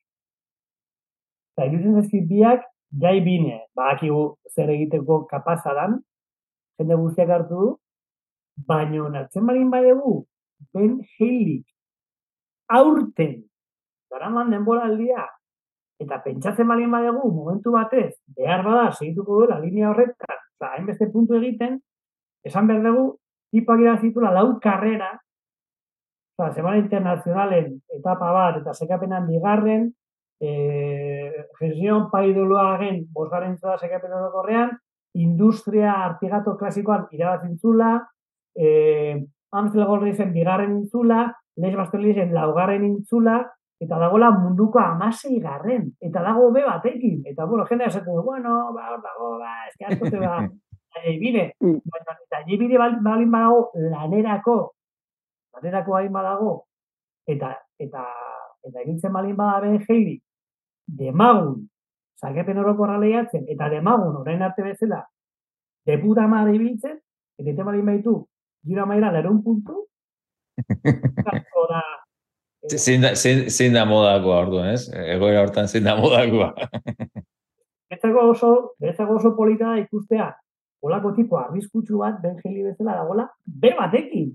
Eta 1.53 1.67
iruditzen 1.69 1.99
dezki 2.01 2.23
biak, 2.29 2.65
jai 3.01 3.19
bine, 3.25 3.59
badakigu 3.77 4.23
zer 4.53 4.69
egiteko 4.73 5.23
kapaza 5.29 5.73
dan, 5.77 5.97
jende 6.79 6.97
guztiak 6.99 7.31
hartu 7.37 7.61
du, 7.61 7.71
baino 8.67 9.09
hartzen 9.09 9.47
balin 9.49 9.71
badegu, 9.73 10.21
Ben 10.73 10.99
Heilig 11.17 11.65
aurten 12.71 13.41
daraman 14.13 14.53
denboraldia 14.53 15.25
eta 15.99 16.19
pentsatzen 16.23 16.67
balin 16.69 16.91
badegu 16.91 17.31
momentu 17.33 17.73
batez 17.73 18.13
behar 18.37 18.63
bada 18.65 18.91
segituko 18.93 19.41
duela 19.41 19.59
linea 19.59 19.89
horretan, 19.89 20.39
eta 20.55 20.71
hainbeste 20.77 21.09
puntu 21.11 21.37
egiten, 21.39 21.79
esan 22.47 22.67
behar 22.67 22.83
dugu, 22.87 23.05
tipak 23.53 23.83
irazitula 23.85 24.33
lau 24.33 24.57
karrera, 24.61 25.11
eta 26.33 26.49
semana 26.55 26.81
internazionalen 26.81 27.75
etapa 27.93 28.31
bat, 28.33 28.57
eta 28.63 28.73
sekapenan 28.73 29.27
bigarren, 29.29 29.91
e, 30.41 31.45
gestión 31.59 32.09
paidoloagen 32.11 33.03
bosgaren 33.13 33.55
zua 33.57 33.77
sekapen 33.77 34.15
orokorrean, 34.17 34.73
industria 35.13 35.93
artigato 36.07 36.57
klasikoan 36.57 37.05
irabazintzula, 37.13 37.93
e, 38.57 39.23
Amstel 39.53 39.85
Golrizen 39.85 40.33
bigarren 40.33 40.77
intzula, 40.79 41.27
Les 41.55 41.75
Bastelisen 41.77 42.31
laugarren 42.33 42.81
intzula, 42.87 43.43
eta 43.83 43.99
dagoela 44.01 44.31
munduko 44.33 44.79
amasei 44.81 45.37
garren, 45.43 45.91
eta 46.01 46.23
dago 46.25 46.49
be 46.55 46.63
batekin, 46.65 47.21
eta 47.29 47.45
bueno, 47.45 47.67
jendea 47.69 47.91
esaten 47.91 48.15
du, 48.15 48.23
bueno, 48.25 48.71
ba, 48.73 48.95
dago, 49.03 49.35
ba, 49.37 49.53
eski 49.69 49.85
asko 49.85 50.09
te 50.09 50.23
ba, 50.93 51.01
bide, 51.19 51.53
mm. 51.59 51.79
eta 52.25 52.43
bide 52.47 52.77
balin 52.77 53.31
badago 53.31 53.71
lanerako, 53.75 54.57
lanerako 55.55 55.91
balin 55.91 56.13
badago, 56.13 56.53
eta, 57.27 57.53
eta, 57.79 58.05
eta 58.63 58.81
egintzen 58.81 59.13
balin 59.13 59.35
bada 59.35 59.71
jeiri, 59.87 60.19
demagun, 60.87 61.67
zakepen 62.21 62.57
horoko 62.57 62.87
lehiatzen, 62.97 63.45
eta 63.47 63.69
demagun, 63.69 64.21
orain 64.21 64.41
arte 64.41 64.63
bezala, 64.63 65.03
de 65.85 65.97
puta 65.97 66.27
madre 66.27 66.55
ibiltzen, 66.55 66.99
eta 67.39 67.49
ete 67.49 67.63
balin 67.63 67.85
baitu, 67.85 68.15
gira 68.63 68.85
maira, 68.85 69.11
lerun 69.11 69.43
puntu, 69.43 69.87
da, 71.25 71.81
Zein 72.63 73.01
da, 73.03 73.11
zein, 73.15 73.73
da 73.75 73.83
modako 73.83 74.31
ordu, 74.31 74.59
ez? 74.63 74.85
Egoera 74.95 75.41
hortan 75.43 75.67
zein 75.67 75.83
da 75.83 75.97
modakoa. 75.99 76.53
Betzako 77.91 78.21
oso, 78.31 78.51
betzako 78.79 79.17
oso 79.19 79.33
polita 79.35 79.73
ikustea, 79.81 80.29
olako 80.83 81.13
tipo 81.15 81.37
arriskutsu 81.39 81.99
bat, 82.01 82.19
ben 82.23 82.35
jeli 82.43 82.65
bezala 82.67 82.97
dagoela, 82.99 83.27
be 83.45 83.73
batekin. 83.77 84.33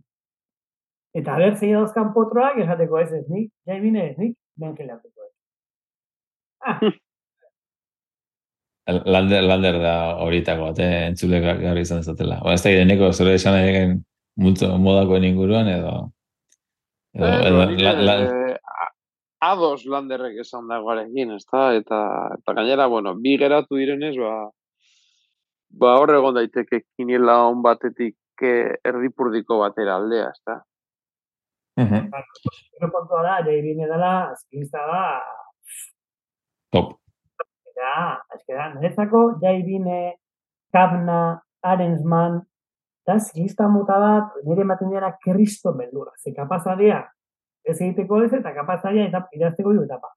Eta 1.18 1.36
ber 1.40 1.56
zein 1.56 1.74
dauzkan 1.76 2.12
potroak, 2.14 2.58
esateko 2.62 3.00
ez 3.02 3.12
ez 3.20 3.26
nik, 3.28 3.50
jai 3.68 3.80
bine 3.84 4.06
ez 4.10 4.16
nik, 4.18 4.34
ben 4.56 4.74
jeli 4.78 4.94
hartuko 4.94 5.26
ez. 5.26 5.34
Ah. 6.64 6.80
Lander, 8.88 9.42
lander 9.44 9.76
da 9.82 9.94
horitako 10.24 10.70
bat, 10.70 10.78
eh? 10.80 11.08
entzule 11.10 11.42
gaur 11.44 11.76
izan 11.76 12.00
zatela. 12.00 12.38
Ba, 12.40 12.54
ez 12.56 12.62
da, 12.64 12.70
deneko, 12.72 13.10
zure 13.12 13.34
esan 13.36 13.58
egin 13.58 13.98
modakoen 14.40 15.26
inguruan, 15.28 15.68
edo... 15.68 15.90
Edo, 17.18 17.66
eh, 17.68 18.56
ados 19.44 19.84
landerrek 19.84 20.40
esan 20.40 20.70
dagoarekin, 20.72 21.34
ez 21.36 21.44
da? 21.52 21.66
Eta, 21.76 21.98
eta 22.38 22.54
gainera, 22.56 22.86
bueno, 22.88 23.12
bi 23.20 23.36
geratu 23.40 23.76
direnez, 23.76 24.14
ba, 24.16 24.48
ba 25.70 25.96
horre 25.98 26.18
egon 26.18 26.34
daiteke 26.34 26.82
kiniela 26.96 27.42
on 27.48 27.62
batetik 27.62 28.16
erdipurdiko 28.38 29.58
batera 29.62 29.96
aldea, 29.98 30.30
ez 30.30 30.42
da? 30.46 30.60
Gero 31.78 32.90
kontua 32.94 33.22
da, 33.22 33.34
jai 33.46 33.60
bine 33.62 33.86
dela, 33.86 34.30
azkizta 34.32 34.84
da... 34.86 35.02
Top. 36.74 36.96
Eta, 37.70 37.92
azkera, 38.34 38.68
niretzako, 38.74 39.22
jai 39.42 39.60
bine, 39.66 39.98
Kabna, 40.74 41.38
Arensman, 41.64 42.40
eta 43.06 43.18
zilista 43.22 43.68
mota 43.72 43.98
bat, 44.02 44.34
nire 44.44 44.66
ematen 44.66 44.90
dira 44.92 45.14
kristo 45.22 45.72
beldura. 45.78 46.12
Ze 46.18 46.34
kapazadia, 46.36 47.00
ez 47.64 47.78
egiteko 47.80 48.22
ez, 48.24 48.32
eta 48.40 48.52
kapazadia 48.56 49.06
eta 49.08 49.24
idazteko 49.32 49.72
du 49.72 49.86
etapa. 49.86 50.12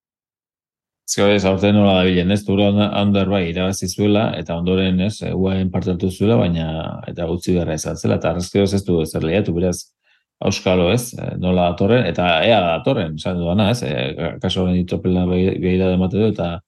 Ez 1.10 1.18
ez, 1.20 1.46
aurten 1.46 1.76
nola 1.76 1.98
da 1.98 2.04
bilen, 2.08 2.32
ez, 2.32 2.44
turo 2.48 2.70
ondor 2.72 3.30
bai, 3.34 3.50
irabazi 3.50 3.90
zuela, 3.90 4.30
eta 4.38 4.56
ondoren 4.56 5.00
ez, 5.08 5.18
uain 5.34 5.72
partatu 5.72 6.10
zuela, 6.12 6.38
baina, 6.40 7.02
eta 7.08 7.26
gutzi 7.28 7.58
berra 7.58 7.76
izan 7.76 7.98
zela, 7.98 8.16
eta 8.16 8.32
arrezkeo 8.32 8.64
ez 8.64 8.84
du 8.86 9.02
ez 9.02 9.12
lehiatu, 9.16 9.54
beraz, 9.54 9.92
auskalo 10.40 10.90
ez, 10.94 11.14
nola 11.38 11.72
datorren, 11.72 12.06
eta 12.08 12.28
ea 12.46 12.60
datorren, 12.64 13.16
esan 13.20 13.42
duana 13.42 13.72
ez, 13.74 13.82
e, 13.84 14.36
kaso 14.42 14.64
horren 14.64 14.78
ditopela 14.80 15.26
behira 15.28 15.90
demate 15.92 16.18
du, 16.18 16.30
eta 16.32 16.60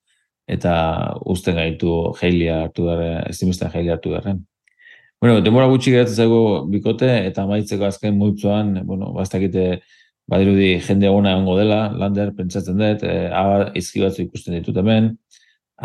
eta 0.48 0.74
usten 1.32 1.56
gaitu 1.56 1.92
heilia 2.22 2.64
hartu 2.66 2.90
garren, 2.90 3.22
estimista 3.30 3.70
heilia 3.74 3.96
hartu 3.96 4.12
garren. 4.12 4.42
Bueno, 5.24 5.40
demora 5.40 5.70
gutxi 5.72 5.94
geratzen 5.94 6.26
zego 6.26 6.40
bikote 6.68 7.08
eta 7.30 7.46
maitzeko 7.48 7.88
azken 7.88 8.18
multzoan, 8.20 8.74
bueno, 8.88 9.14
bastakite 9.16 9.80
badirudi 10.32 10.70
jende 10.88 11.10
ona 11.10 11.34
egongo 11.36 11.58
dela, 11.60 11.80
lander 12.02 12.32
pentsatzen 12.38 12.80
dut, 12.80 13.04
e, 13.04 13.28
aba 13.42 13.72
izki 13.80 14.04
batzu 14.04 14.24
ikusten 14.24 14.58
ditut 14.58 14.78
hemen, 14.82 15.12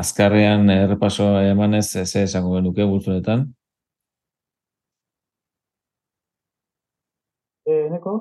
azkarrean 0.02 0.70
errepaso 0.70 1.28
emanez 1.42 1.86
ze 2.04 2.22
esango 2.22 2.54
genuke 2.56 2.86
multzonetan. 2.86 3.46
Eh, 7.68 7.86
neko? 7.92 8.14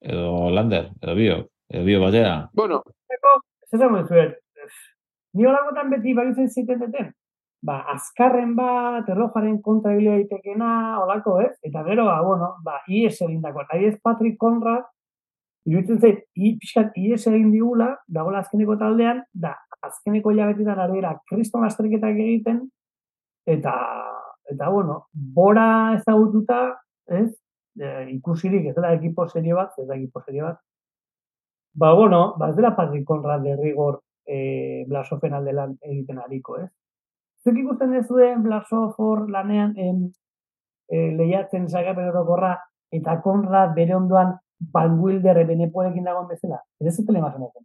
Edo 0.00 0.50
lander, 0.50 0.90
edo 1.02 1.14
bio, 1.14 1.38
edo 1.68 1.84
bio 1.84 2.00
batera. 2.02 2.34
Bueno, 2.54 2.82
neko, 3.12 3.38
ez 3.66 3.72
esango 3.78 4.04
zuen. 4.08 4.36
Ni 5.34 5.46
holakotan 5.46 5.90
beti 5.92 6.14
baitzen 6.16 6.48
ziten 6.50 6.80
deten 6.86 7.12
ba, 7.62 7.80
azkarren 7.94 8.54
bat, 8.56 9.08
erlojaren 9.12 9.60
kontra 9.62 9.92
hile 9.96 10.16
daitekena, 10.16 10.70
olako, 11.02 11.38
ez? 11.44 11.52
Eta 11.66 11.84
gero, 11.88 12.06
ba, 12.08 12.20
bueno, 12.24 12.54
ba, 12.64 12.80
IES 12.88 13.20
egin 13.26 13.40
dako. 13.44 13.64
Eta 13.66 13.80
IES 13.80 13.98
Patrick 14.04 14.38
Conrad, 14.40 14.86
iruditzen 15.68 16.00
zait, 16.00 16.22
i, 16.36 16.54
pixkat 16.60 16.96
IES 16.96 17.26
egin 17.30 17.50
digula, 17.52 17.90
dagoela 18.08 18.42
azkeneko 18.44 18.76
taldean, 18.80 19.22
da, 19.32 19.54
azkeneko 19.86 20.32
hilabetetan 20.32 20.78
arabera 20.78 21.14
kriston 21.28 21.64
astriketak 21.66 22.16
egiten, 22.16 22.64
eta, 23.48 23.74
eta, 24.50 24.70
bueno, 24.70 25.04
bora 25.12 25.68
ezagututa, 25.98 26.62
ez? 27.20 27.30
E, 27.80 27.90
ikusirik, 28.16 28.70
ez 28.70 28.74
dela 28.76 28.92
ekipo 28.96 29.28
serio 29.28 29.60
bat, 29.60 29.76
ez 29.78 29.86
da 29.88 29.96
ekipo 29.96 30.22
serio 30.24 30.48
bat. 30.48 30.60
Ba, 31.80 31.92
bueno, 31.94 32.34
ba, 32.38 32.50
ez 32.50 32.56
dela 32.56 32.74
Patrick 32.76 33.06
Conrad 33.06 33.44
de 33.46 33.54
rigor 33.56 34.00
eh, 34.26 34.84
blasofen 34.88 35.34
aldelan 35.34 35.76
egiten 35.86 36.18
ariko, 36.18 36.58
ez? 36.58 36.70
Zuk 37.44 37.56
ikusten 37.56 37.94
ez 37.96 38.06
duen 38.08 38.42
Blasofor 38.44 39.22
lanean 39.32 39.72
en, 39.80 40.02
e, 40.90 41.10
lehiatzen 41.16 41.68
zagapen 41.68 42.10
eta 42.92 43.20
konra 43.22 43.66
bere 43.74 43.94
ondoan 43.94 44.34
Van 44.72 45.00
Wilder 45.00 45.46
beneporekin 45.46 46.04
dagoen 46.04 46.28
bezala. 46.28 46.60
Ez 46.78 46.94
zuten 46.96 47.16
imaginatzen. 47.16 47.64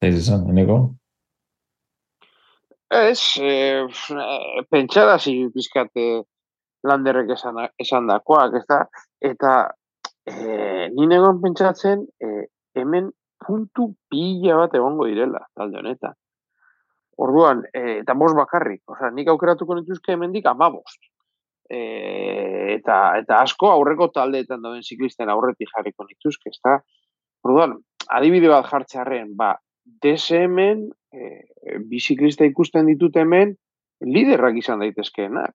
Ez 0.00 0.14
esan, 0.14 0.46
eneko? 0.50 0.78
Ez, 2.88 3.20
eh, 3.42 3.84
pentsada 4.70 5.18
zi 5.18 5.34
pizkate 5.54 6.06
landerrek 6.86 7.34
esan, 7.34 7.58
esan 7.76 8.06
dakoak, 8.06 8.54
ez 8.54 8.64
da? 8.70 8.84
Eta 9.20 9.54
eh, 10.24 10.86
nire 10.94 11.18
pentsatzen 11.42 12.06
eh, 12.22 12.46
hemen 12.78 13.10
puntu 13.44 13.90
pila 14.08 14.56
bat 14.62 14.74
egongo 14.74 15.06
direla, 15.10 15.42
talde 15.54 15.78
honetan. 15.82 16.14
Orduan, 17.18 17.64
e, 17.74 17.98
eta 18.00 18.14
bost 18.14 18.36
bakarrik, 18.38 18.82
osea, 18.86 19.10
nik 19.14 19.28
aukeratuko 19.32 19.74
nituzke 19.74 20.14
hemendik 20.14 20.46
amabost. 20.46 21.07
E, 21.68 21.80
eta, 22.78 22.98
eta 23.20 23.42
asko 23.44 23.68
aurreko 23.70 24.08
taldeetan 24.14 24.62
dauden 24.64 24.82
ziklisten 24.82 25.28
aurretik 25.28 25.68
jarriko 25.74 26.06
nituzke, 26.08 26.52
ezta? 26.54 26.78
Orduan, 27.44 27.76
adibide 28.16 28.48
bat 28.50 28.66
jartzearen, 28.70 29.34
ba, 29.36 29.52
DSM-en, 30.02 30.86
e, 31.12 31.30
biziklista 31.90 32.48
ikusten 32.48 32.88
ditut 32.88 33.16
hemen, 33.20 33.54
liderrak 34.04 34.58
izan 34.60 34.84
daitezkeenak. 34.84 35.54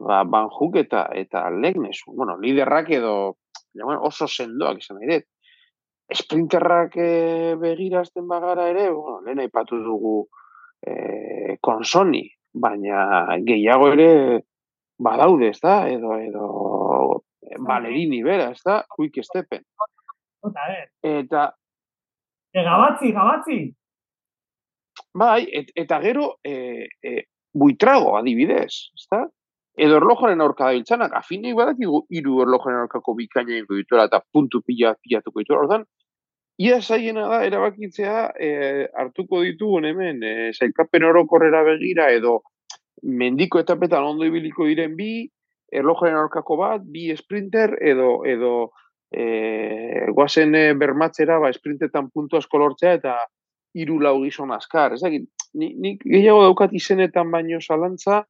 Ba, 0.00 0.22
banjuk 0.24 0.78
eta, 0.80 1.06
eta 1.18 1.44
legnesu. 1.52 2.14
Bueno, 2.16 2.38
liderrak 2.40 2.90
edo, 2.96 3.14
ja, 3.74 3.84
bueno, 3.84 4.00
oso 4.08 4.28
sendoak 4.28 4.80
izan 4.80 5.02
daitez. 5.02 5.26
Sprinterrak 6.12 6.96
e, 7.00 7.10
begirazten 7.60 8.26
bagara 8.28 8.68
ere, 8.70 8.88
bueno, 8.90 9.20
lehen 9.26 9.42
aipatu 9.44 9.78
dugu, 9.82 10.16
e, 10.84 11.56
konsoni, 11.60 12.24
baina 12.52 13.38
gehiago 13.46 13.92
ere 13.94 14.08
badaude, 15.02 15.50
ez 15.52 15.60
da? 15.62 15.82
Edo, 15.90 16.16
edo 16.20 16.46
balerini 17.66 18.22
bera, 18.24 18.50
ez 18.52 18.62
da? 18.64 18.82
Quick 18.96 19.22
stepen. 19.26 19.64
Eta... 21.02 21.50
E, 22.52 22.62
gabatzi, 22.62 23.12
gabatzi! 23.16 23.60
Bai, 25.16 25.44
et, 25.52 25.70
eta 25.76 26.00
gero 26.02 26.34
e, 26.44 26.88
e, 27.04 27.14
buitrago 27.54 28.16
adibidez, 28.18 28.72
ez 28.96 29.06
da? 29.12 29.22
Edo 29.82 29.96
erlojoren 29.96 30.44
aurka 30.44 30.68
da 30.68 30.76
biltzanak, 30.76 31.14
afinik 31.16 31.56
badak 31.56 31.80
iru 31.80 32.34
erlojoren 32.44 32.82
aurkako 32.82 33.14
bikaina 33.16 33.56
ingo 33.56 33.78
dituela 33.78 34.04
eta 34.10 34.20
puntu 34.32 34.60
pila 34.66 34.92
pilatuko 35.00 35.40
dituela. 35.40 35.64
Ordan, 35.64 35.86
Ia 36.60 36.80
zaiena 36.82 37.24
da, 37.30 37.38
erabakitzea, 37.48 38.16
e, 38.36 38.48
hartuko 39.00 39.40
ditugun 39.42 39.86
hemen, 39.88 40.20
e, 40.22 40.32
eh, 40.48 40.50
zailkapen 40.52 41.06
orokorrera 41.08 41.62
begira, 41.64 42.10
edo 42.12 42.42
mendiko 43.02 43.60
etapetan 43.60 44.04
ondo 44.06 44.26
ibiliko 44.26 44.66
diren 44.68 44.94
bi, 44.96 45.26
erlojoren 45.72 46.18
aurkako 46.20 46.56
bat, 46.60 46.82
bi 46.84 47.10
sprinter, 47.16 47.76
edo, 47.80 48.22
edo 48.28 48.52
e, 49.10 50.08
guazen 50.12 50.54
e, 50.54 50.64
bermatzera, 50.78 51.38
ba, 51.42 51.52
sprintetan 51.52 52.10
puntu 52.12 52.38
asko 52.38 52.60
lortzea, 52.60 52.98
eta 53.00 53.16
hiru 53.74 53.98
lau 54.04 54.18
gizon 54.22 54.52
askar. 54.52 54.94
Ez 54.94 55.02
dakit, 55.02 55.26
nik 55.56 55.74
ni, 55.80 55.96
gehiago 56.04 56.44
daukat 56.44 56.74
izenetan 56.76 57.32
baino 57.32 57.60
zalantza, 57.60 58.22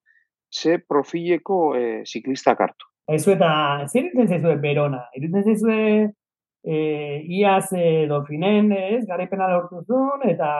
ze 0.52 0.78
profileko 0.78 1.74
e, 1.76 2.02
ziklistak 2.06 2.60
hartu. 2.60 2.88
Aizu 3.10 3.32
eta, 3.34 3.52
zer 3.88 4.04
iritzen 4.04 4.28
zaizue 4.28 4.58
Berona? 4.62 5.00
Iritzen 5.18 5.46
zaizue 5.48 5.78
e, 6.62 6.76
iaz 7.40 7.72
e, 7.74 8.06
dofinen, 8.10 8.70
ez, 8.76 9.02
garaipena 9.08 9.48
lortu 9.50 9.82
zuen, 9.88 10.22
eta 10.30 10.50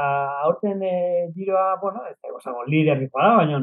aurten 0.48 0.82
e, 0.82 0.96
giroa, 1.36 1.76
bueno, 1.82 2.02
ez 2.08 2.16
da, 2.18 2.32
gozago, 2.32 2.64
lider 2.66 3.04
da, 3.04 3.28
baina, 3.38 3.62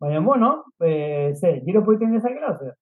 baina, 0.00 0.20
bueno, 0.20 0.50
e, 0.80 1.32
ze, 1.34 1.60
giro 1.64 1.84
poiten 1.84 2.12
dezakela, 2.12 2.56
zer? 2.58 2.74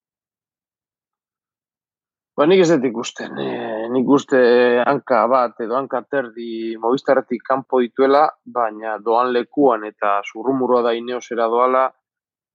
Ba, 2.34 2.48
nik 2.50 2.64
ez 2.64 2.70
dut 2.72 2.84
ikusten. 2.88 3.36
E, 3.38 3.50
nik 3.94 4.08
uste 4.10 4.38
hanka 4.82 5.20
bat 5.30 5.60
edo 5.62 5.76
hanka 5.78 6.00
terdi 6.10 6.74
movistarretik 6.82 7.44
kanpo 7.46 7.78
dituela, 7.78 8.24
baina 8.56 8.96
doan 8.98 9.30
lekuan 9.36 9.86
eta 9.86 10.16
zurrumurua 10.26 10.82
da 10.82 10.96
ineosera 10.98 11.46
doala, 11.52 11.84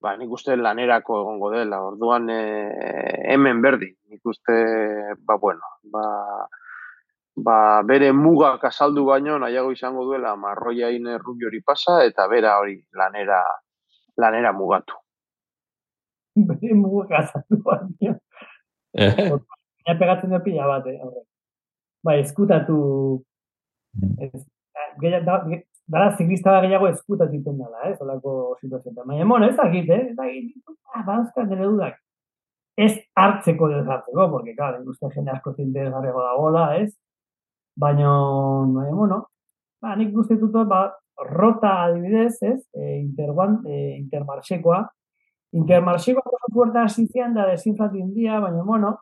ba, 0.03 0.16
nik 0.20 0.32
uste 0.36 0.57
lanerako 0.60 1.22
egongo 1.22 1.53
dela. 1.55 1.80
Orduan 1.93 2.28
e, 2.34 2.41
hemen 3.32 3.64
berdi. 3.64 3.93
Nik 4.12 4.28
uste, 4.28 4.57
ba, 5.24 5.39
bueno, 5.39 5.72
ba, 5.95 6.05
ba, 7.39 7.57
bere 7.88 8.12
mugak 8.12 8.68
azaldu 8.68 9.05
baino 9.07 9.38
nahiago 9.39 9.72
izango 9.72 10.03
duela 10.12 10.36
marroia 10.36 10.91
ine 10.91 11.16
hori 11.24 11.64
pasa 11.64 12.03
eta 12.03 12.28
bera 12.28 12.57
hori 12.60 12.76
lanera, 12.99 13.39
lanera 14.20 14.52
mugatu. 14.54 15.00
Bere 16.50 16.76
mugak 16.76 17.16
azaldu 17.22 17.62
baino. 17.66 18.20
Eh? 18.94 19.16
Ja 19.88 19.96
pegatzen 19.98 20.34
dut 20.34 20.44
pila 20.46 20.68
bat, 20.70 20.88
eh, 20.88 21.00
Bai, 22.04 22.20
eskutatu... 22.24 22.78
Mm. 24.00 24.16
Ez, 24.24 24.46
gehiago, 25.02 25.26
da, 25.26 25.60
dara 25.92 26.12
ziklista 26.16 26.54
da 26.54 26.62
gehiago 26.64 26.88
eskutatu 26.88 27.36
iten 27.36 27.58
dela, 27.60 27.82
eh, 27.88 27.96
zolako 27.98 28.36
situazioa. 28.62 29.04
Baina, 29.06 29.26
bueno, 29.26 29.50
ez 29.50 29.58
dakit, 29.58 29.90
eh, 29.90 30.06
ez 30.12 30.16
dakit, 30.16 30.54
ah, 30.94 31.04
ba, 31.08 31.20
nire 31.50 31.66
dudak. 31.66 32.00
Ez 32.80 32.94
hartzeko 33.20 33.68
dut 33.74 33.90
hartzeko, 33.96 34.30
porque, 34.32 34.56
claro, 34.56 34.84
uste 34.88 35.12
jende 35.16 35.34
asko 35.34 35.54
zinte 35.58 35.90
garrego 35.90 36.24
da 36.24 36.36
gola, 36.38 36.66
ez? 36.80 36.94
Baina, 37.80 38.14
baina, 38.78 38.96
bueno, 38.96 39.20
ba, 39.82 39.96
nik 40.00 40.14
guzti 40.16 40.40
tuto, 40.40 40.64
ba, 40.70 40.86
rota 41.28 41.74
adibidez, 41.84 42.38
ez? 42.44 42.62
E, 42.74 43.00
interguan, 43.02 43.60
e, 43.68 43.98
intermarxekoa. 43.98 44.82
Intermarxekoa 45.60 46.24
oso 46.26 46.54
fuerta 46.54 46.84
asizian 46.86 47.34
da 47.34 47.48
desinflatu 47.50 47.98
india, 47.98 48.40
baina, 48.40 48.64
bueno, 48.64 48.98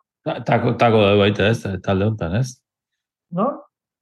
Tako, 0.46 0.74
tako 0.76 1.00
da 1.00 1.14
baita 1.16 1.46
ez, 1.48 1.62
talde 1.84 2.04
honetan 2.04 2.34
ez? 2.36 2.58
No? 3.32 3.46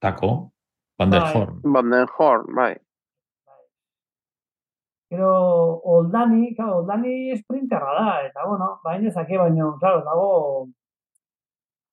Tako, 0.02 0.50
Van 0.98 1.10
der 1.10 1.20
bai. 1.20 1.32
Horn. 1.34 1.60
Van 1.62 1.90
der 1.90 2.08
Horn, 2.18 2.54
bai. 2.54 2.74
Pero 5.08 5.28
Oldani, 5.84 6.54
claro, 6.56 6.78
Oldani 6.78 7.30
esprinterra 7.30 7.92
da, 7.94 8.08
eta 8.26 8.46
bueno, 8.46 8.80
baina 8.82 9.08
ezake 9.08 9.38
baino, 9.38 9.76
claro, 9.78 10.00
dago 10.02 10.30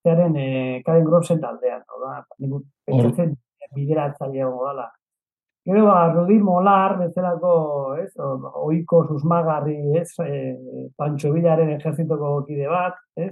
zeren 0.03 0.35
eh, 0.35 0.81
Karen 0.85 1.05
Grossen 1.05 1.41
taldean, 1.41 1.83
no 1.87 1.99
da, 2.01 2.15
nik 2.39 2.65
pentsatzen 2.87 3.35
bideratzaile 3.75 4.41
hau 4.47 4.55
dala. 4.65 4.89
Gero 5.65 5.85
ba, 5.85 6.11
Rudi 6.11 6.39
Molar, 6.43 6.97
bezalako, 6.99 7.53
ez, 8.01 8.11
oiko 8.19 9.05
susmagarri, 9.07 9.77
ez, 9.99 10.09
eh, 10.25 10.89
Pancho 10.97 11.31
Villaren 11.31 11.69
ejerzitoko 11.77 12.33
kide 12.47 12.67
bat, 12.67 12.97
ez, 13.15 13.31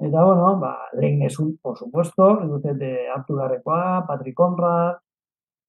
Eta, 0.00 0.22
bueno, 0.24 0.60
ba, 0.60 0.76
lehen 0.92 1.22
esun, 1.26 1.58
por 1.60 1.76
supuesto, 1.76 2.36
dute 2.46 2.74
de 2.74 3.08
Artur 3.10 3.38
Garrekoa, 3.40 4.04
Patrick 4.06 4.36
Conrad, 4.36 4.98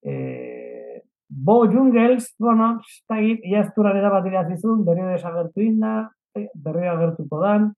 eh, 0.04 1.04
Bo 1.28 1.66
Jungels, 1.66 2.36
bueno, 2.38 2.80
eta 3.06 3.18
iazturan 3.22 3.98
erabat 3.98 4.26
irazizun, 4.30 4.84
berrio 4.86 5.08
desagertu 5.10 5.62
inda, 5.62 6.12
berrio 6.54 6.92
agertuko 6.94 7.42
dan, 7.42 7.72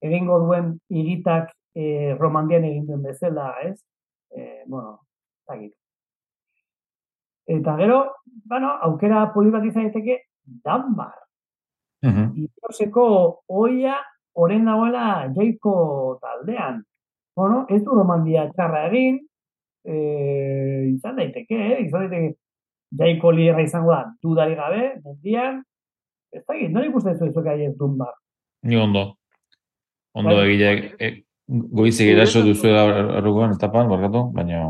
egingo 0.00 0.38
duen 0.46 0.74
igitak 0.88 1.52
eh, 1.74 2.16
romandian 2.18 2.64
egin 2.64 2.86
duen 2.88 3.02
bezala, 3.04 3.54
ez? 3.64 3.76
Eh, 4.36 4.64
bueno, 4.66 5.00
eta 5.44 5.60
Eta 7.46 7.76
gero, 7.76 8.04
bueno, 8.44 8.74
aukera 8.82 9.32
poli 9.34 9.50
bat 9.50 9.64
izan 9.64 9.88
daiteke, 9.88 10.18
Danbar. 10.64 11.14
Uh 12.02 12.10
-huh. 12.10 13.36
oia 13.48 13.96
oren 14.34 14.64
dagoela 14.64 15.32
jaiko 15.36 16.18
taldean. 16.22 16.82
Bueno, 17.36 17.66
ez 17.68 17.82
du 17.84 17.90
romandia 17.90 18.48
txarra 18.52 18.86
egin, 18.88 19.20
e, 19.84 19.94
izan 20.94 21.16
daiteke, 21.16 21.56
eh? 21.56 21.84
izan 21.86 22.08
daiteke 22.08 22.36
jaiko 22.98 23.30
lierra 23.30 23.62
izango 23.62 23.92
da, 23.92 24.04
dudari 24.22 24.54
gabe, 24.58 25.00
mendian, 25.04 25.62
ez 26.32 26.42
da 26.46 26.54
egin, 26.54 26.72
nori 26.72 26.90
ikusten 26.90 27.18
zu 27.18 27.30
izoka 27.30 27.54
ez 27.54 27.74
bar. 27.78 28.14
Ni 28.62 28.76
ondo. 28.76 29.16
Ondo 30.14 30.36
bai, 30.36 30.46
egile, 30.48 30.94
bai. 30.98 31.06
e, 31.06 31.24
goizik 31.48 32.08
eraso 32.08 32.42
duzu 32.42 32.68
errukoan 32.68 33.52
etapan, 33.58 33.88
barkatu, 33.88 34.30
baina... 34.34 34.64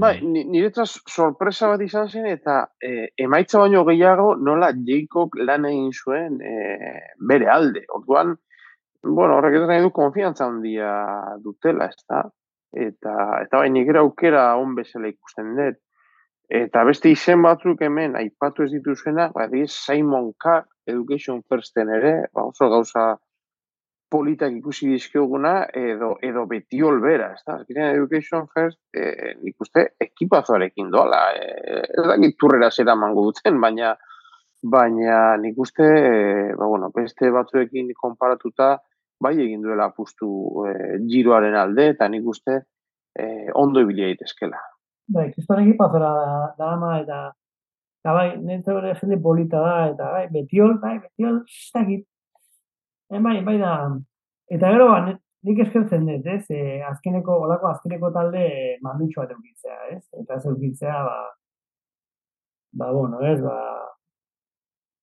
Bai, 0.00 0.14
niretzat 0.24 1.10
sorpresa 1.10 1.68
bat 1.68 1.82
izan 1.84 2.08
zen, 2.08 2.26
eta 2.30 2.62
e, 2.80 3.10
emaitza 3.20 3.60
baino 3.60 3.82
gehiago 3.84 4.34
nola 4.40 4.70
Jacob 4.86 5.36
lan 5.36 5.66
egin 5.68 5.90
zuen 5.92 6.38
e, 6.40 6.52
bere 7.28 7.50
alde. 7.52 7.82
Orduan, 7.98 8.32
bueno, 9.04 9.36
horrek 9.36 9.58
ez 9.58 9.66
nahi 9.68 9.82
du 9.84 9.90
konfiantza 9.92 10.46
handia 10.48 10.92
dutela, 11.44 11.90
ez 11.92 12.06
da? 12.08 12.22
Eta, 12.72 13.16
eta 13.44 13.60
bai, 13.60 13.68
nik 13.74 13.92
aukera 14.00 14.46
on 14.56 14.74
bezala 14.78 15.10
ikusten 15.12 15.52
dut. 15.58 15.80
Eta 16.52 16.84
beste 16.88 17.12
izen 17.12 17.42
batzuk 17.44 17.80
hemen, 17.84 18.16
aipatu 18.16 18.64
ez 18.64 18.72
dituzena, 18.72 19.28
ba, 19.34 19.48
Simon 19.66 20.32
Carr 20.40 20.64
Education 20.86 21.42
Firsten 21.48 21.92
ere, 21.92 22.14
ba, 22.32 22.48
oso 22.48 22.68
gauza 22.68 23.16
politak 24.12 24.52
ikusi 24.58 24.90
dizkioguna, 24.92 25.52
edo, 25.78 26.12
edo 26.28 26.44
beti 26.50 26.82
olbera, 26.84 27.30
ez 27.32 27.42
da? 27.48 27.58
Education 27.88 28.46
First, 28.52 28.78
e, 28.92 29.32
nik 29.40 29.64
uste, 29.64 29.86
ekipazoarekin 30.06 30.90
doala, 30.92 31.22
e, 31.32 31.80
ez 31.88 32.06
da, 32.10 32.16
turrera 32.38 32.70
zera 32.70 32.96
mango 32.98 33.24
duten, 33.30 33.60
baina, 33.62 33.94
baina 34.62 35.36
nik 35.40 35.58
uste, 35.64 35.86
e, 35.86 36.12
ba, 36.58 36.68
bueno, 36.68 36.92
beste 36.94 37.32
batzuekin 37.32 37.90
konparatuta, 37.98 38.74
bai 39.22 39.36
egin 39.38 39.62
duela 39.64 39.88
apustu 39.90 40.28
e, 40.66 40.74
giroaren 41.08 41.56
alde, 41.56 41.88
eta 41.94 42.08
nik 42.12 42.28
uste 42.28 42.58
e, 43.16 43.48
ondo 43.54 43.80
ibilia 43.80 44.10
daitezkela. 44.10 44.60
Bai, 45.12 45.30
kriston 45.32 45.62
egipazora 45.64 46.12
da, 46.18 46.32
da 46.58 46.72
ama, 46.76 46.96
eta 47.00 47.22
eta 48.02 48.14
bai, 48.16 48.28
nintzen 48.42 48.80
jende 48.98 49.18
polita 49.22 49.60
da, 49.62 49.74
eta 49.92 50.08
bai, 50.16 50.24
betiol, 50.34 50.78
bai, 50.82 50.96
betiol, 51.04 51.44
zagit. 51.48 52.04
E, 52.04 52.11
bai, 53.20 53.42
bai 53.44 53.58
da, 53.58 53.72
eta 54.48 54.70
gero, 54.72 54.88
ba, 54.92 55.12
nik 55.44 55.58
eskertzen 55.66 56.06
dut, 56.06 56.26
ez, 56.26 56.44
e, 56.50 56.80
azkeneko, 56.88 57.38
olako 57.46 57.68
azkeneko 57.72 58.12
talde 58.14 58.44
mamitxoa 58.82 59.26
eukitzea, 59.34 59.78
ez, 59.96 60.02
eta 60.22 60.38
ez 60.38 60.46
eukitzea, 60.46 60.98
ba, 61.08 61.18
ba, 62.80 62.92
bueno, 62.92 63.20
ez, 63.28 63.40
ba, 63.42 63.58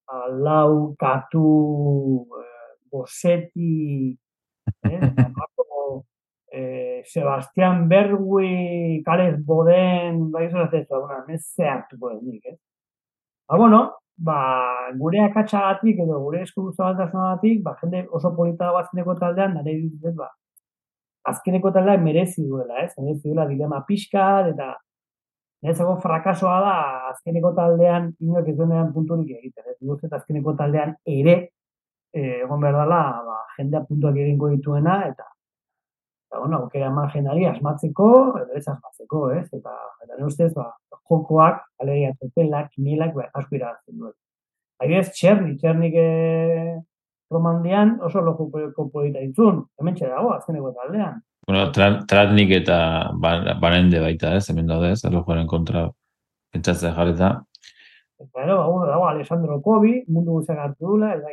ba 0.10 0.24
lau, 0.46 0.96
katu, 1.00 1.46
Bosetti, 2.90 4.18
eh, 4.84 5.00
eh, 6.52 7.02
Sebastián 7.06 7.88
Bergui, 7.88 9.04
Kales 9.06 9.44
Boden, 9.46 10.32
bai 10.32 10.46
ez 10.46 10.54
ez 10.74 10.88
da, 10.90 11.26
ez 11.28 11.44
zehartuko 11.56 12.12
ez 12.12 12.22
nik, 12.24 12.46
eh? 12.46 12.58
Ba, 13.48 13.58
bueno, 13.58 14.00
ba, 14.28 14.40
gure 15.00 15.22
akatxagatik 15.24 16.02
edo 16.04 16.20
gure 16.26 16.44
esku 16.46 16.70
zabaltasunagatik, 16.76 17.64
ba, 17.64 17.76
jende 17.82 18.06
oso 18.12 18.34
polita 18.36 18.72
batzeneko 18.76 19.16
taldean, 19.22 19.56
nare 19.58 19.76
dituzet, 19.80 20.16
ba, 20.20 20.30
azkeneko 21.32 21.72
taldean 21.76 22.04
merezi 22.04 22.46
duela, 22.48 22.84
ez? 22.84 22.94
Merezi 22.98 23.28
duela 23.28 23.48
dilema 23.50 23.84
pixka, 23.88 24.28
eta 24.54 24.76
Netzako 25.60 25.98
frakasoa 26.00 26.60
da 26.64 26.76
azkeneko 27.10 27.50
taldean 27.58 28.06
inoek 28.24 28.46
ez 28.48 28.56
duenean 28.56 28.94
punturik 28.96 29.34
egiten. 29.42 29.66
Ez 29.68 29.76
guztet 29.90 30.14
azkeneko 30.16 30.54
taldean 30.56 30.94
ere 31.04 31.34
eh, 32.14 32.46
egon 32.46 32.64
behar 32.64 32.78
dela, 32.80 33.02
ba, 33.26 33.40
jendea 33.58 33.84
puntuak 33.90 34.16
egingo 34.24 34.54
dituena, 34.54 34.96
eta, 35.10 35.28
eta 36.30 36.40
bueno, 36.40 36.58
aukera 36.58 36.92
margenari 36.94 37.46
asmatzeko, 37.50 38.10
edo 38.38 38.58
ez 38.58 38.68
asmatzeko, 38.68 39.22
ez? 39.34 39.48
Eta, 39.54 39.74
eta 40.04 40.18
ne 40.18 40.28
ustez, 40.28 40.52
ba, 40.54 40.68
jokoak, 41.10 41.64
alegia, 41.82 42.14
tepelak, 42.22 42.70
kimilak, 42.76 43.16
ba, 43.16 43.26
asko 43.34 43.58
iragatzen 43.58 43.98
duen. 43.98 44.14
Ahi 44.80 45.00
ez, 45.00 45.08
txerni, 45.16 45.56
txernik 45.58 45.98
e, 45.98 46.06
romandian 47.34 47.98
oso 48.06 48.22
loko 48.22 48.48
polita 48.94 49.24
ditzun, 49.24 49.64
hemen 49.82 49.98
dago, 49.98 50.36
azkeneko 50.36 50.72
taldean. 50.78 51.18
Bueno, 51.50 51.66
tratnik 51.74 52.54
eta 52.62 52.78
barende 53.18 54.00
baita, 54.00 54.36
ez, 54.38 54.46
hemen 54.54 54.70
daude, 54.70 54.94
ez, 54.94 55.02
erlojuaren 55.10 55.50
kontra 55.50 55.88
pentsatzea 56.54 56.94
jarreta. 56.94 57.40
Eta, 58.22 58.46
ero, 58.46 58.62
ba, 58.70 58.86
dago, 58.86 59.10
Alessandro 59.10 59.58
Kobi, 59.66 60.04
mundu 60.14 60.38
guztiak 60.38 60.62
hartu 60.62 60.94
dula, 60.94 61.16
ez 61.18 61.26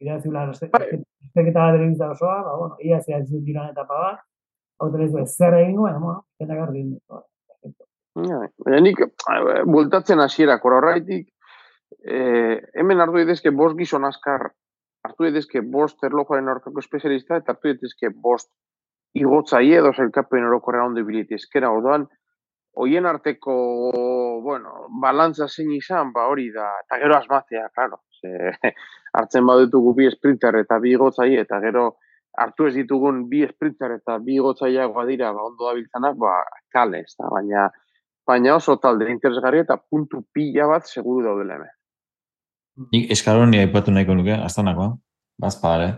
iraziula 0.00 0.46
Bai. 0.46 0.88
esteketa 1.26 1.66
bat 1.66 1.78
egin 1.78 1.96
osoa, 2.08 2.36
ba, 2.46 2.54
bueno, 2.58 2.76
ia 2.84 3.00
zea 3.00 3.18
ez 3.18 3.28
dut 3.30 3.48
etapa 3.48 3.98
bat, 4.04 4.22
hau 4.80 4.88
ez 4.96 5.10
du 5.12 5.26
zer 5.26 5.54
egin 5.60 5.76
baina, 5.82 5.98
bueno, 5.98 6.24
eta 6.40 6.54
garri 6.54 6.80
egin 6.80 6.94
dut. 6.94 7.26
Ja, 8.26 8.40
Baina 8.64 8.80
nik, 8.80 9.02
bultatzen 9.70 10.20
hasierak 10.20 10.64
horreitik, 10.64 11.28
eh, 12.04 12.56
hemen 12.74 13.00
hartu 13.00 13.20
daitezke 13.20 13.50
bost 13.50 13.76
gizon 13.78 14.04
askar, 14.04 14.50
hartu 15.06 15.28
daitezke 15.28 15.62
bost 15.62 16.02
erlojoaren 16.04 16.48
aurkako 16.48 16.82
espezialista, 16.82 17.36
eta 17.36 17.54
hartu 17.54 17.70
daitezke 17.70 18.10
bost 18.10 18.50
igotzaile 19.14 19.78
edo 19.82 19.92
zelkapen 19.92 20.46
orokorrean 20.48 20.90
ondo 20.90 21.04
biliti 21.06 21.34
eskera 21.34 21.70
orduan, 21.70 22.06
hoien 22.80 23.06
arteko, 23.06 23.54
bueno, 24.42 24.86
balantza 25.02 25.48
zein 25.48 25.72
izan, 25.74 26.12
ba 26.14 26.26
hori 26.30 26.50
da, 26.54 26.68
eta 26.84 26.98
gero 27.02 27.16
asmatzea, 27.16 27.68
claro. 27.74 28.02
Ze, 28.20 28.52
hartzen 29.16 29.46
baditugu 29.46 29.94
bi 29.98 30.08
sprinter 30.12 30.60
eta 30.62 30.78
bi 30.82 30.94
igotzaile, 30.94 31.44
eta 31.46 31.60
gero 31.64 31.84
hartu 32.38 32.66
ez 32.68 32.74
ditugun 32.74 33.24
bi 33.28 33.44
sprinter 33.48 33.96
eta 33.98 34.18
bi 34.22 34.38
igotzaileagoa 34.38 35.06
dira, 35.06 35.32
ba 35.34 35.46
ondo 35.48 35.68
dabiltzanak, 35.68 36.16
ba 36.16 36.36
kale, 36.72 37.04
ez 37.06 37.14
da, 37.18 37.28
baina 37.32 37.68
baina 38.30 38.54
oso 38.54 38.76
talde 38.78 39.10
interesgarri 39.10 39.64
eta 39.64 39.76
puntu 39.76 40.22
pila 40.32 40.68
bat 40.70 40.86
seguru 40.86 41.24
daudela 41.26 41.56
hemen. 41.58 41.72
Nik 42.92 43.10
eskaloni 43.16 43.58
aipatu 43.64 43.92
nahiko 43.92 44.14
nuke, 44.14 44.36
astanakoa, 44.48 44.94
bazpare. 45.42 45.90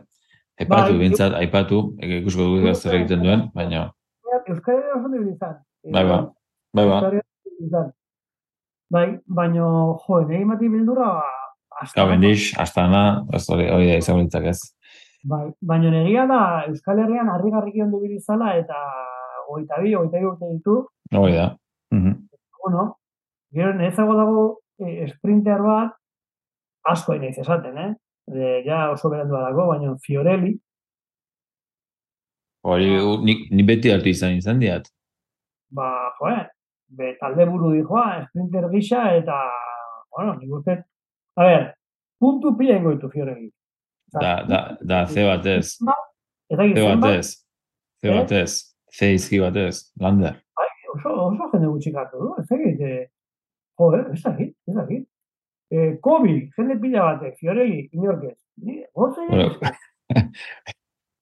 Aipatu, 0.60 0.94
Bai, 0.94 1.00
bintzat, 1.00 1.34
aipatu, 1.36 1.82
ikusko 2.20 2.46
dugu 2.48 2.72
zer 2.74 2.96
egiten 2.98 3.22
duen, 3.24 3.44
baina, 3.56 3.90
Euskal 4.48 4.78
Herria 4.78 4.94
oso 4.96 5.20
izan. 5.30 5.58
bai, 5.92 6.04
ba, 6.08 6.18
bai, 6.74 6.86
ba. 6.88 7.84
Bai, 8.92 9.06
baina, 9.26 9.56
jo, 9.56 10.20
nahi 10.28 10.44
mati 10.44 10.68
bildura, 10.68 11.08
hasta 11.82 12.00
Gau, 12.00 12.10
bendix, 12.10 12.52
astana, 12.62 13.02
ez 13.34 13.42
hori, 13.50 13.66
da 14.06 14.16
litzak 14.18 14.48
ez. 14.52 14.58
Bai, 15.28 15.44
baina 15.62 15.90
negia 15.90 16.26
da 16.26 16.40
Euskal 16.68 16.98
Herrian 17.02 17.30
harrigarriki 17.30 17.82
ondo 17.84 18.00
bilizala 18.02 18.56
eta 18.58 18.78
goita 19.48 19.78
bi, 19.82 19.94
goita 19.94 20.18
bi 20.18 20.26
urte 20.26 20.50
ditu, 20.54 20.78
Hori 21.12 21.34
da. 21.36 21.48
Mhm. 21.94 22.14
bueno, 22.62 22.96
gero 23.52 23.74
nezago 23.74 24.14
dago 24.16 24.42
e, 24.78 25.06
sprinter 25.10 25.62
bat, 25.62 25.94
asko 26.88 27.14
nahiz 27.18 27.38
esaten, 27.38 27.78
eh? 27.78 27.92
De, 28.32 28.62
ja 28.66 28.90
oso 28.92 29.10
berandu 29.10 29.34
dago, 29.34 29.66
baina 29.74 29.96
Fiorelli, 30.02 30.56
Hori, 32.62 32.90
nik, 33.26 33.48
ni 33.50 33.64
beti 33.66 33.90
hartu 33.90 34.08
izan 34.08 34.36
izan 34.38 34.60
diat. 34.62 34.86
ba, 35.74 35.88
joe, 36.18 36.36
be, 36.98 37.16
talde 37.20 37.46
buru 37.48 37.72
dijoa, 37.72 38.26
sprinter 38.28 38.68
gisa, 38.70 39.06
eta, 39.16 39.38
bueno, 40.14 40.34
nik 40.38 40.50
uste, 40.52 40.76
a 41.36 41.44
ber, 41.44 41.74
puntu 42.20 42.56
pila 42.58 42.76
ingo 42.76 42.92
ditu 42.94 43.10
Fiorelli. 43.10 43.50
Da, 44.12 44.42
da, 44.48 44.76
da, 44.80 45.06
ze 45.06 45.24
batez, 45.24 45.78
Eta 46.50 46.66
ze 46.74 46.82
batez, 46.96 47.26
ze 48.02 48.08
Eh? 48.08 48.14
batez, 48.14 48.50
ze 48.92 49.14
izki 49.14 49.40
batez, 49.40 49.92
lander. 50.00 50.34
oso, 50.94 51.08
oso 51.30 51.48
jende 51.52 51.66
gutxik 51.72 51.94
hartu 51.96 52.18
du, 52.20 52.34
ez 52.38 52.46
dakit, 52.50 52.80
eh, 52.80 53.06
joder, 53.80 54.10
ez 54.12 54.22
dakit, 54.22 54.50
ez 54.68 54.74
dakit. 54.74 55.06
Eh, 55.72 55.94
Kobi, 56.04 56.50
jende 56.56 56.76
pila 56.80 57.02
batek, 57.14 57.38
Fiorelli, 57.40 57.88
inorkez. 57.92 58.36
Goze, 58.94 59.20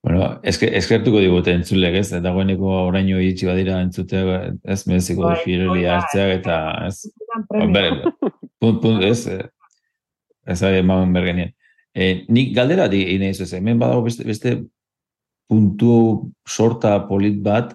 Bueno, 0.03 0.41
eske, 0.49 0.65
eskertuko 0.79 1.21
digute 1.21 1.53
entzulek, 1.53 1.95
ez? 2.01 2.09
Dagoeneko 2.25 2.71
oraino 2.89 3.19
iritsi 3.21 3.45
badira 3.47 3.83
entzute, 3.85 4.23
ez 4.65 4.79
mereziko 4.89 5.27
du 5.29 5.29
Bai, 5.75 5.83
da, 5.85 5.99
hartzeak 5.99 6.31
eta 6.39 6.57
ez. 6.87 7.03
premio. 7.51 7.73
Ber, 7.75 8.31
punt, 8.59 8.81
punt, 8.81 9.03
ez, 9.05 9.27
eh, 9.29 9.43
ez 10.47 10.62
ari 10.62 10.80
emamen 10.84 11.12
bergenien. 11.12 11.53
E, 11.95 12.24
nik 12.28 12.55
galdera 12.55 12.88
di 12.88 13.03
nahi 13.18 13.34
ez, 13.34 13.53
hemen 13.55 13.78
badago 13.78 14.05
beste, 14.07 14.24
beste 14.24 14.57
puntu 15.51 16.30
sorta 16.47 16.95
polit 17.09 17.41
bat, 17.43 17.74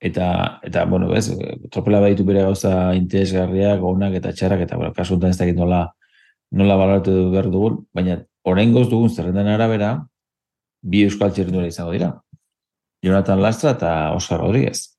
eta, 0.00 0.60
eta 0.62 0.84
bueno, 0.86 1.10
ez, 1.14 1.30
tropela 1.70 2.00
baditu 2.00 2.24
bere 2.24 2.44
gauza 2.46 2.94
interesgarriak, 2.94 3.82
onak 3.82 4.14
eta 4.20 4.32
txarrak, 4.32 4.66
eta, 4.66 4.76
bueno, 4.76 4.92
kasu 4.94 5.18
ez 5.26 5.36
dakit 5.38 5.56
nola, 5.56 5.86
nola 6.52 6.76
balatu 6.76 7.30
behar 7.32 7.50
dugun, 7.50 7.80
baina 7.94 8.20
oraingoz 8.44 8.88
dugun 8.90 9.10
zerrendan 9.10 9.48
arabera, 9.50 9.96
bi 10.82 11.02
euskal 11.06 11.32
txerrendura 11.32 11.66
izango 11.66 11.92
dira. 11.96 12.12
Jonathan 13.02 13.42
Lastra 13.42 13.74
eta 13.76 13.92
Oscar 14.14 14.40
Rodríguez. 14.40 14.92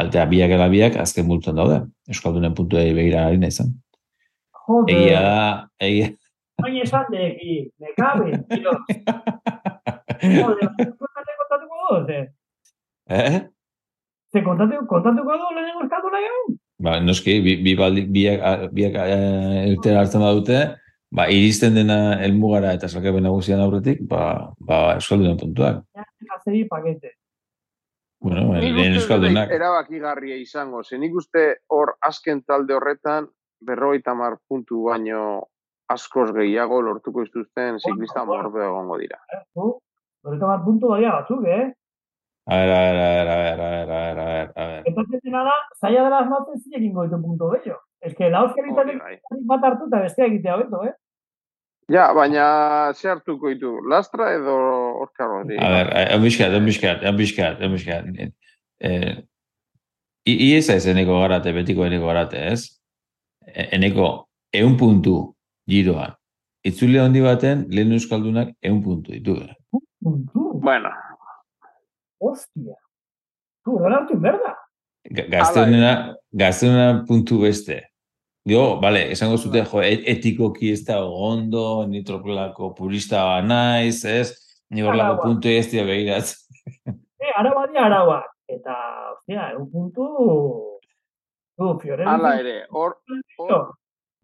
Altea 0.00 0.24
biak 0.30 0.54
eta 0.56 0.68
biak 0.70 0.96
azken 1.02 1.26
multan 1.26 1.58
daude. 1.58 1.80
Euskaldunen 2.08 2.54
puntuei 2.54 2.92
begira 2.94 3.26
ari 3.26 3.40
izan. 3.46 3.74
Joder, 4.70 4.94
Egia 4.94 5.20
da, 5.24 5.68
egia. 5.82 6.08
baina 6.62 6.82
esan 6.84 7.06
deki, 7.10 7.54
me 7.80 7.88
cabe, 7.96 8.32
tío. 8.52 8.72
Joder, 10.20 10.68
kontatu 11.00 11.32
kontatuko 11.40 12.00
du, 12.06 12.18
Eh? 13.10 13.40
ze 14.32 14.42
kontatu, 14.46 14.84
kontatuko 14.86 15.38
du 15.40 15.48
lehenengo 15.56 15.82
eskatu 15.86 16.10
nahi 16.12 16.28
hau? 16.30 16.42
Ba, 16.80 17.00
noski, 17.00 17.40
bi, 17.44 17.56
bi 17.64 17.74
baldi, 17.76 18.04
biak, 18.06 18.70
biak 18.76 18.94
irtera 19.72 20.04
hartzen 20.04 20.22
badute, 20.22 20.60
ba, 21.10 21.26
iristen 21.28 21.74
dena 21.74 21.96
helmugara 22.22 22.72
eta 22.78 22.88
salkapen 22.88 23.24
nagusian 23.26 23.60
aurretik, 23.64 24.04
ba, 24.06 24.52
ba, 24.60 24.78
Euskaldunen 25.00 25.36
puntuak. 25.40 25.82
Azeri 26.36 26.62
pakete. 26.70 27.16
Bueno, 28.22 28.52
lehen 28.54 28.94
Euskaldunak. 28.94 29.50
erabakigarria 29.50 30.36
izango. 30.36 30.84
Ze 30.84 30.98
nik 30.98 31.14
uste 31.16 31.56
hor 31.68 31.96
azken 32.00 32.42
talde 32.44 32.74
horretan 32.76 33.26
berrogeita 33.60 34.14
mar 34.14 34.38
puntu 34.48 34.84
baino 34.88 35.48
askoz 35.90 36.30
gehiago 36.36 36.80
lortuko 36.82 37.24
dituzten 37.26 37.78
ziklista 37.80 38.24
morbe 38.24 38.64
egongo 38.64 38.98
dira. 38.98 39.18
Eh? 39.34 39.42
Horreta 39.56 40.46
bat 40.46 40.64
puntu 40.64 40.92
daia 40.94 41.12
batzuk, 41.18 41.44
eh? 41.46 41.68
A 42.50 42.56
ver, 42.56 42.70
a 42.70 42.80
ver, 42.80 42.96
a 42.96 43.08
ver, 43.10 43.28
a 43.28 43.36
ver, 43.36 43.60
a 43.60 43.70
ver, 43.70 44.18
a 44.18 44.24
ver, 44.24 44.52
a 44.56 44.66
ver. 44.66 44.82
Eta 44.86 45.44
da, 45.44 45.52
zaila 45.80 46.04
dela 46.04 46.18
asmatzen 46.24 46.60
zinekin 46.64 46.94
goitu 46.94 47.20
puntu 47.22 47.50
bello. 47.50 47.78
Ez 48.00 48.14
que 48.16 48.30
la 48.30 48.42
Hori 48.44 48.72
bai. 48.72 49.20
bat 49.46 49.64
hartu 49.64 49.86
eta 49.86 50.00
bestea 50.00 50.26
egitea 50.26 50.56
beto, 50.56 50.84
eh? 50.84 50.94
Ja, 51.90 52.12
baina 52.14 52.92
ze 52.94 53.10
hartuko 53.10 53.48
ditu, 53.48 53.80
Lastra 53.88 54.32
edo 54.32 54.56
Oscar 55.02 55.28
Rodríguez? 55.28 55.64
A 55.64 55.70
ver, 55.70 55.88
eh, 55.96 56.14
embiskat, 56.14 56.52
embiskat, 56.54 57.02
embiskat, 57.02 57.60
embiskat. 57.60 58.04
Eh, 58.80 59.24
Iesa 60.24 60.74
ez 60.74 60.86
eneko 60.86 61.20
garate, 61.20 61.52
betiko 61.52 61.84
eneko 61.84 62.06
garate, 62.06 62.46
ez? 62.52 62.79
E- 63.46 63.68
Eneko, 63.76 64.28
eun 64.52 64.76
puntu 64.76 65.34
giroan. 65.68 66.14
Itzule 66.64 67.00
handi 67.00 67.20
baten, 67.24 67.66
lehen 67.72 67.92
euskaldunak 67.96 68.54
eun 68.62 68.82
puntu 68.84 69.12
ditu. 69.12 69.36
Puntu, 70.02 70.50
Bueno, 70.60 70.90
hostia. 72.20 72.76
Tu, 73.64 73.72
horrela 73.76 74.02
hartu 74.02 74.16
berda. 74.20 74.54
Ga- 75.10 75.26
Gazteunena, 75.32 76.16
gazteunena 76.32 77.04
puntu 77.08 77.40
beste. 77.42 77.78
Dio, 78.44 78.80
vale, 78.80 79.10
esango 79.12 79.36
zute, 79.38 79.62
jo, 79.64 79.80
et- 79.82 80.04
etikoki 80.08 80.70
ez 80.72 80.84
da 80.84 80.98
ondo, 81.04 81.86
ni 81.86 82.02
tropelako 82.04 82.74
purista 82.74 83.24
ba 83.24 83.42
naiz, 83.42 84.04
ez? 84.04 84.32
Ni 84.70 84.82
horlako 84.82 85.12
Araua. 85.12 85.22
puntu 85.24 85.48
ez 85.48 85.70
dira 85.70 85.84
begiratz. 85.84 86.34
Eh, 86.86 87.32
araba 87.36 87.66
dia 87.72 87.84
araba. 87.84 88.22
Eta, 88.48 88.74
hostia, 89.14 89.52
un 89.58 89.70
puntu... 89.70 90.79
Tu, 91.60 91.68
Fiorelli... 91.82 92.08
hala 92.08 92.34
ere, 92.40 92.54
hor, 92.72 92.96
hor, 93.38 93.74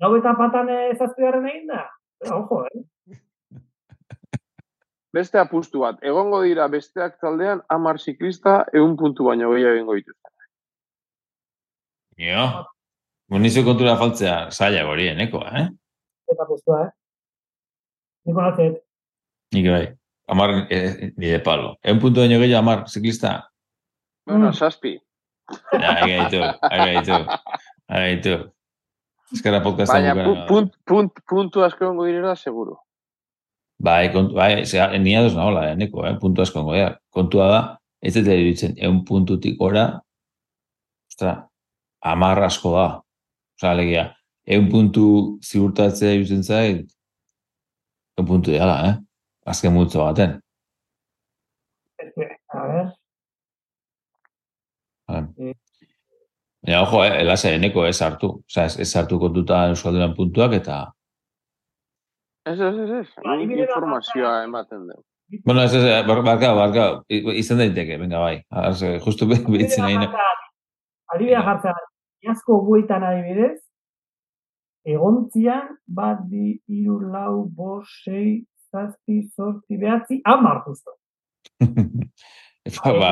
Gau 0.00 0.10
eta 0.18 0.32
patan 0.36 0.68
ezazpigarren 0.72 1.46
egin 1.48 1.66
da? 1.70 1.82
Eh, 2.24 2.30
ojo, 2.32 2.62
eh? 2.68 2.82
beste 5.16 5.38
apustu 5.40 5.80
bat, 5.84 6.00
egongo 6.04 6.42
dira 6.44 6.66
besteak 6.72 7.18
taldean 7.20 7.60
amar 7.72 8.00
ziklista 8.00 8.62
eun 8.76 8.96
puntu 9.00 9.24
baino 9.28 9.50
gehiago 9.52 9.74
egingo 9.76 9.96
dituzte. 9.98 10.32
Jo. 12.20 12.46
Munizu 13.32 13.64
kontura 13.66 13.96
faltzea, 14.00 14.36
zaila 14.50 14.84
hori, 14.88 15.08
eneko, 15.12 15.40
eh? 15.48 15.66
Eta 16.32 16.44
postua, 16.48 16.82
eh? 16.86 16.90
Niko 18.26 18.42
nazet, 18.42 18.80
Nik 19.54 19.66
bai. 19.70 19.84
Amar, 20.32 20.50
eh, 20.74 21.12
nire 21.16 21.38
palo. 21.44 21.76
Eun 21.84 22.00
puntu 22.02 22.20
baino 22.24 22.40
gehiago 22.40 22.58
amar, 22.64 22.86
ziklista. 22.88 23.36
Bueno, 24.26 24.48
Mm. 24.50 24.54
saspi. 24.54 24.96
Ja, 25.52 25.92
ega 26.02 26.26
ditu, 26.26 26.42
ega 26.70 26.86
ditu, 26.96 27.18
ega 27.88 28.06
ditu. 28.10 28.36
Ezkerra 29.34 29.60
podcasta 29.62 29.98
Baina 29.98 30.14
pu, 30.18 30.34
punt, 30.48 30.74
punt, 30.86 31.22
puntu 31.28 31.64
asko 31.66 31.86
egongo 31.86 32.06
direla, 32.06 32.34
seguru. 32.38 32.76
Bai, 33.82 34.08
kontu, 34.14 34.36
bai, 34.38 34.64
zera, 34.64 34.88
nia 35.02 35.22
dos 35.24 35.34
nahola, 35.36 35.66
eneko, 35.74 36.04
eh, 36.08 36.14
puntu 36.22 36.42
asko 36.44 36.62
goia. 36.66 36.92
Kontua 37.14 37.48
da, 37.52 37.60
ez 38.00 38.14
dut 38.16 38.30
iruditzen, 38.32 38.76
eun 38.82 39.02
puntutik 39.08 39.58
gora, 39.60 39.86
ostra, 41.10 41.34
amar 42.14 42.42
asko 42.46 42.74
da. 42.76 42.86
Osa, 43.56 43.72
alegia, 43.72 44.08
eun 44.56 44.70
puntu 44.72 45.06
ziurtatzea 45.44 46.14
iruditzen 46.16 46.44
zait, 46.44 46.94
eun 48.18 48.30
puntu 48.30 48.54
dela, 48.54 48.78
eh? 48.90 48.96
Azken 49.46 49.74
multzo 49.74 50.02
baten. 50.02 50.40
ez 51.98 52.12
que, 52.14 52.26
a 52.52 52.66
ver, 52.66 52.86
Vale. 52.86 53.06
Baina, 55.08 56.82
ojo, 56.82 57.04
eh, 57.04 57.20
elasa 57.22 57.50
eneko 57.54 57.86
ez 57.86 57.98
hartu. 58.02 58.30
Osa, 58.50 58.64
ez, 58.66 58.78
ez 58.82 58.90
hartu 58.98 59.18
kontuta 59.22 59.66
Euskaldunan 59.70 60.14
puntuak 60.16 60.52
eta 60.58 60.92
Ez, 62.46 62.60
ez, 62.60 62.74
ez, 62.78 62.90
ez. 63.00 63.06
Bat 63.24 63.40
Informazioa 63.42 64.32
ematen 64.44 64.84
du. 64.86 64.96
Bueno, 65.44 65.62
ez, 65.66 65.72
ez, 65.74 65.82
bar- 66.06 66.22
barka, 66.22 66.52
barka, 66.54 66.84
izan 67.10 67.58
daiteke, 67.58 67.96
venga, 67.98 68.20
bai. 68.22 68.36
Az, 68.50 68.82
eh, 68.86 69.00
justu 69.02 69.26
be- 69.26 69.40
behitzen 69.46 69.82
nahi. 69.82 69.96
na- 69.98 70.12
Adibidea 71.14 71.42
jartzea, 71.42 71.72
iazko 72.26 72.60
buetan 72.66 73.02
adibidez, 73.06 73.58
egontzian, 74.86 75.68
bat, 75.86 76.22
bi, 76.30 76.60
iru, 76.68 77.00
lau, 77.12 77.44
bost, 77.50 77.90
sei, 78.04 78.44
zazpi, 78.70 79.20
zortzi, 79.36 79.76
behatzi, 79.82 80.20
hamar 80.24 80.62
justo. 80.66 80.94
ba, 82.84 82.92
ba, 82.98 83.10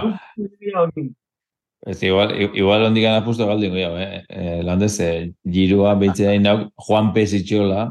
ez, 1.86 2.02
igual, 2.02 2.32
igual 2.56 2.86
ondik 2.88 3.04
gana 3.04 3.24
puesto 3.24 3.46
galdin 3.46 3.72
goia, 3.74 3.90
eh? 4.00 4.24
eh 4.28 4.62
landez, 4.62 4.94
eh, 5.00 5.32
girua 5.44 5.94
behitzen 6.00 6.30
nahi 6.30 6.40
nauk, 6.42 6.70
Juanpe 6.86 7.26
zitxola, 7.26 7.86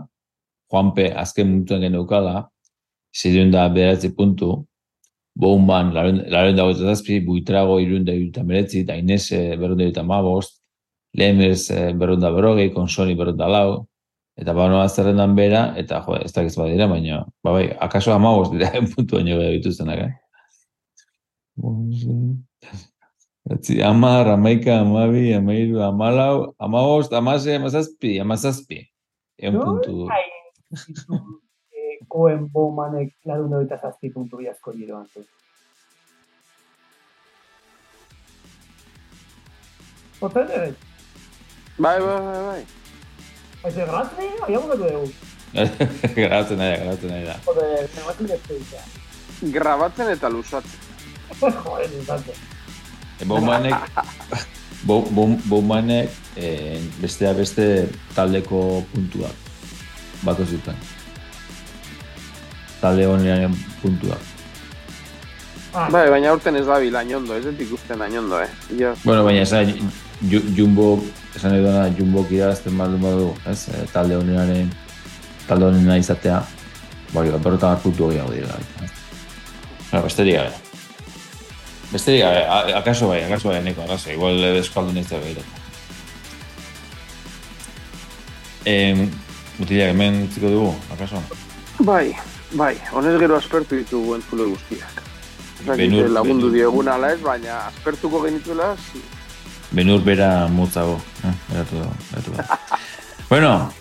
Juanpe 0.72 1.10
azken 1.24 1.50
muntuan 1.52 1.82
geneukala, 1.86 2.50
zidun 3.14 3.52
da 3.54 3.68
beratzi 3.70 4.14
puntu, 4.16 4.66
Bouman, 5.36 5.94
laren 5.96 6.56
dago 6.58 6.74
eta 6.76 6.92
zazpi, 6.92 7.18
buitrago 7.26 7.80
irun 7.82 8.04
da 8.06 8.14
iruta 8.14 8.44
meretzi, 8.46 8.84
da 8.86 8.96
Inez 9.02 9.32
berrun 9.32 9.80
da 9.80 9.88
iruta 9.88 10.04
mabost, 10.06 10.60
Lemers 11.18 11.70
eh, 11.72 11.94
berrun 11.94 12.22
da 12.22 12.32
berrogei, 12.34 12.72
Konsoni 12.74 13.16
berrun 13.18 13.38
da 13.38 13.48
lau, 13.50 13.88
eta 14.38 14.54
ba 14.58 14.68
noa 14.70 14.88
zerrendan 14.90 15.36
bera, 15.38 15.64
eta 15.78 16.02
jo, 16.06 16.18
ez 16.22 16.32
dakiz 16.34 16.56
badira, 16.58 16.88
baina, 16.90 17.24
ba 17.46 17.54
bai, 17.58 17.68
akaso 17.88 18.14
amabost 18.14 18.54
dira 18.54 18.72
puntu 18.96 19.20
baino 19.20 19.38
gara 19.38 19.54
dituztenak, 19.58 20.00
eh? 20.08 20.12
Etzi, 23.52 23.82
amar, 23.84 24.28
amaika, 24.28 24.80
amabi, 24.80 25.34
amairu, 25.34 25.82
amalau, 25.84 26.56
amabost, 26.60 27.14
amase, 27.14 27.56
amazazpi, 27.56 28.20
amazazpi. 28.20 28.88
Eun 29.38 29.60
puntu. 29.60 30.08
Zitu, 30.72 31.42
eh, 31.76 32.00
Cohen 32.08 32.48
Bowmanek 32.52 33.12
larun 33.26 33.66
eta 33.66 33.78
zazpi 33.78 34.10
puntu 34.14 34.40
iazko 34.42 34.72
giroan. 34.72 35.08
zu. 35.14 35.26
Otra 40.22 40.44
vez, 40.44 40.76
Bai, 41.78 42.00
bai, 42.00 42.22
bai, 42.22 42.46
bai. 42.46 42.66
pues 43.62 43.76
de 43.76 43.86
gracia, 43.86 44.24
habíamos 44.44 44.70
lo 44.70 44.78
de 44.78 45.12
Garatzen 46.16 46.58
nahi 46.58 46.72
da, 46.72 46.78
garatzen 46.78 47.10
nahi 47.10 47.24
da. 47.26 47.34
Esto 47.34 47.54
Grabatzen 49.42 50.10
eta 50.10 50.30
lusatzen. 50.30 50.80
Joder, 51.40 51.90
me 51.90 52.04
Bow- 54.84 55.08
Bow- 55.16 55.40
Bowmanek 55.48 56.10
eh, 56.36 56.80
bestea 57.02 57.34
beste 57.34 57.88
taldeko 58.16 58.84
puntuak 58.94 59.32
bako 60.24 60.46
zuten. 60.46 60.76
Talde 62.82 63.06
honean 63.08 63.56
puntuak. 63.82 64.20
Ah, 65.74 65.88
Bai, 65.90 66.06
baina 66.12 66.30
aurten 66.30 66.56
ez 66.56 66.66
da 66.68 66.76
ainondo, 66.78 67.34
ez 67.34 67.44
dut 67.46 67.62
ikusten 67.62 68.02
ainondo, 68.02 68.40
eh. 68.44 68.50
Ja. 68.78 68.92
Bueno, 69.04 69.24
baina 69.26 69.42
esan, 69.42 69.72
Ju- 70.30 70.44
Jumbo, 70.56 71.04
esan 71.36 71.56
edo 71.56 71.72
da, 71.74 71.88
Jumbo 71.98 72.24
kirazten 72.30 72.78
baldin 72.78 73.02
badu, 73.02 73.34
ez, 73.50 73.70
eh, 73.70 73.86
talde 73.92 74.16
honean, 74.16 74.70
talde 75.48 75.66
honena 75.66 75.98
izatea, 75.98 76.44
bai, 77.14 77.30
berrotan 77.32 77.80
puntu 77.82 78.10
gehiago 78.12 78.32
dira. 78.32 78.60
Bueno, 79.92 80.04
besterik 80.06 80.36
gabe. 80.36 80.63
Gabe, 81.94 82.46
a- 82.48 82.78
akaso 82.80 83.08
bai, 83.10 83.24
akaso 83.24 83.50
bai, 83.50 83.62
neko 83.64 83.82
arrazo, 83.84 84.10
igual 84.12 84.40
eskaldun 84.58 84.98
ez 84.98 85.08
da 85.10 85.18
behiratu. 85.20 85.46
Eh, 88.66 88.96
mutilak 89.60 89.90
hemen 89.92 90.24
utziko 90.24 90.50
dugu, 90.50 90.76
akaso? 90.94 91.20
Bai, 91.80 92.14
bai, 92.56 92.76
honez 92.94 93.18
gero 93.20 93.36
aspertu 93.38 93.76
ditugu 93.76 94.16
entzule 94.16 94.46
guztiak. 94.54 95.02
Benur- 95.68 96.10
lagundu 96.12 96.48
benur- 96.50 96.54
diegun 96.56 96.88
ala 96.88 97.12
ez, 97.14 97.20
baina 97.24 97.60
aspertuko 97.68 98.22
genituela, 98.24 98.76
zi. 98.76 99.02
Benur 99.72 100.02
bera 100.04 100.48
motzago, 100.48 101.00
eh, 101.24 101.36
eratu 101.56 101.80
da, 101.80 101.90
eratu 102.14 102.32
da. 102.38 102.60
bueno, 103.30 103.74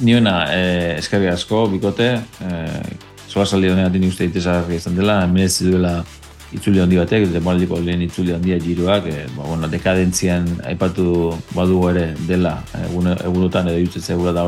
ni 0.00 0.14
ona, 0.16 0.46
eh, 0.54 0.96
eskerri 0.98 1.28
asko, 1.28 1.66
bikote, 1.72 2.08
eh, 2.48 2.82
zoa 3.28 3.44
saldi 3.46 3.68
honean 3.70 3.92
dini 3.92 4.08
uste 4.08 4.24
itezarri 4.24 4.76
izan 4.76 4.96
dela, 4.96 5.20
merezi 5.26 5.64
duela 5.70 6.04
itzuli 6.52 6.80
handi 6.80 6.96
batek, 6.96 7.28
demoraldiko 7.32 7.78
lehen 7.84 8.02
itzuli 8.06 8.32
handia 8.32 8.58
giroak, 8.62 9.06
eh, 9.06 9.26
ba, 9.36 9.44
bueno, 9.44 9.68
dekadentzian 9.68 10.46
aipatu 10.70 11.34
badu 11.54 11.82
ere 11.90 12.14
dela, 12.28 12.58
eh, 12.74 12.86
egun, 12.88 13.10
egunotan 13.12 13.68
edo 13.68 13.80
jutzen 13.82 14.02
zegura 14.02 14.32
da 14.32 14.46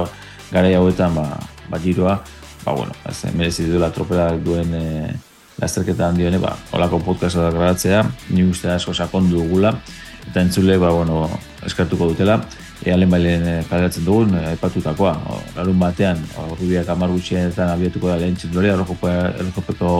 garai 0.50 0.74
hauetan, 0.74 1.14
ba, 1.14 1.26
ba 1.68 1.78
giroa, 1.78 2.20
ba, 2.64 2.72
bueno, 2.72 2.92
ez, 3.08 3.24
eh, 3.24 3.32
merezi 3.36 3.68
duela 3.68 3.90
tropelak 3.92 4.40
duen 4.44 4.72
eh, 4.74 5.10
lasterketa 5.60 6.08
handi 6.08 6.24
hone, 6.26 6.40
ba, 6.40 6.56
olako 6.72 7.02
podcasta 7.04 7.50
grabatzea, 7.50 8.02
ni 8.30 8.44
uste 8.48 8.70
asko 8.72 8.94
sakondu 8.94 9.42
dugula, 9.42 9.74
eta 10.30 10.40
entzule, 10.40 10.78
ba, 10.80 10.90
bueno, 10.96 11.28
eskartuko 11.66 12.08
dutela, 12.14 12.40
ea 12.80 12.96
lehen 12.96 13.12
bailen 13.12 13.46
kaleratzen 13.68 14.06
dugun, 14.08 14.34
aipatutakoa, 14.54 15.12
larun 15.56 15.78
batean, 15.78 16.24
o, 16.40 16.48
rubiak 16.54 16.88
amar 16.88 17.12
gutxienetan 17.12 17.68
abiatuko 17.74 18.08
da 18.08 18.16
lehen 18.22 18.40
txindori, 18.40 18.72
errokopeko 18.72 19.94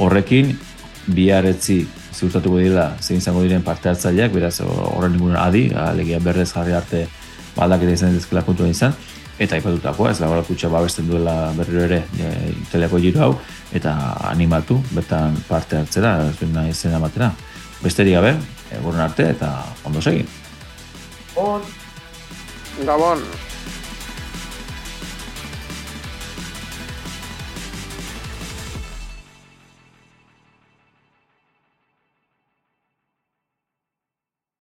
horrekin, 0.00 0.54
bihar 1.06 1.46
etzi 1.48 1.84
ziurtatuko 2.14 2.58
dira 2.60 2.90
zein 3.00 3.20
izango 3.20 3.42
diren 3.44 3.62
parte 3.62 3.88
hartzaileak, 3.90 4.32
beraz 4.34 4.58
horren 4.60 5.14
ningun 5.16 5.36
adi, 5.36 5.70
alegia 5.74 6.20
berrez 6.20 6.50
jarri 6.52 6.74
arte 6.76 7.06
ba, 7.56 7.64
aldaketa 7.64 7.96
izan 7.96 8.16
dezkela 8.16 8.42
kontuan 8.46 8.70
izan, 8.70 8.94
eta 9.40 9.56
aipatutakoa, 9.56 10.12
ez 10.12 10.20
laborak 10.20 10.48
kutsa 10.50 10.68
babesten 10.72 11.08
duela 11.08 11.52
berriro 11.56 11.86
ere 11.86 12.02
e, 12.20 12.32
italiako 12.66 13.00
giro 13.00 13.24
hau, 13.24 13.34
eta 13.72 13.94
animatu, 14.30 14.80
bertan 14.92 15.38
parte 15.48 15.80
hartzera, 15.80 16.16
ez 16.28 16.48
nahi 16.52 16.74
zen 16.74 16.96
amatera. 16.98 17.32
Besterik 17.80 18.18
gabe, 18.18 18.34
eguren 18.76 19.00
arte, 19.00 19.30
eta 19.32 19.54
ondo 19.88 20.02
segin. 20.04 20.28
on, 21.36 21.62
Gabon. 22.84 23.24